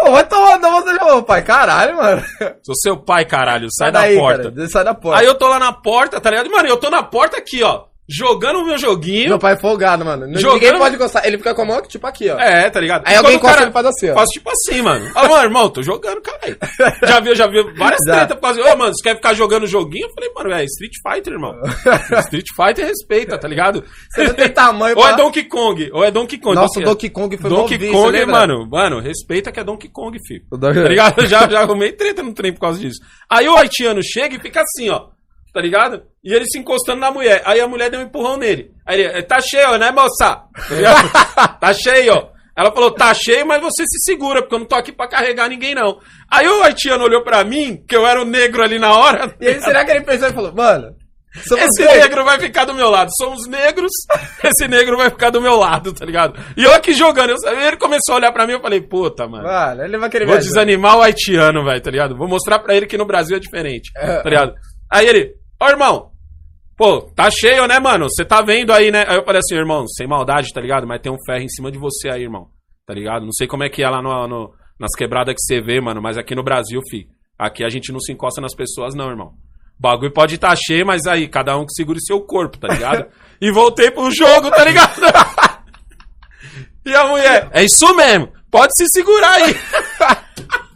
[0.04, 2.24] Ô, vai tomar, não vou deixar meu pai, caralho, mano.
[2.64, 3.68] Sou seu pai, caralho.
[3.72, 4.52] Sai, daí, da porta.
[4.52, 5.20] cara, sai da porta.
[5.20, 6.50] Aí eu tô lá na porta, tá ligado?
[6.50, 7.91] Mano, eu tô na porta aqui, ó.
[8.12, 9.30] Jogando o meu joguinho.
[9.30, 10.26] Meu pai é folgado, mano.
[10.40, 11.26] Jogando- Ninguém pode gostar.
[11.26, 12.38] Ele fica com a mão tipo aqui, ó.
[12.40, 13.04] É, tá ligado?
[13.06, 14.14] Aí E alguém encosta, ele faz assim, ó.
[14.16, 15.10] Faz tipo assim, mano.
[15.16, 16.58] Ah, mano, irmão, tô jogando, caralho.
[17.08, 18.14] Já viu, já viu várias Já.
[18.18, 18.62] tretas por causa.
[18.62, 20.08] Ô, mano, você quer ficar jogando joguinho?
[20.08, 21.56] Eu falei, mano, é Street Fighter, irmão.
[22.26, 23.84] Street Fighter respeita, tá ligado?
[24.10, 26.56] Você não tem tamanho Ou é pra- Donkey Kong, ou é Donkey Kong.
[26.56, 30.44] Nossa, Donkey Kong foi Donkey Kong, mano, mano, respeita que é Donkey Kong, filho.
[30.60, 31.26] Tá ligado?
[31.28, 33.00] Já, já arrumei treta no trem por causa disso.
[33.30, 35.08] Aí o haitiano chega e fica assim, ó.
[35.54, 36.04] Tá ligado?
[36.24, 37.42] E ele se encostando na mulher.
[37.46, 38.72] Aí a mulher deu um empurrão nele.
[38.86, 40.44] Aí ele, tá cheio, né, moça?
[40.56, 42.32] Tá, tá cheio, ó.
[42.58, 45.50] Ela falou, tá cheio, mas você se segura, porque eu não tô aqui pra carregar
[45.50, 46.00] ninguém, não.
[46.30, 49.34] Aí o haitiano olhou pra mim, que eu era o negro ali na hora.
[49.40, 50.94] E aí, será que ele pensou e falou, mano,
[51.48, 52.02] somos Esse negros.
[52.02, 53.10] negro vai ficar do meu lado.
[53.18, 53.92] Somos negros,
[54.44, 56.38] esse negro vai ficar do meu lado, tá ligado?
[56.58, 57.32] E eu aqui jogando.
[57.32, 59.46] Eu, ele começou a olhar pra mim eu falei, puta, mano.
[59.46, 62.18] Mano, ele vai querer Vou desanimar o haitiano, velho, tá ligado?
[62.18, 64.54] Vou mostrar pra ele que no Brasil é diferente, tá ligado?
[64.92, 66.12] Aí ele, ó, irmão,
[66.76, 68.08] pô, tá cheio, né, mano?
[68.10, 69.06] Você tá vendo aí, né?
[69.08, 70.88] Aí eu falei assim, irmão, sem maldade, tá ligado?
[70.88, 72.48] Mas tem um ferro em cima de você aí, irmão,
[72.86, 73.24] tá ligado?
[73.24, 76.02] Não sei como é que é lá no, no- nas quebradas que você vê, mano,
[76.02, 77.08] mas aqui no Brasil, fi,
[77.38, 79.34] aqui a gente não se encosta nas pessoas, não, irmão.
[79.78, 82.68] O bagulho pode estar tá cheio, mas aí, cada um que segure seu corpo, tá
[82.68, 83.06] ligado?
[83.40, 85.00] e voltei pro jogo, tá ligado?
[86.86, 89.56] e a mulher, é isso mesmo, pode se segurar aí.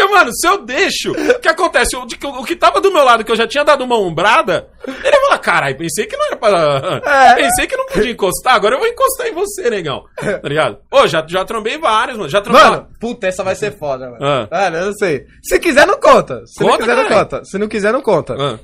[0.00, 1.96] Porque, mano, se eu deixo, o que acontece?
[1.96, 5.10] O, o que tava do meu lado, que eu já tinha dado uma ombrada, ele
[5.10, 7.00] vai falar, caralho, pensei que não era pra.
[7.04, 7.34] É.
[7.40, 10.04] Pensei que não podia encostar, agora eu vou encostar em você, negão.
[10.16, 10.78] Tá ligado?
[10.90, 12.28] Ô, já, já trombei vários, mano.
[12.28, 12.62] Já trombei.
[12.62, 14.24] Mano, puta, essa vai ser foda, mano.
[14.24, 14.48] Ah.
[14.50, 15.24] Mano, eu não sei.
[15.42, 16.42] Se quiser, não conta.
[16.46, 17.20] Se não Conta, quiser, não caralho.
[17.28, 17.44] conta.
[17.44, 18.34] Se não quiser, não conta.
[18.38, 18.58] Ah.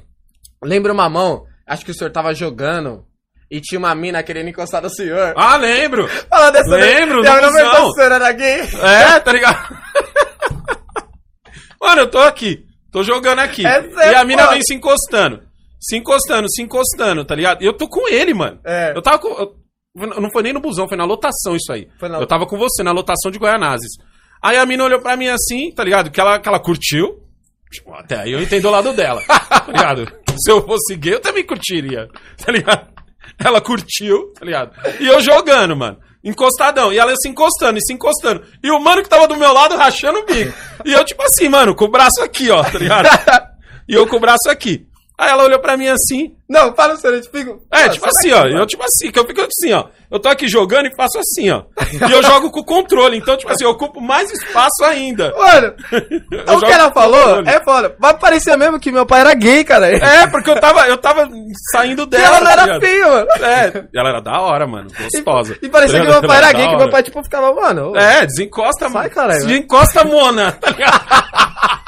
[0.62, 1.45] Lembra uma mão?
[1.66, 3.05] Acho que o senhor tava jogando
[3.51, 5.32] e tinha uma mina querendo encostar no senhor.
[5.37, 6.09] Ah, lembro!
[6.28, 7.70] Fala dessa lembro, Tem no uma busão.
[7.93, 8.43] professora aqui.
[8.43, 9.76] É, tá ligado?
[11.81, 12.64] Mano, eu tô aqui.
[12.91, 13.66] Tô jogando aqui.
[13.66, 14.55] É e a mina foda.
[14.55, 15.43] vem se encostando.
[15.81, 17.62] Se encostando, se encostando, tá ligado?
[17.62, 18.59] E eu tô com ele, mano.
[18.64, 18.93] É.
[18.97, 19.29] Eu tava com.
[19.29, 19.55] eu-
[20.20, 21.89] não foi nem no busão, foi na lotação isso aí.
[21.99, 23.91] Foi na- Eu tava com você, na lotação de Goianazes.
[24.43, 26.11] Aí a mina olhou pra mim assim, tá ligado?
[26.11, 27.22] Que ela, que ela curtiu.
[27.70, 30.07] Tipo, Até aí eu entendo o lado dela, tá ligado?
[30.39, 32.09] Se eu fosse gay, eu também curtiria,
[32.45, 32.89] tá ligado?
[33.43, 34.72] Ela curtiu, tá ligado?
[35.01, 35.99] E eu jogando, mano.
[36.23, 36.93] Encostadão.
[36.93, 38.43] E ela se encostando, e se encostando.
[38.62, 40.53] E o mano que tava do meu lado rachando o bico.
[40.85, 43.09] E eu, tipo assim, mano, com o braço aqui, ó, tá ligado?
[43.89, 44.85] E eu com o braço aqui.
[45.19, 46.35] Aí ela olhou pra mim assim.
[46.49, 47.62] Não, fala o senhor, eu te fico.
[47.73, 48.39] É, Mano, tipo assim, ó.
[48.43, 48.59] mano.
[48.59, 49.85] Eu, tipo assim, que eu fico assim, ó.
[50.11, 51.62] Eu tô aqui jogando e faço assim, ó.
[52.09, 53.17] E eu jogo com o controle.
[53.17, 55.33] Então, tipo assim, eu ocupo mais espaço ainda.
[55.37, 55.75] Mano,
[56.55, 57.97] o que ela falou é foda.
[57.99, 59.89] Vai parecer mesmo que meu pai era gay, cara.
[59.89, 61.29] É, porque eu tava, eu tava
[61.73, 62.25] saindo E dela.
[62.37, 63.27] ela não tá era feia, mano.
[63.41, 64.91] É, e ela era da hora, mano.
[65.01, 65.57] Gostosa.
[65.62, 67.97] E parecia que Ela meu pai era gay, que meu pai, tipo, ficava, mano.
[67.97, 69.11] É, desencosta, Sai, mano.
[69.11, 69.47] caralho.
[69.47, 71.01] Desencosta, Mona, tá ligado?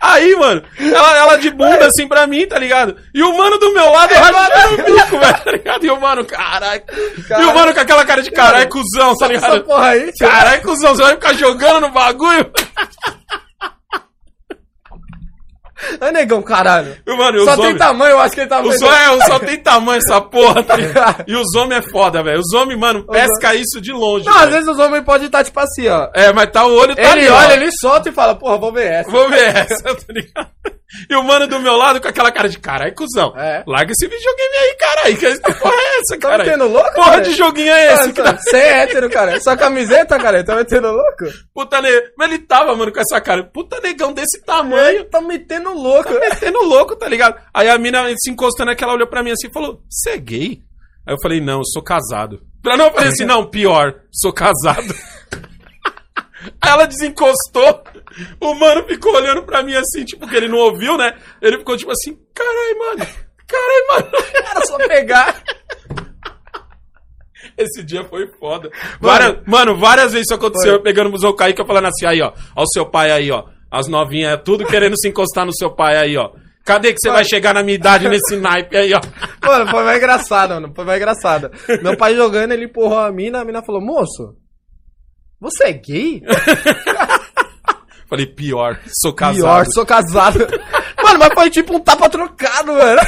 [0.00, 2.96] Aí, mano, ela, ela de bunda assim pra mim, tá ligado?
[3.12, 5.84] E o mano do meu lado rachando o bico, velho, tá ligado?
[5.86, 6.82] E o mano, caralho.
[7.40, 9.64] E o mano com aquela cara de caralho, cuzão, tá ligado?
[10.18, 12.50] Caralho, cuzão, você vai ficar jogando no bagulho?
[16.00, 16.96] Ai, negão, caralho.
[17.06, 17.78] Mano, Só tem homens...
[17.78, 20.76] tamanho, eu acho que ele tá Os homens só tem tamanho essa porra, tá?
[21.26, 22.40] E os homens é foda, velho.
[22.40, 24.26] Os homens, mano, pesca isso de longe.
[24.26, 24.52] Não, às velho.
[24.52, 26.08] vezes os homens podem estar tipo assim, ó.
[26.14, 27.36] É, mas tá o olho tá Ele ali, ó.
[27.36, 29.10] olha, ele solta e fala, porra, vou ver essa.
[29.10, 30.48] Vou ver essa, tá ligado?
[31.10, 33.34] E o mano do meu lado com aquela cara de caralho, cuzão.
[33.36, 33.62] É.
[33.66, 35.16] Larga esse videogame aí, caralho.
[35.18, 36.44] Que porra é essa, Tá cara?
[36.44, 37.22] metendo louco, Porra cara?
[37.22, 38.12] de joguinho é esse?
[38.12, 39.32] que tá- Você é hétero, cara.
[39.36, 41.24] Essa camiseta, cara, tá metendo louco?
[41.54, 42.02] Puta negão.
[42.16, 43.44] Mas ele tava, mano, com essa cara.
[43.44, 45.04] Puta negão desse tamanho.
[45.04, 46.10] Tá metendo louco.
[46.14, 47.36] Metendo louco, tá ligado?
[47.52, 50.16] Aí a mina se encostando aqui, ela olhou pra mim assim e falou: Você é
[50.16, 50.62] gay?
[51.06, 52.40] Aí eu falei: Não, eu sou casado.
[52.62, 54.94] Pra não, eu falei assim: Não, pior, sou casado.
[56.60, 57.82] Aí ela desencostou.
[58.40, 61.14] O mano ficou olhando pra mim assim, tipo, que ele não ouviu, né?
[61.40, 63.06] Ele ficou tipo assim: Caralho, mano.
[63.46, 64.24] Caralho, mano.
[64.50, 65.42] Era só pegar.
[67.56, 68.70] Esse dia foi foda.
[69.00, 70.74] Várias- mano, várias vezes isso aconteceu.
[70.74, 72.32] Eu pegando o museu Kaique, eu falando assim, aí, ó.
[72.56, 73.44] Ó o seu pai aí, ó.
[73.70, 76.30] As novinhas, tudo querendo se encostar no seu pai aí, ó.
[76.64, 79.00] Cadê que você vai chegar na minha idade nesse naipe aí, ó?
[79.44, 80.72] Mano, foi mais engraçado, mano.
[80.74, 81.50] Foi mais engraçado.
[81.82, 84.34] Meu pai jogando, ele empurrou a mina, a mina falou, moço,
[85.40, 86.22] você é gay?
[88.08, 89.36] Falei, pior, sou casado.
[89.36, 90.38] Pior, sou casado.
[91.02, 93.00] mano, mas foi tipo um tapa trocado, mano.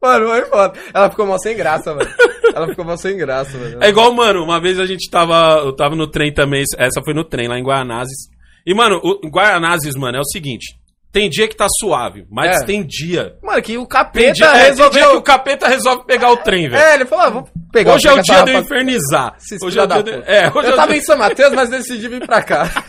[0.00, 0.78] Mano, foi foda.
[0.92, 2.10] Ela ficou mal sem graça, mano.
[2.54, 3.82] Ela ficou mal sem graça, mano.
[3.82, 5.62] É igual, mano, uma vez a gente tava.
[5.64, 6.62] Eu tava no trem também.
[6.76, 8.28] Essa foi no trem lá em Guaianazes.
[8.66, 10.78] E, mano, o em Guaianazes, mano, é o seguinte:
[11.14, 12.64] tem dia que tá suave, mas É.
[12.66, 13.36] tem dia.
[13.40, 15.10] Mano, que o Tem capeta dia, é, tem dia resolveu...
[15.12, 16.82] que o capeta resolve pegar o trem, velho.
[16.82, 19.36] É, ele falou, ah, vou pegar Hoje é o dia de eu infernizar.
[19.62, 20.10] Hoje é o de...
[20.26, 22.68] É, hoje é Eu o tava dia- em São Mateus, mas decidi vir pra cá.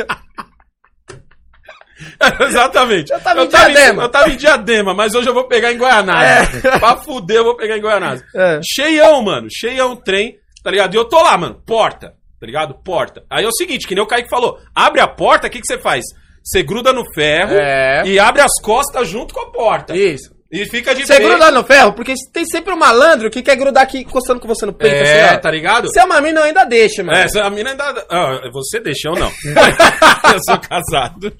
[2.49, 3.13] Exatamente.
[3.13, 4.03] Eu tava em em- Diadema.
[4.03, 6.61] eu tava em Diadema, mas hoje eu vou pegar em Guaianazes.
[6.79, 8.25] pra fuder, eu vou pegar em Guaianazes.
[8.35, 8.59] É.
[8.63, 9.47] Cheião, mano.
[9.49, 10.93] Cheião o trem, tá ligado?
[10.93, 11.61] E eu tô lá, mano.
[11.65, 12.73] Porta, tá ligado?
[12.83, 13.23] Porta.
[13.29, 14.57] Aí é o seguinte, que nem o Kaique falou.
[14.73, 16.03] Abre a porta, o que, que você faz?
[16.45, 18.03] Você gruda no ferro É.
[18.05, 19.95] e abre as costas junto com a porta.
[19.95, 20.35] Isso.
[20.51, 23.83] E fica de Você gruda no ferro, porque tem sempre um malandro que quer grudar
[23.83, 25.89] aqui encostando com você no peito, É, assim, tá ligado?
[25.91, 27.17] Se é uma mina, eu ainda deixa, mano.
[27.17, 28.05] É, a mina ainda.
[28.09, 29.27] Ah, você deixa, eu não.
[30.33, 31.35] eu sou casado.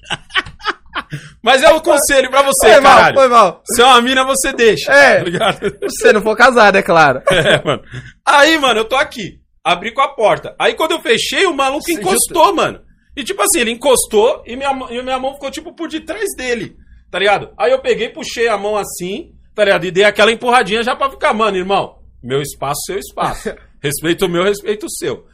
[1.42, 3.62] Mas é o conselho pra você, foi mal, foi mal.
[3.64, 4.92] Se é uma mina, você deixa.
[4.92, 5.18] É.
[5.18, 5.58] Tá ligado?
[5.88, 7.22] Se você não for casado, é claro.
[7.30, 7.82] É, mano.
[8.26, 9.38] Aí, mano, eu tô aqui.
[9.64, 10.54] Abri com a porta.
[10.58, 12.80] Aí quando eu fechei, o maluco encostou, mano.
[13.16, 16.26] E tipo assim, ele encostou e minha, mão- e minha mão ficou tipo por detrás
[16.36, 16.76] dele.
[17.10, 17.50] Tá ligado?
[17.58, 19.84] Aí eu peguei, puxei a mão assim, tá ligado?
[19.86, 21.98] E dei aquela empurradinha já pra ficar, mano, irmão.
[22.22, 23.54] Meu espaço, seu espaço.
[23.82, 25.24] respeito o meu, respeito o seu.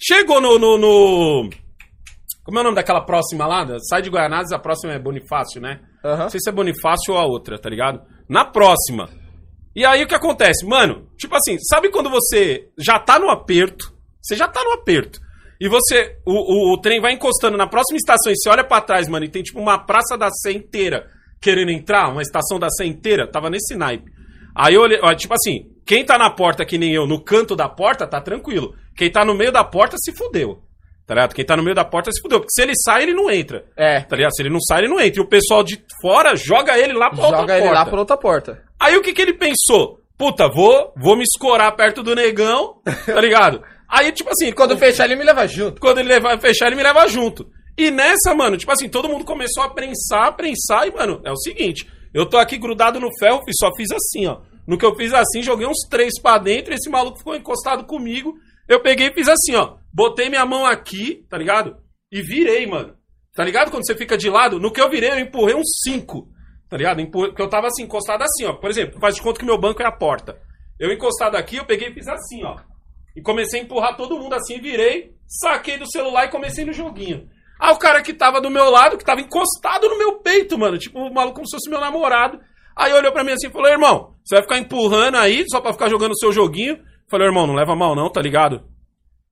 [0.00, 1.50] Chegou no, no, no-
[2.44, 3.66] Como é o nome daquela próxima lá?
[3.88, 5.80] Sai de Guianazes, a próxima é Bonifácio, né?
[6.04, 6.24] Aham.
[6.24, 8.02] Não sei se é Bonifácio ou a outra, tá ligado?
[8.28, 9.08] Na próxima.
[9.74, 10.66] E aí o que acontece?
[10.66, 13.92] Mano, tipo assim, sabe quando você já tá no aperto?
[14.20, 15.18] Você já tá no aperto.
[15.62, 16.16] E você.
[16.26, 19.24] O, o, o trem vai encostando na próxima estação e você olha pra trás, mano,
[19.24, 21.06] e tem tipo uma praça da Sé inteira
[21.40, 23.30] querendo entrar, uma estação da Sé inteira.
[23.30, 24.10] Tava nesse naipe.
[24.56, 27.54] Aí eu olhei, ó, tipo assim, quem tá na porta que nem eu, no canto
[27.54, 28.74] da porta, tá tranquilo.
[28.96, 30.60] Quem tá no meio da porta se fudeu.
[31.06, 31.34] Tá ligado?
[31.34, 32.40] Quem tá no meio da porta se fudeu.
[32.40, 33.64] Porque se ele sai, ele não entra.
[33.76, 34.00] É.
[34.00, 34.34] Tá ligado?
[34.34, 35.20] Se ele não sai, ele não entra.
[35.20, 37.78] E o pessoal de fora joga ele lá pra outra Joga ele porta.
[37.78, 38.62] lá pra outra porta.
[38.80, 40.00] Aí o que que ele pensou?
[40.18, 43.62] Puta, vou, vou me escorar perto do negão, tá ligado?
[43.92, 45.78] Aí, tipo assim, Quando fechar, ele me leva junto.
[45.78, 47.46] quando ele levar, fechar, ele me leva junto.
[47.76, 51.36] E nessa, mano, tipo assim, todo mundo começou a prensar, prensar, e, mano, é o
[51.36, 54.40] seguinte, eu tô aqui grudado no ferro, só fiz assim, ó.
[54.66, 58.34] No que eu fiz assim, joguei uns três pra dentro, esse maluco ficou encostado comigo.
[58.68, 59.76] Eu peguei e fiz assim, ó.
[59.92, 61.76] Botei minha mão aqui, tá ligado?
[62.10, 62.94] E virei, mano.
[63.34, 63.70] Tá ligado?
[63.70, 66.28] Quando você fica de lado, no que eu virei, eu empurrei uns cinco.
[66.68, 67.04] Tá ligado?
[67.10, 68.54] Porque eu tava assim, encostado assim, ó.
[68.54, 70.38] Por exemplo, faz de conta que meu banco é a porta.
[70.78, 72.56] Eu encostado aqui, eu peguei e fiz assim, ó.
[73.14, 77.28] E comecei a empurrar todo mundo assim, virei, saquei do celular e comecei no joguinho.
[77.60, 80.78] Aí o cara que tava do meu lado, que tava encostado no meu peito, mano,
[80.78, 82.40] tipo, o maluco como se fosse meu namorado.
[82.76, 85.72] Aí olhou pra mim assim e falou: irmão, você vai ficar empurrando aí só pra
[85.72, 86.78] ficar jogando o seu joguinho?
[87.10, 88.62] Falei, irmão, não leva mal não, tá ligado?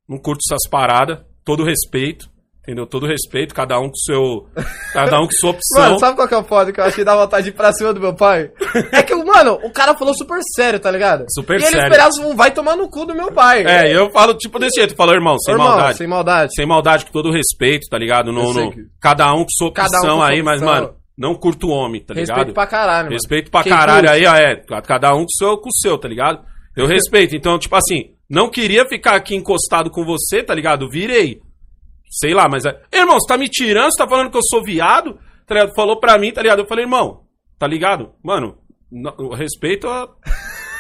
[0.08, 2.28] Não curto essas paradas, todo respeito,
[2.62, 2.86] entendeu?
[2.86, 4.48] Todo respeito, cada um com seu.
[4.92, 5.82] Cada um com sua opção.
[5.82, 7.54] Mano, sabe qual que é o foda que eu acho que dá vontade de ir
[7.54, 8.52] pra cima do meu pai?
[8.92, 9.14] É que,
[9.44, 11.24] mano, o cara falou super sério, tá ligado?
[11.30, 11.82] Super e ele sério.
[11.92, 13.64] esperava um vai tomar no cu do meu pai.
[13.66, 15.98] É, eu falo tipo desse jeito, falo, irmão, sem Irmão, maldade.
[15.98, 16.54] sem maldade.
[16.54, 18.32] Sem maldade, com todo respeito, tá ligado?
[18.32, 21.68] No, no- que- Cada um com sua opção Cada um aí, mas, mano, não curto
[21.68, 22.36] homem, tá ligado?
[22.36, 23.12] Respeito pra caralho, mano.
[23.16, 24.26] Respeito pra Quem caralho curte?
[24.26, 24.56] aí, ó, é.
[24.82, 26.40] Cada um com o seu, com o seu, tá ligado?
[26.76, 27.34] Eu respeito.
[27.36, 30.88] Então, tipo assim, não queria ficar aqui encostado com você, tá ligado?
[30.88, 31.40] Virei.
[32.10, 32.64] Sei lá, mas.
[32.64, 32.76] É...
[32.92, 33.90] Irmão, você tá me tirando?
[33.92, 35.18] Você tá falando que eu sou viado?
[35.46, 35.74] Tá ligado?
[35.74, 36.60] Falou pra mim, tá ligado?
[36.60, 37.22] Eu falei, irmão,
[37.58, 38.10] tá ligado?
[38.22, 38.56] Mano,
[39.36, 40.08] respeito a.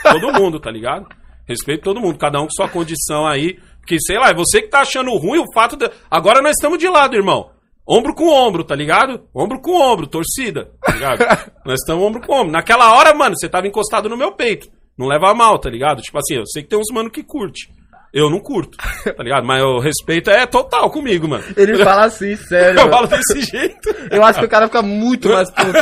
[0.02, 1.06] todo mundo, tá ligado?
[1.46, 3.58] Respeito todo mundo, cada um com sua condição aí.
[3.78, 5.90] Porque, sei lá, é você que tá achando ruim o fato de.
[6.10, 7.50] Agora nós estamos de lado, irmão.
[7.88, 9.26] Ombro com ombro, tá ligado?
[9.34, 11.18] Ombro com ombro, torcida, tá ligado?
[11.66, 12.52] nós estamos ombro com ombro.
[12.52, 14.68] Naquela hora, mano, você tava encostado no meu peito.
[14.96, 16.02] Não leva a mal, tá ligado?
[16.02, 17.72] Tipo assim, eu sei que tem uns mano que curte.
[18.12, 18.76] Eu não curto,
[19.16, 19.46] tá ligado?
[19.46, 21.44] Mas o respeito é total comigo, mano.
[21.56, 22.80] Ele fala assim, sério.
[22.80, 23.88] Eu falo desse jeito.
[24.10, 25.72] Eu acho que o cara fica muito mais puto.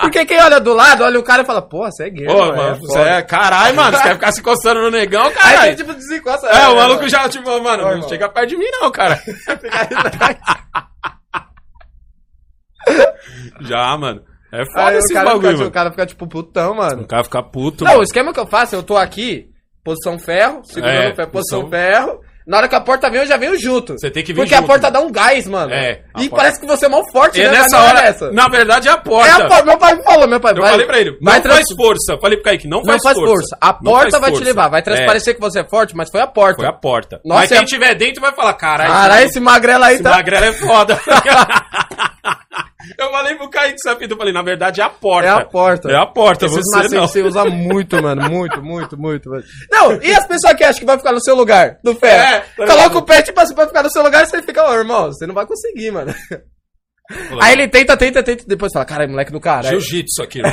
[0.00, 2.26] Porque quem olha do lado, olha o cara e fala, porra, você é gay.
[2.26, 3.94] Ô, mano, você é caralho, mano.
[3.96, 5.76] Você quer ficar se encostando no negão, Aí caralho?
[5.76, 6.46] tem tipo desencosta.
[6.46, 8.08] É, o né, maluco já, tipo, mano, não irmão.
[8.08, 9.20] chega perto de mim, não, cara.
[13.60, 14.22] já, mano.
[14.52, 15.68] É foda Aí o esses cara, bagulho, fica, mano.
[15.68, 17.02] o cara fica tipo putão, mano.
[17.02, 18.04] O cara fica puto, Não, o mano.
[18.04, 19.48] esquema que eu faço, eu tô aqui,
[19.84, 22.20] posição ferro, segurando É, o ferro, posição posição- ferro.
[22.46, 23.94] Na hora que a porta vem, eu já venho junto.
[23.98, 25.72] Você tem que vir Porque junto, a porta dá um gás, mano.
[25.72, 27.50] É, E porta- parece que você é mal forte, E né?
[27.50, 28.30] Nessa é hora, essa.
[28.32, 29.28] na verdade, é a porta.
[29.30, 29.64] É a porta.
[29.64, 30.52] Meu pai me falou, meu pai.
[30.52, 32.18] Eu vai, falei pra ele, não vai faz trans- força.
[32.20, 33.56] Falei pro Kaique, não Não faz, faz força.
[33.58, 34.44] A Não porta vai te força.
[34.44, 34.68] levar.
[34.68, 36.56] Vai É, transparecer que você é forte, mas foi a porta.
[36.56, 37.18] Foi a porta.
[37.24, 38.92] Nossa, Mas é- quem tiver dentro vai falar, caralho.
[38.92, 40.10] Caralho, esse magrelo aí Esse tá.
[40.10, 41.00] magrelo é foda.
[42.98, 45.28] eu falei pro Kaique fita, eu falei, na verdade é a porta.
[45.28, 45.90] É a porta.
[45.90, 47.06] É a porta, Esses você não.
[47.08, 48.28] você usa muito, mano.
[48.30, 49.42] Muito, muito, muito, mano.
[49.70, 52.22] Não, e as pessoas que acham que vai ficar no seu lugar, no ferro?
[52.22, 52.96] É, tá Coloca ligado?
[52.98, 55.34] o pé, tipo assim, pra ficar no seu lugar você fica, ô, irmão, você não
[55.34, 56.14] vai conseguir, mano.
[57.40, 59.68] Aí ele tenta, tenta, tenta, depois fala, caralho, moleque do cara.
[59.68, 60.50] Jiu-jitsu aqui, né?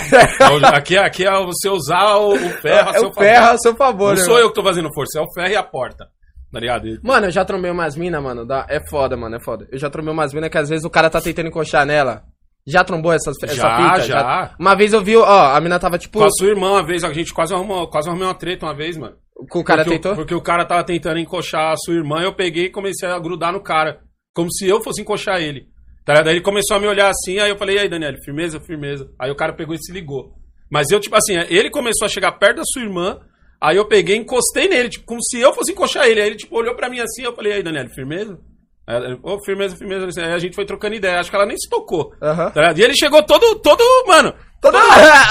[0.74, 0.98] aqui.
[0.98, 3.54] Aqui é você usar o, o ferro a É seu o ferro favor.
[3.54, 4.46] a seu favor, Não né, sou mano?
[4.46, 6.08] eu que tô fazendo força, é o ferro e a porta.
[6.52, 6.88] Tá ligado?
[6.88, 8.45] E- Mano, eu já trombei umas minas, mano.
[8.45, 9.68] da- É foda, mano, é foda.
[9.72, 12.24] Eu já trombei umas minas que às vezes o cara tá tentando encoxar nela.
[12.68, 14.02] Já trombou essas, essa Já, fita?
[14.08, 14.56] já.
[14.60, 16.20] Uma vez eu vi, ó, a mina tava tipo.
[16.20, 18.76] Com a sua irmã, uma vez, a gente quase arrumou, quase arrumou uma treta uma
[18.76, 19.16] vez, mano.
[19.36, 20.12] O cara porque, tentou?
[20.12, 23.18] O, porque o cara tava tentando encoxar a sua irmã, eu peguei e comecei a
[23.18, 23.99] grudar no cara.
[24.36, 25.68] Como se eu fosse encoxar ele.
[26.06, 26.26] Tá ligado?
[26.26, 29.10] Daí ele começou a me olhar assim, aí eu falei, e aí, Daniel, firmeza, firmeza.
[29.20, 30.34] Aí o cara pegou e se ligou.
[30.72, 33.20] Mas eu, tipo assim, ele começou a chegar perto da sua irmã,
[33.62, 36.22] aí eu peguei e encostei nele, tipo, como se eu fosse encoxar ele.
[36.22, 38.38] Aí ele, tipo, olhou pra mim assim, eu falei, aí, Daniel, firmeza?
[39.24, 40.07] Ô, firmeza, firmeza.
[40.22, 42.12] Aí a gente foi trocando ideia, acho que ela nem se tocou.
[42.22, 42.49] Aham.
[42.49, 42.74] Tá?
[42.76, 44.78] E ele chegou todo, todo, mano, Todo-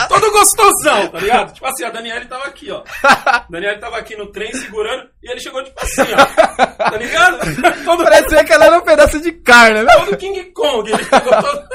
[0.09, 1.53] todo gostosão, tá ligado?
[1.55, 2.83] Tipo assim, a Daniela tava aqui, ó.
[3.05, 6.57] A Daniela tava aqui no trem segurando e ele chegou tipo assim, ó.
[6.91, 7.39] Tá ligado?
[7.85, 9.93] Todo, Parecia que ela era um pedaço de carne, né?
[9.95, 10.91] todo King Kong.
[10.91, 11.69] Ele chegou todo.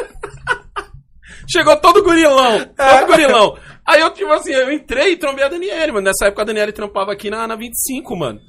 [1.48, 2.66] chegou todo gurilão.
[2.76, 3.58] Todo gurilão.
[3.88, 6.06] Aí eu, tipo assim, eu entrei e trombei a Daniela, mano.
[6.06, 8.40] Nessa época a Daniela trampava aqui na, na 25, mano.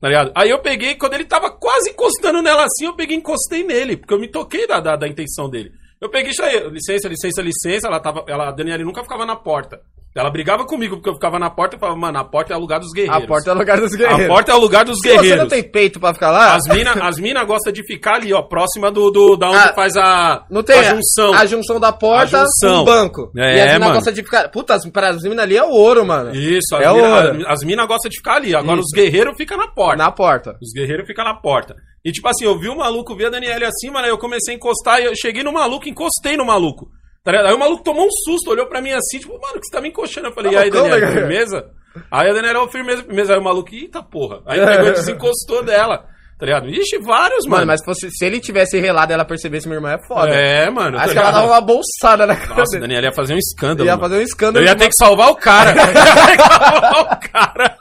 [0.00, 0.32] Tá ligado?
[0.34, 3.96] Aí eu peguei, quando ele tava quase encostando nela assim, eu peguei e encostei nele,
[3.96, 5.70] porque eu me toquei da, da, da intenção dele.
[6.00, 9.36] Eu peguei isso aí, licença, licença, licença, ela tava, ela, a Daniela nunca ficava na
[9.36, 9.82] porta.
[10.16, 12.60] Ela brigava comigo porque eu ficava na porta e falava, mano, a porta é o
[12.60, 13.22] lugar dos guerreiros.
[13.22, 14.26] A porta é o lugar dos A guerreiros.
[14.26, 15.38] porta é o lugar dos Se você guerreiros.
[15.38, 18.42] não tem peito pra ficar lá, As minas as mina gostam de ficar ali, ó,
[18.42, 21.32] próxima do, do da onde Ah, faz a, não tem a junção.
[21.32, 22.76] a junção da porta A junção.
[22.78, 23.32] com o banco.
[23.36, 24.48] É, e as minas gostam de ficar...
[24.48, 26.34] Puta, as, as minas ali é ouro, mano.
[26.34, 27.44] Isso, as É mina, ouro.
[27.46, 28.52] as minas gostam de ficar ali.
[28.52, 28.86] Agora Isso.
[28.92, 29.96] os guerreiros ficam na porta.
[29.96, 30.56] Na porta.
[30.60, 31.76] Os guerreiros ficam na porta.
[32.04, 34.54] E tipo assim, eu vi o maluco, vi a Daniela assim, mano, aí eu comecei
[34.54, 36.88] a encostar e eu cheguei no maluco, encostei no maluco.
[37.22, 37.48] Tá ligado?
[37.48, 39.80] Aí o maluco tomou um susto, olhou pra mim assim, tipo, mano, que você tá
[39.80, 40.28] me encoxando?
[40.28, 41.12] Eu falei, Tá e aí, Daniela, né?
[41.12, 41.66] firmeza?
[42.10, 43.34] Aí a Daniela, firmeza, firmeza.
[43.34, 44.40] Aí o maluco, eita porra.
[44.46, 46.06] Aí pegou e desencostou dela.
[46.38, 46.70] Tá ligado?
[46.70, 47.56] Ixi, vários, mano.
[47.56, 50.30] Mano, mas se, fosse, se ele tivesse relado e ela percebesse minha irmã, é foda.
[50.30, 50.96] É, mano.
[50.96, 52.80] Acho tá que ela dava uma bolsada na cara Nossa.
[52.80, 53.86] Daniela ia fazer um escândalo.
[53.86, 54.08] Ia mano.
[54.08, 54.64] fazer um escândalo.
[54.64, 55.72] Eu ia ter que salvar o cara.
[55.72, 57.78] Eu ia ter que salvar o cara.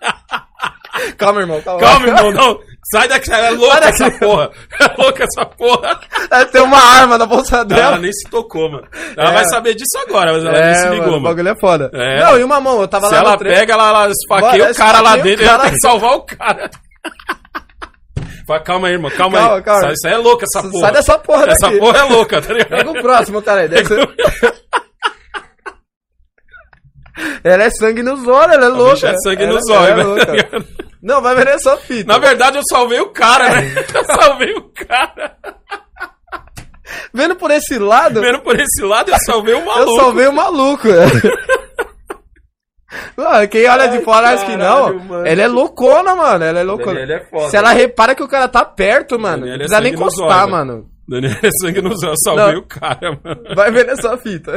[1.17, 1.79] Calma, irmão, calma.
[1.79, 2.59] Calma, irmão, não.
[2.91, 4.49] Sai daqui, é louca essa porra.
[4.79, 5.99] É louca essa porra.
[6.29, 7.97] Deve ter uma arma na bolsa Ela dela.
[7.99, 8.87] nem se tocou, mano.
[9.15, 9.33] Ela É.
[9.33, 11.91] vai saber disso agora, mas ela nem se É, ligou, mano, o bagulho é foda.
[11.93, 12.23] É.
[12.23, 15.01] Não, e uma mão, eu tava Se lá ela pega, ela, ela esfaqueia o cara
[15.01, 15.55] lá dentro, cara.
[15.55, 16.69] ela tem que salvar o cara.
[18.65, 19.61] Calma aí, irmão, calma, Calma, aí.
[19.61, 19.91] calma.
[19.93, 20.79] Isso aí é louca, essa porra.
[20.85, 21.65] Sai dessa porra daqui.
[21.65, 22.69] Essa porra é louca, tá ligado?
[22.69, 23.61] Pega o próximo, cara.
[23.61, 24.09] aí, deve ser-
[27.43, 28.93] ela é sangue nos olhos, ela é louca.
[28.93, 30.65] Bicho, é sangue Ela- nos ela olhos, é né?
[31.01, 32.11] Não, vai ver só fita.
[32.11, 33.73] Na verdade, eu salvei o cara, né?
[33.93, 35.35] Eu salvei o cara.
[37.13, 39.95] Vendo por esse lado, Vendo por esse lado, eu salvei o eu maluco.
[40.01, 40.87] salvei o maluco.
[43.15, 44.97] Mano, quem olha de Ai, fora acha que não.
[44.99, 45.27] mano.
[45.27, 46.43] Ela é loucona, mano.
[46.43, 46.99] Ela é loucona.
[46.99, 47.49] Daniela é foda.
[47.49, 50.13] Se ela repara que o cara tá perto, mano, não é precisa nem sangue nos
[50.17, 50.89] encostar, mano.
[51.07, 52.61] Daniel é sangue nos olhos, eu salvei Não.
[52.61, 53.55] o cara, mano.
[53.55, 54.53] Vai ver nessa fita.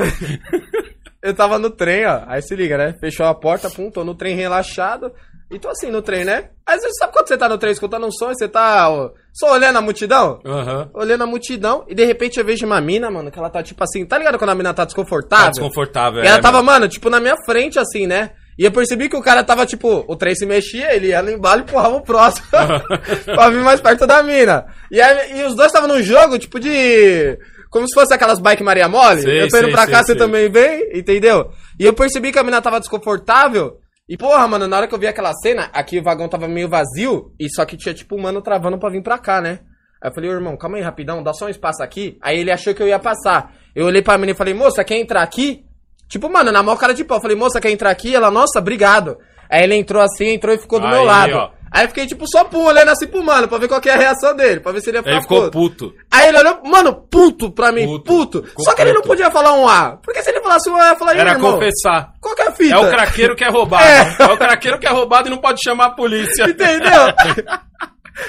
[1.22, 2.22] Eu tava no trem, ó.
[2.26, 2.94] Aí se liga, né?
[3.00, 5.12] Fechou a porta, pum, tô no trem relaxado.
[5.50, 6.48] E tô assim no trem, né?
[6.66, 9.10] Às vezes, sabe quando você tá no trem escutando um som e você tá ó,
[9.34, 10.40] só olhando a multidão?
[10.46, 10.88] Aham.
[10.94, 13.84] Olhando a multidão e de repente eu vejo uma mina, mano, que ela tá tipo
[13.84, 15.50] assim, tá ligado quando a mina tá Tá desconfortável?
[15.50, 16.88] desconfortável, E ela é, tava, mano.
[16.88, 18.30] tipo, na minha frente, assim, né?
[18.58, 21.30] E eu percebi que o cara tava, tipo, o trem se mexia, ele ia lá
[21.30, 22.46] embaixo e empurrava o próximo.
[23.34, 24.64] pra vir mais perto da mina.
[24.90, 27.38] E, aí, e os dois estavam num jogo, tipo, de.
[27.72, 29.22] Como se fosse aquelas bike Maria Mole.
[29.22, 31.50] Sei, eu tô indo sei, pra cá, você também vem, entendeu?
[31.80, 33.78] E eu percebi que a mina tava desconfortável.
[34.06, 36.68] E porra, mano, na hora que eu vi aquela cena, aqui o vagão tava meio
[36.68, 39.60] vazio, e só que tinha tipo um mano travando pra vir pra cá, né?
[40.02, 42.18] Aí eu falei, ô irmão, calma aí rapidão, dá só um espaço aqui.
[42.20, 43.54] Aí ele achou que eu ia passar.
[43.74, 45.64] Eu olhei pra menina e falei, moça, quer entrar aqui?
[46.10, 47.16] Tipo, mano, na maior cara de pau.
[47.16, 48.14] Eu falei, moça, quer entrar aqui?
[48.14, 49.16] Ela, nossa, obrigado.
[49.48, 51.32] Aí ele entrou assim, entrou e ficou do Aí, meu lado.
[51.36, 51.50] ó.
[51.74, 53.94] Aí eu fiquei, tipo, só pum, olhando assim pro mano, pra ver qual que é
[53.94, 55.88] a reação dele, pra ver se ele ia ficar Ele ficou puto.
[55.88, 55.94] puto.
[56.10, 58.04] Aí ele olhou, mano, puto pra mim, Puto.
[58.04, 58.44] puto.
[58.62, 59.96] Só que ele não podia falar um A.
[60.02, 62.12] Porque se ele falasse um A, eu ia falar, "Ih, Era irmão, confessar.
[62.20, 62.74] qual que é a fita?
[62.74, 63.84] É o craqueiro que é roubado.
[63.84, 64.16] É.
[64.20, 64.24] É.
[64.26, 66.44] o craqueiro que é roubado e não pode chamar a polícia.
[66.44, 67.14] Entendeu?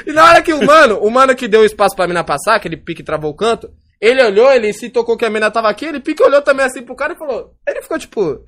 [0.07, 2.77] e na hora que o mano, o mano que deu espaço pra mina passar, aquele
[2.77, 5.99] pique travou o canto, ele olhou, ele se tocou que a mina tava aqui, ele
[5.99, 7.51] pique olhou também assim pro cara e falou.
[7.67, 8.39] Ele ficou tipo.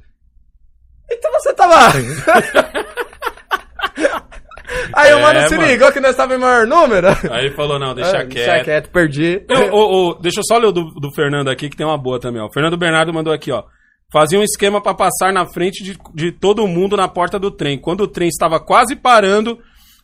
[1.12, 1.92] Então você tava.
[4.94, 7.08] Aí o É, mano se ligou que nós tava em maior número.
[7.32, 8.34] Aí ele falou, não, deixa Ah, quieto.
[8.34, 9.42] Deixa quieto, perdi.
[9.50, 11.98] Eu- ô, ô, deixa eu só ler o do, do Fernando aqui, que tem uma
[11.98, 12.46] boa também, ó.
[12.48, 13.64] O Fernando Bernardo mandou aqui, ó.
[14.12, 17.78] Fazia um esquema pra passar na frente de, de todo mundo na porta do trem.
[17.80, 19.58] Quando o trem estava quase parando,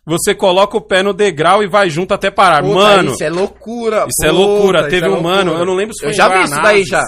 [0.05, 2.61] você coloca o pé no degrau e vai junto até parar.
[2.63, 4.07] Puta, mano, Isso é loucura.
[4.09, 4.79] isso é loucura.
[4.79, 5.59] Puta, Teve isso é um mano, loucura.
[5.61, 7.03] eu não lembro se foi Eu já vi isso daí já.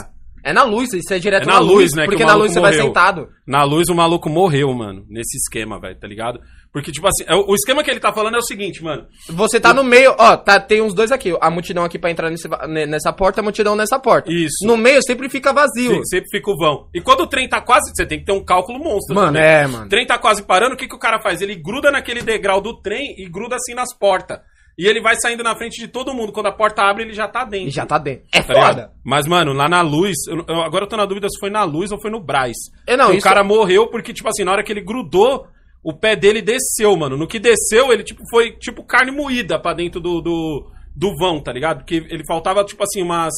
[0.45, 2.51] É na luz, isso é direto É na luz, né, que Porque o na luz
[2.53, 2.85] você vai morreu.
[2.87, 3.27] sentado.
[3.47, 6.39] Na luz o maluco morreu, mano, nesse esquema, velho, tá ligado?
[6.73, 9.05] Porque, tipo assim, é o o esquema que ele tá falando é o seguinte, mano.
[9.29, 11.31] Você tá no meio, ó, tá, tem uns dois aqui.
[11.39, 12.47] A multidão aqui pra entrar nesse
[12.87, 14.31] nessa porta, a multidão nessa porta.
[14.33, 14.65] Isso.
[14.65, 15.93] No meio sempre fica vazio.
[15.97, 16.87] Sim, sempre fica o vão.
[16.91, 17.91] E quando o trem tá quase.
[17.95, 19.13] Você tem que ter um cálculo monstro.
[19.13, 19.43] Mano, também.
[19.43, 19.85] é, mano.
[19.85, 21.41] O trem tá quase parando, o que, que o cara faz?
[21.41, 24.39] Ele gruda naquele degrau do trem e gruda assim nas portas.
[24.75, 26.31] E ele vai saindo na frente de todo mundo.
[26.33, 27.67] Quando a porta abre, ele já tá dentro.
[27.67, 28.23] E já tá dentro.
[28.33, 28.69] É Tá ligado?
[28.73, 28.91] foda.
[29.05, 31.63] Mas, mano, lá na luz, eu- eu- agora eu tô na dúvida se foi na
[31.63, 32.57] luz ou foi no Braz.
[32.87, 35.45] É, não, o isso- cara morreu porque, tipo assim, na hora que ele grudou,
[35.83, 37.17] o pé dele desceu, mano.
[37.17, 41.41] No que desceu, ele, tipo, foi, tipo, carne moída pra dentro do, do, do vão,
[41.41, 41.79] tá ligado?
[41.79, 43.33] Porque ele faltava, tipo assim, umas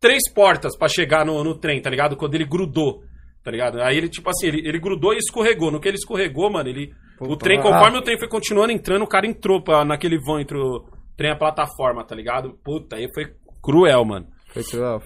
[0.00, 2.16] três portas pra chegar no, no trem, tá ligado?
[2.16, 3.02] Quando ele grudou,
[3.44, 3.82] tá ligado?
[3.82, 5.70] Aí ele, tipo assim, ele, ele grudou e escorregou.
[5.70, 6.92] No que ele escorregou, mano, ele.
[7.20, 7.62] o Puta, trem, ah.
[7.62, 10.84] conforme o trem foi continuando entrando, o cara entrou pra, naquele vão entre o
[11.14, 12.58] trem e a plataforma, tá ligado?
[12.64, 14.26] Puta, aí foi cruel, mano.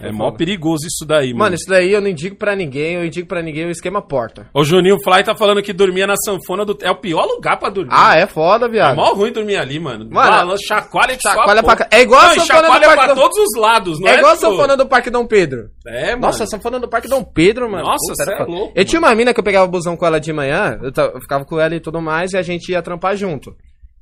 [0.01, 1.39] É mó perigoso isso daí, mano.
[1.41, 4.49] Mano, isso daí eu não indico pra ninguém, eu indico pra ninguém o esquema porta.
[4.55, 6.77] O Juninho Fly tá falando que dormia na sanfona do.
[6.81, 7.91] É o pior lugar pra dormir.
[7.93, 8.97] Ah, é foda, É viado.
[8.97, 10.09] mó ruim dormir ali, mano.
[10.11, 11.89] Mano, Balança, chacoalha chacoalha a pra.
[11.91, 14.09] É igual a Não, e sanfona do chacoalha Parque pra Dom- todos os lados, não
[14.09, 14.15] é?
[14.15, 15.71] É igual a tipo- sanfona do Parque Dom Pedro.
[15.87, 16.21] É, mano.
[16.23, 17.85] Nossa, a sanfona do Parque Dom Pedro, mano.
[17.85, 19.97] Nossa, Puta, cê era é louco, Eu tinha uma mina que eu pegava o busão
[19.97, 22.73] com ela de manhã, eu, eu ficava com ela e tudo mais, e a gente
[22.73, 23.55] ia trampar junto.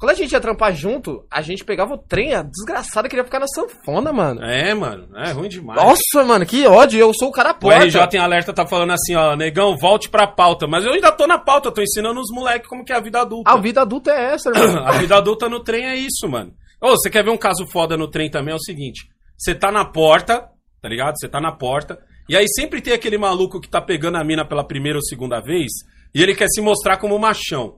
[0.02, 3.38] Quando a gente ia trampar junto, a gente pegava o trem, a desgraçada queria ficar
[3.38, 4.42] na sanfona, mano.
[4.42, 5.06] É, mano.
[5.16, 5.80] É ruim demais.
[5.80, 7.84] Nossa, mano, que ódio, eu sou o cara O porta.
[7.84, 10.66] RJ em alerta tá falando assim, ó, negão, volte pra pauta.
[10.66, 13.20] Mas eu ainda tô na pauta, tô ensinando os moleques como que é a vida
[13.20, 13.48] adulta.
[13.48, 14.82] A vida adulta é essa, irmão.
[14.84, 16.52] A vida adulta no trem é isso, mano.
[16.80, 18.50] Ô, você quer ver um caso foda no trem também?
[18.50, 19.02] É o seguinte:
[19.38, 20.48] você tá na porta,
[20.80, 21.14] tá ligado?
[21.16, 21.96] Você tá na porta.
[22.28, 25.40] E aí sempre tem aquele maluco que tá pegando a mina pela primeira ou segunda
[25.40, 25.70] vez
[26.12, 27.76] e ele quer se mostrar como machão.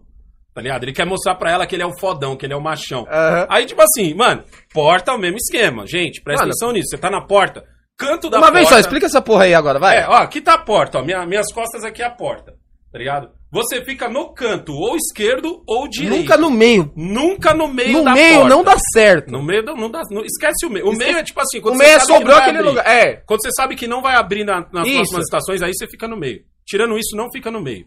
[0.55, 0.85] Tá ligado?
[0.85, 3.05] Ele quer mostrar pra ela que ele é o fodão, que ele é o machão.
[3.11, 3.47] Aham.
[3.51, 5.85] Aí, tipo assim, mano, porta é o mesmo esquema.
[5.87, 6.53] Gente, presta Mano.
[6.53, 6.91] atenção nisso.
[6.91, 7.65] Você tá na porta,
[7.99, 8.59] canto da Uma porta.
[8.59, 9.99] vez só, explica essa porra aí agora, vai.
[9.99, 11.03] É, ó, aqui tá a porta, ó.
[11.03, 12.53] Minha- minhas costas aqui é a porta.
[12.93, 13.31] Tá ligado?
[13.51, 16.21] Você fica no canto, ou esquerdo ou direito.
[16.23, 16.93] Nunca no meio.
[16.97, 18.49] Nunca no meio No da meio porta.
[18.55, 19.33] não dá certo.
[19.33, 20.03] No meio não, dá.
[20.11, 20.87] não- esquece o meio.
[20.87, 21.61] O Esquece- meio é tipo assim.
[21.61, 22.69] quando o você meio é sobrou aquele abrir.
[22.69, 22.87] lugar.
[22.87, 23.17] É.
[23.27, 24.97] Quando você sabe que não vai abrir na- nas Isso.
[24.97, 26.43] próximas estações, aí você fica no meio.
[26.65, 27.85] Tirando isso, não fica no meio.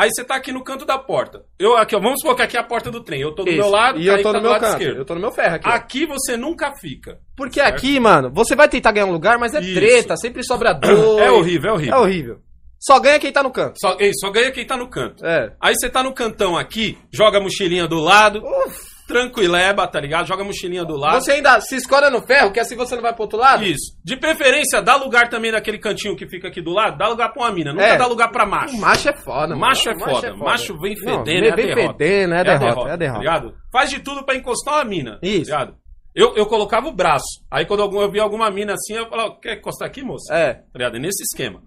[0.00, 1.42] Aí você tá aqui no canto da porta.
[1.58, 3.20] Eu aqui, ó, vamos supor que aqui é a porta do trem.
[3.20, 3.70] Eu tô do meu Isso.
[3.70, 4.72] lado, e eu tô tá no do meu lado canto.
[4.80, 4.96] esquerdo.
[4.98, 5.68] Eu tô no meu ferro aqui.
[5.68, 5.72] ó.
[5.72, 7.18] Aqui você nunca fica.
[7.36, 9.74] Porque aqui, mano, você vai tentar ganhar um lugar, mas é Isso.
[9.74, 11.18] treta, sempre sobra dois.
[11.18, 11.94] É horrível, é horrível.
[11.94, 12.38] É horrível.
[12.82, 13.74] Só ganha quem tá no canto.
[13.78, 15.22] Só, ei, só ganha quem tá no canto.
[15.22, 15.52] É.
[15.60, 18.80] Aí você tá no cantão aqui, joga a mochilinha do lado, Uf,
[19.10, 20.26] tranquileba, tá ligado?
[20.26, 21.20] Joga a mochilinha do lado.
[21.22, 23.64] você ainda se escora no ferro, que assim você não vai pro outro lado?
[23.64, 23.96] Isso.
[24.04, 27.42] De preferência, dá lugar também naquele cantinho que fica aqui do lado, dá lugar pra
[27.42, 27.96] uma mina, nunca É.
[27.98, 28.76] dá lugar pra macho.
[28.76, 29.60] O macho é foda, mano.
[29.60, 30.36] Macho é O foda.
[30.36, 31.92] Macho vem Não, fedendo, é a vem derrota.
[31.98, 33.12] fedendo, é derrota, é a derrota.
[33.12, 33.54] Tá ligado?
[33.72, 35.18] Faz de tudo pra encostar uma mina.
[35.22, 35.50] Isso.
[35.50, 35.76] Tá ligado?
[36.14, 37.24] Eu, eu colocava o braço.
[37.50, 40.34] Aí quando eu via alguma mina assim, eu falava, quer encostar aqui, moça?
[40.34, 40.54] É.
[40.54, 40.96] Tá ligado?
[40.96, 41.62] É nesse esquema.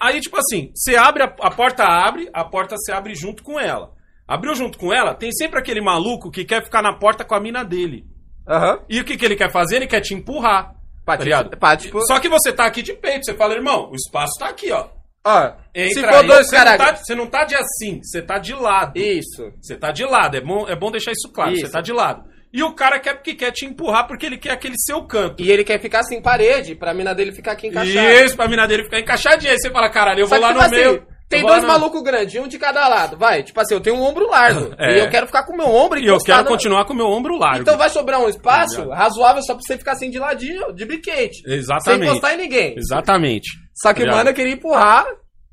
[0.00, 3.58] Aí, tipo assim, você abre, a, a porta abre, a porta se abre junto com
[3.58, 3.92] ela.
[4.26, 7.40] Abriu junto com ela, tem sempre aquele maluco que quer ficar na porta com a
[7.40, 8.04] mina dele.
[8.48, 8.80] Aham.
[8.88, 9.76] E o que, que ele quer fazer?
[9.76, 10.72] Ele quer te empurrar.
[11.04, 13.94] Pra tá pra, tipo- Só que você tá aqui de peito, você fala, irmão, o
[13.94, 14.88] espaço tá aqui, ó.
[15.24, 18.22] Ó, Entra se aí, for dois você, não tá, você não tá de assim, você
[18.22, 18.96] tá de lado.
[18.98, 19.52] Isso.
[19.60, 21.66] Você tá de lado, é bom, é bom deixar isso claro, Isso.
[21.66, 22.24] você tá de lado.
[22.52, 25.42] E o cara quer porque quer te empurrar porque ele quer aquele seu canto.
[25.42, 28.24] E ele quer ficar assim, parede, pra mina dele ficar aqui encaixada.
[28.24, 29.52] Isso, pra mina dele ficar encaixadinha.
[29.52, 31.06] Aí você fala, caralho, eu Só vou lá tipo no meio.
[31.28, 33.42] Tem dois malucos grandes, um de cada lado, vai.
[33.42, 34.74] Tipo assim, eu tenho um ombro largo.
[34.78, 34.98] É.
[34.98, 37.06] E eu quero ficar com o meu ombro E eu quero continuar com o meu
[37.06, 37.62] ombro largo.
[37.62, 41.42] Então vai sobrar um espaço razoável só pra você ficar assim de ladinho, de biquete.
[41.42, 42.10] Sem Exatamente.
[42.10, 42.74] encostar em ninguém.
[42.76, 43.48] Exatamente.
[43.74, 45.06] Só que o mano queria empurrar.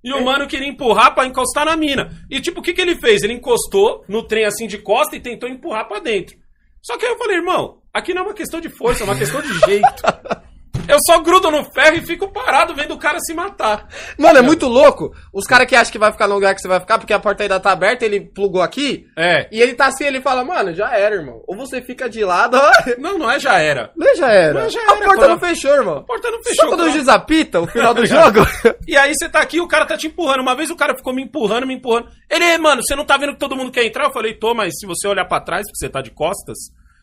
[0.04, 2.10] E o mano queria empurrar pra encostar na mina.
[2.30, 3.24] E tipo, o que que ele fez?
[3.24, 6.36] Ele encostou no trem assim de costa e tentou empurrar pra dentro.
[6.82, 9.18] Só que aí eu falei, irmão, aqui não é uma questão de força, é uma
[9.18, 9.88] questão de jeito.
[10.88, 13.88] Eu só grudo no ferro e fico parado vendo o cara se matar.
[14.18, 15.14] Mano, é muito louco.
[15.34, 17.20] Os caras que acham que vai ficar no lugar que você vai ficar, porque a
[17.20, 19.06] porta ainda tá aberta, ele plugou aqui.
[19.18, 19.48] É.
[19.52, 21.42] E ele tá assim, ele fala, mano, já era, irmão.
[21.48, 22.58] Ou você fica de lado,
[23.00, 23.92] Não, não é já era.
[23.96, 24.62] não já era.
[24.62, 25.98] Não, já a era, porta quando- não fechou, irmão.
[26.00, 26.68] A porta não Só fechou.
[26.68, 26.92] quando o cara.
[26.92, 28.40] juiz apita, o final do jogo.
[28.88, 30.42] E aí você tá aqui, o cara tá te empurrando.
[30.42, 32.10] Uma vez o cara ficou me empurrando, me empurrando.
[32.30, 34.06] Ele, mano, você não tá vendo que todo mundo quer entrar?
[34.06, 36.58] Eu falei, tô, mas se você olhar pra trás, porque você tá de costas,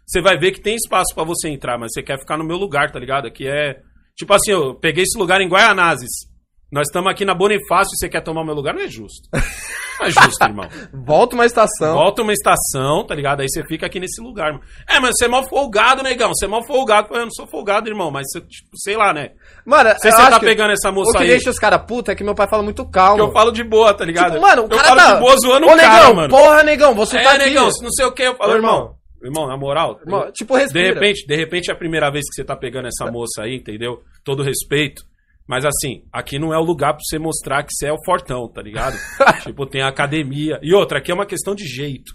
[0.06, 2.56] você vai ver que tem espaço pra você entrar, mas você quer ficar no meu
[2.56, 3.27] lugar, tá ligado?
[3.27, 3.77] Aqui é.
[4.16, 6.10] Tipo assim, eu peguei esse lugar em Guaianazes.
[6.72, 8.72] Nós estamos aqui na Bonifácio e você quer tomar o meu lugar?
[8.74, 9.28] Não é justo.
[9.98, 10.68] Não é justo, irmão.
[11.05, 11.94] Volta uma estação.
[11.94, 13.40] Volta uma estação, tá ligado?
[13.40, 14.64] Aí você fica aqui nesse lugar, mano.
[14.89, 16.28] É, mas você é mal folgado, negão.
[16.32, 17.09] Você é mal folgado.
[17.12, 19.31] Eu não sou folgado, irmão, mas você, tipo, sei lá, né?
[19.66, 21.28] Mano, Se eu você acho tá que pegando essa O moça que aí.
[21.31, 23.20] deixa os caras puta é que meu pai fala muito Que calmo.
[23.24, 24.35] eu falo de boa, tá ligado?
[24.35, 25.14] Tipo, mano, o eu cara falo tá...
[25.14, 26.28] de boa zoando o cara, negão, mano.
[26.28, 27.44] porra, negão, você é, tá aqui.
[27.47, 28.22] negão, não sei o que.
[28.22, 28.74] Eu falo, Ô, irmão.
[28.77, 28.99] irmão.
[29.22, 30.01] Irmão, na moral.
[30.05, 30.94] Irmão, tipo, de respira.
[30.94, 34.02] repente, de repente é a primeira vez que você tá pegando essa moça aí, entendeu?
[34.24, 35.02] Todo respeito.
[35.47, 38.48] Mas assim, aqui não é o lugar pra você mostrar que você é o fortão,
[38.48, 38.97] tá ligado?
[39.42, 40.59] tipo, tem a academia.
[40.62, 42.12] E outra, aqui é uma questão de jeito.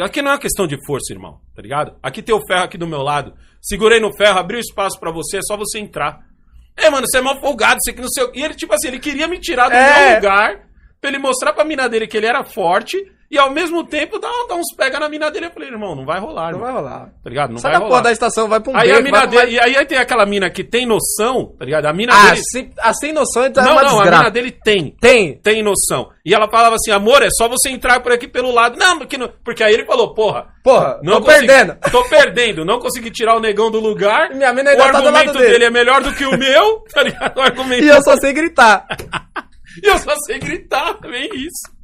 [0.00, 1.96] Aqui não é uma questão de força, irmão, tá ligado?
[2.02, 3.34] Aqui tem o ferro aqui do meu lado.
[3.60, 6.20] Segurei no ferro, abri o espaço pra você, é só você entrar.
[6.76, 8.30] É, mano, você é mal folgado, você que não sei o...
[8.34, 10.06] E ele, tipo assim, ele queria me tirar do É.
[10.10, 10.69] meu lugar
[11.00, 12.96] pra ele mostrar pra mina dele que ele era forte
[13.32, 15.46] e ao mesmo tempo dar, dar uns pega na mina dele.
[15.46, 16.62] Eu falei, irmão, não vai rolar, Não irmão.
[16.62, 17.06] vai rolar.
[17.22, 17.50] Tá ligado?
[17.52, 17.90] Não Sai vai da rolar.
[17.98, 20.26] porra da estação, vai pra um Aí beco, a mina dele, e aí tem aquela
[20.26, 21.86] mina que tem noção, tá ligado?
[21.86, 22.42] A mina Ah, dele.
[22.50, 24.18] sem, ah, sem noção então é Não, uma não, a desgraça.
[24.18, 24.96] mina dele tem.
[25.00, 25.38] Tem.
[25.38, 26.10] Tem noção.
[26.26, 28.76] E ela falava assim, amor, é só você entrar por aqui pelo lado.
[28.76, 30.48] Não, porque, não, porque aí ele falou, porra.
[30.64, 31.76] Porra, Não tô consegui- perdendo.
[31.92, 32.64] Tô perdendo.
[32.64, 34.30] Não consegui tirar o negão do lugar.
[34.34, 35.52] Minha mina o ainda tá do argumento lado dele.
[35.52, 37.38] dele é melhor do que o meu, tá ligado?
[37.38, 38.84] O argumento E eu só sei gritar.
[39.82, 41.80] E eu só sei gritar também isso.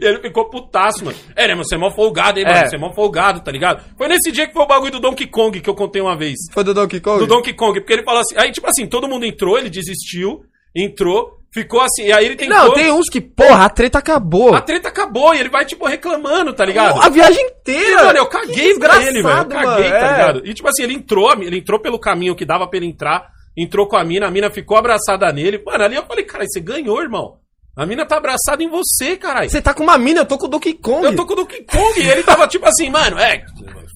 [0.00, 1.16] E ele ficou putaço, mano.
[1.36, 1.64] É, né, mano?
[1.64, 2.56] Você é mó folgado, hein, mano?
[2.58, 2.68] É.
[2.68, 3.84] Você é mó folgado, tá ligado?
[3.96, 6.34] Foi nesse dia que foi o bagulho do Donkey Kong que eu contei uma vez.
[6.52, 7.18] Foi do Donkey Kong?
[7.18, 8.34] Do Donkey Kong, porque ele falou assim.
[8.36, 10.44] Aí, tipo assim, todo mundo entrou, ele desistiu,
[10.74, 12.06] entrou, ficou assim.
[12.06, 12.56] E aí ele tentou.
[12.56, 14.54] Não, tem uns que, porra, a treta acabou.
[14.54, 17.00] A treta acabou e ele vai, tipo, reclamando, tá ligado?
[17.00, 18.04] A viagem E, inteira.
[18.06, 19.28] mano, eu caguei pra ele, velho.
[19.28, 20.10] Eu desgraçado, caguei, mano, tá é.
[20.12, 20.46] ligado?
[20.46, 23.86] E, tipo assim, ele entrou, ele entrou pelo caminho que dava pra ele entrar, entrou
[23.86, 25.62] com a mina, a mina ficou abraçada nele.
[25.64, 27.38] Mano, ali eu falei, cara, você ganhou, irmão.
[27.76, 29.50] A mina tá abraçada em você, caralho.
[29.50, 31.04] Você tá com uma mina, eu tô com o Donkey Kong.
[31.04, 33.44] Eu tô com o Donkey Kong e ele tava tipo assim, mano, é.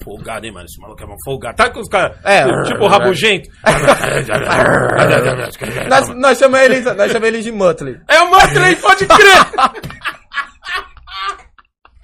[0.05, 0.67] Folgado, hein, mano?
[0.67, 1.57] Esse maluco é uma folgado.
[1.57, 2.45] Tá com os caras, É.
[2.65, 3.49] tipo, rabugento.
[5.89, 7.97] Nós, nós chamamos ele, nós chamamos ele de Muttley.
[8.09, 9.47] É o Muttley, pode crer!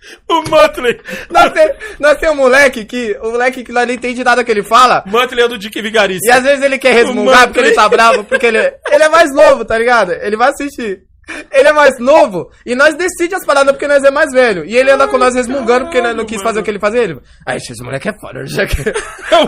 [0.29, 1.01] o Muttley.
[1.31, 4.63] Nós tem, nós tem um moleque que, o moleque que não entende nada que ele
[4.63, 5.03] fala.
[5.07, 6.29] Muttley é do Dick Vigarista.
[6.29, 9.33] E às vezes ele quer resmungar porque ele tá bravo, porque ele, ele é mais
[9.35, 10.13] novo, tá ligado?
[10.13, 11.03] Ele vai assistir.
[11.51, 14.65] Ele é mais novo e nós decidimos as paradas porque nós é mais velho.
[14.65, 17.03] E ele anda com nós resmungando porque nós não quis fazer o que ele fazia.
[17.03, 18.47] Ele, aí, esse moleque é foda.
[18.47, 18.77] Já que...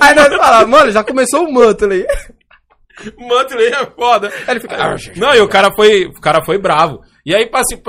[0.01, 2.05] Aí nós falamos, mano, já começou o Muttley.
[3.16, 4.28] Muttley é foda.
[4.28, 4.76] Aí ele fica.
[4.76, 7.01] "Ah, Não, e o cara foi, o cara foi bravo.
[7.24, 7.44] E aí,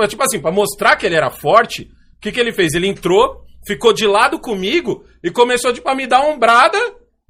[0.08, 1.88] tipo assim, pra mostrar que ele era forte,
[2.20, 2.74] o que, que ele fez?
[2.74, 6.78] Ele entrou, ficou de lado comigo e começou, tipo, a me dar ombrada,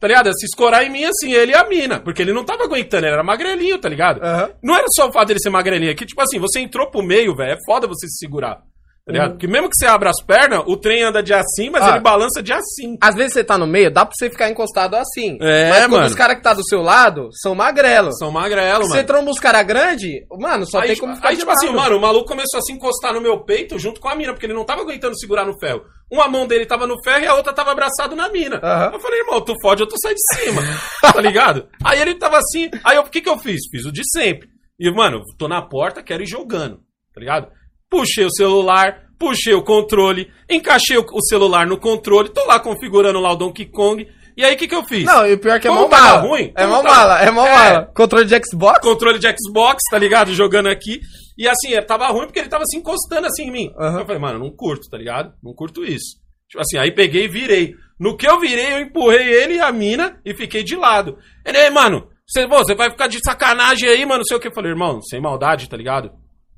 [0.01, 0.29] tá ligado?
[0.31, 2.01] A se escorar em mim, assim, ele e a mina.
[2.01, 4.21] Porque ele não tava aguentando, ele era magrelinho, tá ligado?
[4.21, 4.51] Aham.
[4.61, 7.05] Não era só o fato dele ser magrelinho, é que, tipo assim, você entrou pro
[7.05, 8.63] meio, velho, é foda você se segurar.
[9.05, 9.31] Tá ligado?
[9.33, 11.91] Porque mesmo que você abra as pernas, o trem anda de assim, mas Ah.
[11.91, 12.97] ele balança de assim.
[13.01, 15.37] Às vezes você tá no meio, dá pra você ficar encostado assim.
[15.41, 16.07] É, Mas mano.
[16.07, 18.19] os caras que tá do seu lado são magrelos.
[18.19, 19.07] São magrelos, Se você mano.
[19.09, 22.01] tromba os caras grandes, mano, só aí, tem como ficar aí, tipo assim, mano, o
[22.01, 24.65] maluco começou a se encostar no meu peito junto com a mina, porque ele não
[24.67, 25.83] tava aguentando segurar no ferro.
[26.13, 28.61] Uma mão dele tava no ferro e a outra tava abraçado na mina.
[28.63, 28.91] Aham.
[28.93, 30.61] Eu falei, irmão, tu fode, eu tu sai de cima.
[31.13, 31.67] tá ligado?
[31.85, 33.61] Aí ele tava assim, aí o que que eu fiz?
[33.71, 34.49] Fiz o de sempre.
[34.79, 36.77] E, mano, tô na porta, quero ir jogando,
[37.15, 37.49] tá ligado?
[37.91, 43.33] Puxei o celular, puxei o controle, encaixei o, celular no controle, tô lá configurando lá
[43.33, 44.07] o Donkey Kong.
[44.37, 45.05] E aí o que que eu fiz?
[45.05, 46.21] Não, e o pior é que é mó mala.
[46.21, 46.53] ruim?
[46.57, 47.55] É mó mala, é mó É.
[47.55, 47.91] mala.
[47.95, 48.79] Controle de Xbox?
[48.81, 50.33] controle de Xbox, tá ligado?
[50.33, 51.01] Jogando aqui.
[51.37, 53.73] E assim, é, tava ruim porque ele tava se encostando assim em mim.
[53.79, 54.01] Aham.
[54.01, 55.33] Eu falei, mano, não curto, tá ligado?
[55.43, 56.19] Não curto isso.
[56.49, 57.75] Tipo assim, aí peguei e virei.
[57.99, 61.19] No que eu virei, eu empurrei ele e a mina e fiquei de lado.
[61.45, 64.49] Ele, mano, você, você vai ficar de sacanagem aí, mano, não sei o que.
[64.49, 66.13] Eu falei, irmão, sem maldade, tá ligado?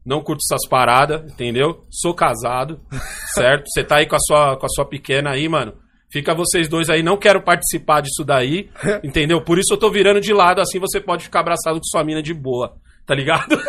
[0.04, 1.84] Não curto essas paradas, entendeu?
[1.90, 2.80] Sou casado,
[3.34, 3.64] certo?
[3.68, 5.74] Você tá aí com a, sua, com a sua pequena aí, mano.
[6.10, 8.68] Fica vocês dois aí, não quero participar disso daí,
[9.02, 9.40] entendeu?
[9.42, 12.22] Por isso eu tô virando de lado, assim você pode ficar abraçado com sua mina
[12.22, 12.74] de boa,
[13.06, 13.56] tá ligado?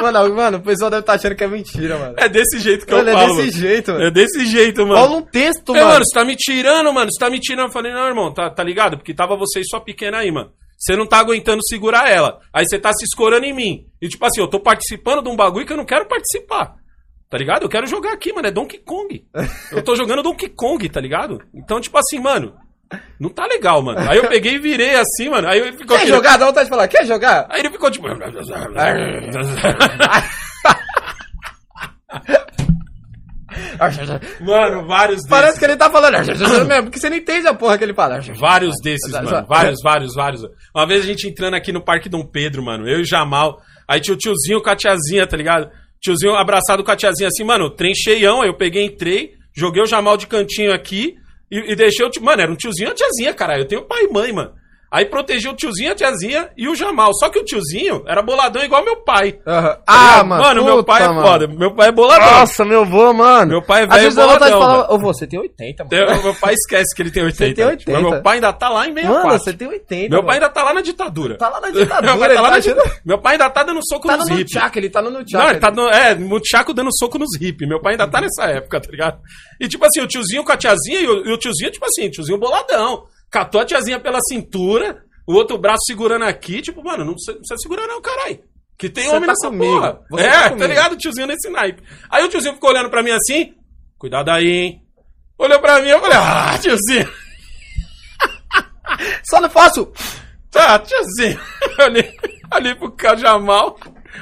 [0.00, 2.14] Mano, mano, o pessoal deve estar achando que é mentira, mano.
[2.18, 3.36] É desse jeito que Mano, eu é falo.
[3.36, 3.68] desse mano.
[3.68, 4.04] jeito, mano.
[4.04, 4.94] É desse jeito, mano.
[5.00, 5.88] Rola um texto, É, mano.
[5.92, 7.10] mano, você tá me tirando, mano.
[7.12, 7.66] Você tá me tirando.
[7.68, 8.96] Eu falei, não, irmão, tá, tá ligado?
[8.96, 10.50] Porque tava você e sua pequena aí, mano.
[10.84, 12.40] Você não tá aguentando segurar ela.
[12.52, 13.86] Aí você tá se escorando em mim.
[14.02, 16.74] E tipo assim, eu tô participando de um bagulho que eu não quero participar.
[17.30, 17.62] Tá ligado?
[17.62, 18.46] Eu quero jogar aqui, mano.
[18.46, 19.24] É Donkey Kong.
[19.72, 21.38] Eu tô jogando Donkey Kong, tá ligado?
[21.54, 22.54] Então, tipo assim, mano.
[23.18, 23.98] Não tá legal, mano.
[24.08, 25.48] Aí eu peguei e virei assim, mano.
[25.48, 25.98] Aí ele ficou.
[25.98, 26.36] Quer jogar?
[26.36, 27.46] Dá vontade de falar, quer jogar?
[27.48, 28.06] Aí ele ficou tipo.
[34.40, 35.30] Mano, vários desses.
[35.30, 36.16] Parece que ele tá falando
[36.66, 38.20] mesmo, porque você não entende a porra que ele fala.
[38.38, 39.46] Vários desses, mano.
[39.46, 40.42] Vários, vários, vários.
[40.74, 42.88] Uma vez a gente entrando aqui no Parque Dom Pedro, mano.
[42.88, 43.60] Eu e Jamal.
[43.88, 45.70] Aí tinha o tiozinho com a tiazinha, tá ligado?
[46.00, 48.42] Tiozinho abraçado com a tiazinha assim, mano, trem cheião.
[48.42, 51.14] Aí eu peguei, entrei, joguei o Jamal de cantinho aqui
[51.50, 52.22] e, e deixei o tio.
[52.22, 53.62] Mano, era um tiozinho e a tiazinha, caralho.
[53.62, 54.52] Eu tenho pai e mãe, mano.
[54.94, 57.10] Aí protegeu o tiozinho, a tiazinha e o Jamal.
[57.14, 59.40] Só que o tiozinho era boladão igual meu pai.
[59.44, 59.76] Aham.
[59.84, 61.26] Ah, mano, meu puta, pai é mano.
[61.26, 61.46] foda.
[61.48, 62.30] Meu pai é boladão.
[62.30, 63.50] Nossa, meu vô, mano.
[63.50, 65.40] Meu pai é Às velho vezes dá vontade de boladão, falar, ô, vô, você tem
[65.40, 66.06] 80, mano.
[66.06, 67.44] Tem- Meu pai esquece que ele tem 80.
[67.44, 67.92] Você tem 80.
[67.92, 69.26] Mas meu pai ainda tá lá em 64.
[69.26, 70.08] Mano, você tem 80.
[70.10, 70.32] Meu pai mano.
[70.44, 71.38] ainda tá lá na ditadura.
[71.38, 72.30] tá lá na Meu ditadura, pai,
[72.60, 72.90] ele tá tá.
[73.04, 74.54] Meu pai ainda tá dando soco Tá nos no hippies.
[74.54, 75.32] Nunchak, ele tá no Nunchak.
[75.42, 75.88] Não, ele tá no.
[75.88, 77.68] É, Muchaco dando soco nos hippies.
[77.68, 79.18] Meu pai ainda tá nessa época, tá ligado?
[79.60, 82.08] E tipo assim, o tiozinho com a tiazinha e o, e o tiozinho, tipo assim,
[82.10, 83.06] tiozinho boladão.
[83.34, 87.40] Catou a tiazinha pela cintura, o outro braço segurando aqui, tipo, mano, não precisa, não
[87.40, 88.44] precisa segurar, não, caralho.
[88.78, 89.72] Que tem Você homem tá nessa comigo.
[89.74, 90.00] porra.
[90.08, 90.92] Você é, tá tá, ligado?
[90.92, 91.82] O tiozinho nesse naipe.
[92.08, 93.52] Aí o tiozinho ficou olhando pra mim assim,
[93.98, 94.82] cuidado aí, hein?
[95.36, 97.12] Olhou pra mim, eu falei, ah, tiozinho.
[99.28, 99.92] Só não faço.
[100.52, 101.40] Tá, tiozinho.
[101.82, 102.14] Olhei,
[102.54, 103.76] olhei pro Jamal.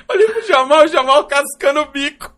[0.09, 2.35] Olhei pro Jamal, o Jamal cascando o bico.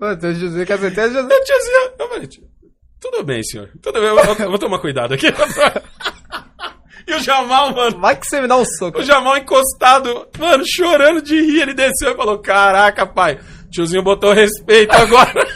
[0.00, 1.32] Mano, o José que acertei, José.
[1.32, 2.47] Eu, tiozinho, eu falei, tio,
[3.00, 3.70] tudo bem, senhor.
[3.82, 5.26] Tudo bem, eu, eu- eu vou tomar cuidado aqui.
[7.06, 8.98] E o Jamal, mano, Vai que você me dá um soco.
[8.98, 11.62] o Jamal encostado, mano, chorando de rir.
[11.62, 13.38] Ele desceu e falou: Caraca, pai,
[13.70, 15.32] tiozinho botou respeito agora.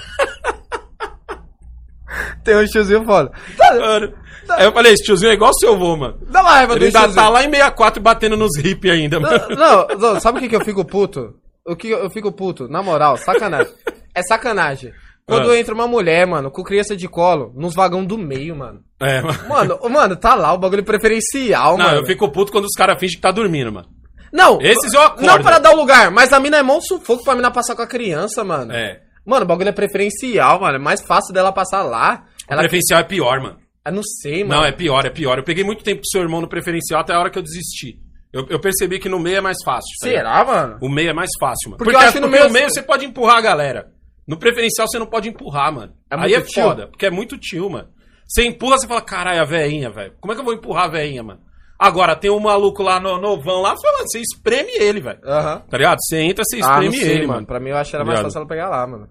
[2.44, 3.31] Tem um tiozinho foda.
[3.56, 4.12] Tá, mano.
[4.51, 6.19] Aí eu falei: Esse tiozinho é igual seu vô, mano.
[6.31, 9.48] dá uma raiva Ele ainda tá lá em 64 batendo nos hippies ainda, mano.
[9.56, 11.35] Não, não, sabe o que, que eu fico puto?
[11.66, 12.69] O que eu fico puto?
[12.69, 13.73] Na moral, sacanagem.
[14.14, 14.93] É sacanagem.
[15.36, 15.59] Quando Ah.
[15.59, 18.80] entra uma mulher, mano, com criança de colo, nos vagão do meio, mano.
[19.00, 19.38] É, mano.
[19.48, 21.98] Mano, mano, tá lá o bagulho preferencial, Não, mano.
[21.98, 23.88] eu fico puto quando os caras fingem que tá dormindo, mano.
[24.32, 25.26] Não, Esses eu acordo.
[25.26, 27.82] não para dar o lugar, mas a mina é mó sufoco pra mina passar com
[27.82, 28.72] a criança, mano.
[28.72, 29.00] É.
[29.26, 30.76] Mano, o bagulho é preferencial, mano.
[30.76, 32.24] É mais fácil dela passar lá.
[32.48, 32.62] O Ela...
[32.62, 33.59] preferencial é pior, mano.
[33.86, 34.60] Eu não sei, mano.
[34.62, 35.38] Não, é pior, é pior.
[35.38, 37.98] Eu peguei muito tempo pro seu irmão no preferencial até a hora que eu desisti.
[38.32, 39.90] Eu, eu percebi que no meio é mais fácil.
[40.00, 40.09] tá?
[40.09, 40.78] Será, mano?
[40.80, 41.76] O meio é mais fácil, mano.
[41.78, 43.88] Porque Porque, eu acho que no porque meio- o meio você pode empurrar a galera.
[44.27, 45.93] No preferencial você não pode empurrar, mano.
[46.11, 46.62] É Aí é tio?
[46.62, 47.89] foda, porque é muito tio, mano.
[48.27, 50.15] Você empurra, você fala, caralho, a veinha, velho.
[50.20, 51.40] Como é que eu vou empurrar a veinha, mano?
[51.78, 55.19] Agora, tem um maluco lá no novão lá, fala, mano, você espreme ele, velho.
[55.24, 55.62] Aham.
[55.69, 55.99] Tá ligado?
[56.01, 57.32] Você entra, você Ah, não espreme sei, ele, mano.
[57.35, 57.47] mano.
[57.47, 58.31] Pra mim eu acho que era Tá mais ligado?
[58.32, 59.09] fácil ela pegar lá, mano.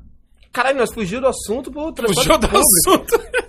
[0.53, 2.67] Caralho, nós fugimos do assunto pro transporte Fugiu do público.
[2.87, 3.21] assunto.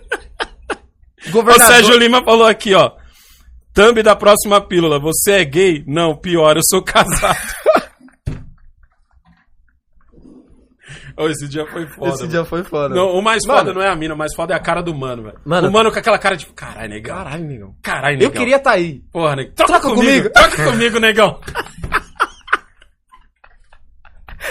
[1.29, 1.67] O Governador...
[1.75, 2.91] Sérgio Lima falou aqui, ó.
[3.73, 4.99] Thumb da próxima pílula.
[4.99, 5.85] Você é gay?
[5.87, 7.39] Não, pior, eu sou casado.
[11.31, 12.09] Esse dia foi foda.
[12.11, 12.31] Esse mano.
[12.31, 12.94] dia foi foda.
[12.94, 13.59] Não, o mais Mano.
[13.59, 15.39] foda não é a mina, o mais foda é a cara do mano, velho.
[15.44, 15.69] Mano.
[15.69, 16.47] O mano com aquela cara de.
[16.47, 17.16] Caralho, negão.
[17.16, 17.74] Caralho, negão.
[17.82, 18.32] Caralho, negão.
[18.32, 19.01] Eu queria tá aí.
[19.12, 19.55] Porra, negão.
[19.55, 20.07] Troca, Troca comigo.
[20.07, 20.31] comigo.
[20.31, 21.40] Troca comigo, negão.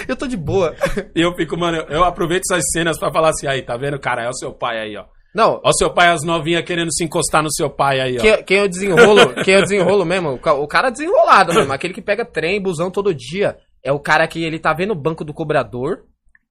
[0.08, 0.74] Eu tô de boa.
[1.16, 4.00] E eu fico, mano, eu, eu aproveito essas cenas pra falar assim, aí, tá vendo,
[4.00, 4.24] cara?
[4.24, 5.06] É o seu pai aí, ó.
[5.34, 8.22] Não, Ó o seu pai, as novinhas querendo se encostar no seu pai aí, ó.
[8.22, 12.26] quem, quem eu desenrolo, quem eu desenrolo mesmo, o cara desenrolado mesmo, aquele que pega
[12.26, 16.00] trem, busão todo dia, é o cara que ele tá vendo o banco do cobrador,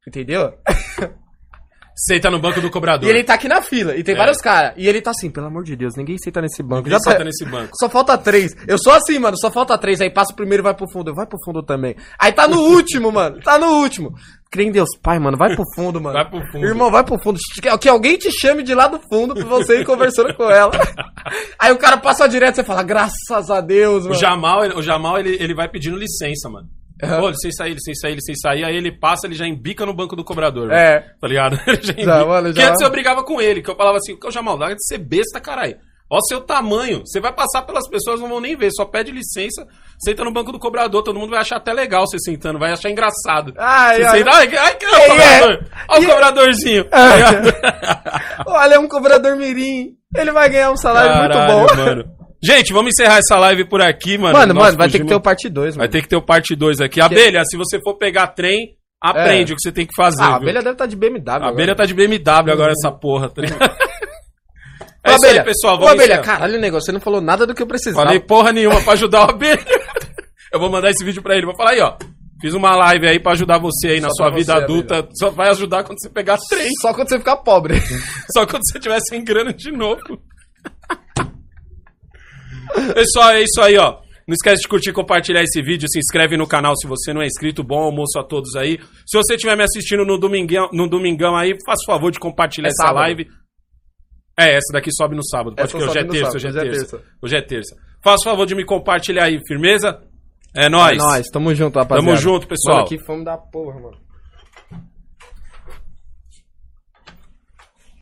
[0.06, 0.52] entendeu?
[2.02, 3.06] Senta no banco do cobrador.
[3.06, 4.16] E ele tá aqui na fila, e tem É.
[4.18, 6.84] vários caras, e ele tá assim, pelo amor de Deus, ninguém senta nesse banco.
[6.88, 7.72] Ninguém tá- senta nesse banco.
[7.78, 8.52] Só falta três.
[8.66, 11.14] Eu sou assim, mano, só falta três, aí passa o primeiro e vai pro fundo,
[11.14, 11.94] vai pro fundo também.
[12.18, 14.14] Aí tá no último, mano, tá no último.
[14.50, 16.14] Crê em Deus, pai, mano, vai pro fundo, mano.
[16.14, 16.64] Vai pro fundo.
[16.66, 17.38] Irmão, vai pro fundo.
[17.78, 20.72] Que, alguém te chame de lá do fundo pra você ir conversando com ela.
[21.58, 24.18] Aí o cara passa direto e você fala, graças a Deus, O mano.
[24.20, 26.66] Jamal, ele- o Jamal ele, ele vai pedindo licença, mano.
[27.02, 27.20] Aham.
[27.20, 28.64] Pô, licença aí, licença aí, licença aí.
[28.64, 30.70] Aí ele passa, ele já embica no banco do cobrador.
[30.72, 31.00] É.
[31.20, 31.58] Tá ligado?
[31.66, 34.30] Ele já Já, Porque já- antes eu brigava com ele, que eu falava assim, ô
[34.30, 35.76] Jamal, larga de ser besta, caralho.
[36.12, 37.02] Ó o seu tamanho.
[37.06, 38.70] Você vai passar pelas pessoas, não vão nem ver.
[38.72, 39.64] Só pede licença,
[39.98, 41.04] senta no banco do cobrador.
[41.04, 43.54] Todo mundo vai achar até legal você sentando, vai achar engraçado.
[43.56, 44.18] Ai, você ai.
[44.18, 45.08] senta, ai, que- ai, que é o é?
[45.08, 45.66] cobrador.
[45.88, 46.84] Ó o E- cobradorzinho.
[46.90, 47.48] tá ligado?
[48.46, 49.94] Olha, é um cobrador mirim.
[50.16, 51.76] Ele vai ganhar um salário muito Caralho, bom.
[51.76, 52.04] mano.
[52.42, 54.36] Gente, vamos encerrar essa live por aqui, mano.
[54.38, 55.78] Mano, Nós mano, vai ter que ter o parte 2, mano.
[55.78, 57.00] Vai ter que ter o parte 2 aqui.
[57.00, 59.54] Abelha, se você for pegar trem, aprende É.
[59.54, 60.22] o que você tem que fazer.
[60.22, 61.30] Ah, a abelha deve estar de BMW.
[61.30, 61.50] A agora.
[61.52, 63.60] abelha tá de BMW agora, essa porra, tá ligado?
[65.02, 65.76] É Ô, isso aí, abelha, pessoal.
[65.76, 66.22] Ô, Vamos abelha, encerrar.
[66.38, 68.04] caralho, negócio, você não falou nada do que eu precisava.
[68.04, 69.64] Falei porra nenhuma pra ajudar o abelha.
[70.52, 71.46] Eu vou mandar esse vídeo pra ele.
[71.46, 71.96] Vou falar aí, ó.
[72.40, 75.08] Fiz uma live aí pra ajudar você aí na Só sua pra vida você, adulta.
[75.14, 76.68] Só vai ajudar quando você pegar trem.
[76.82, 77.80] Só quando você ficar pobre.
[78.34, 80.00] Só quando você tiver sem grana de novo.
[82.94, 83.98] Pessoal, é isso aí, ó.
[84.26, 85.88] Não esquece de curtir e compartilhar esse vídeo.
[85.90, 87.64] Se inscreve no canal se você não é inscrito.
[87.64, 88.78] Bom almoço a todos aí.
[89.06, 92.68] Se você estiver me assistindo no domingão, no domingão aí, faça o favor de compartilhar
[92.68, 93.02] É essa sábado.
[93.02, 93.26] live.
[94.38, 95.56] É, essa daqui sobe no sábado.
[95.56, 97.02] Pode Essa que hoje é no terça, sábado, hoje é hoje é terça.
[97.22, 97.76] Hoje é terça.
[98.02, 100.00] Faça o favor de me compartilhar aí, firmeza?
[100.54, 100.94] É nóis.
[100.94, 102.06] É nóis, tamo junto, rapaziada.
[102.06, 102.78] Tamo junto, pessoal.
[102.78, 103.98] Mano, que fome da porra, mano.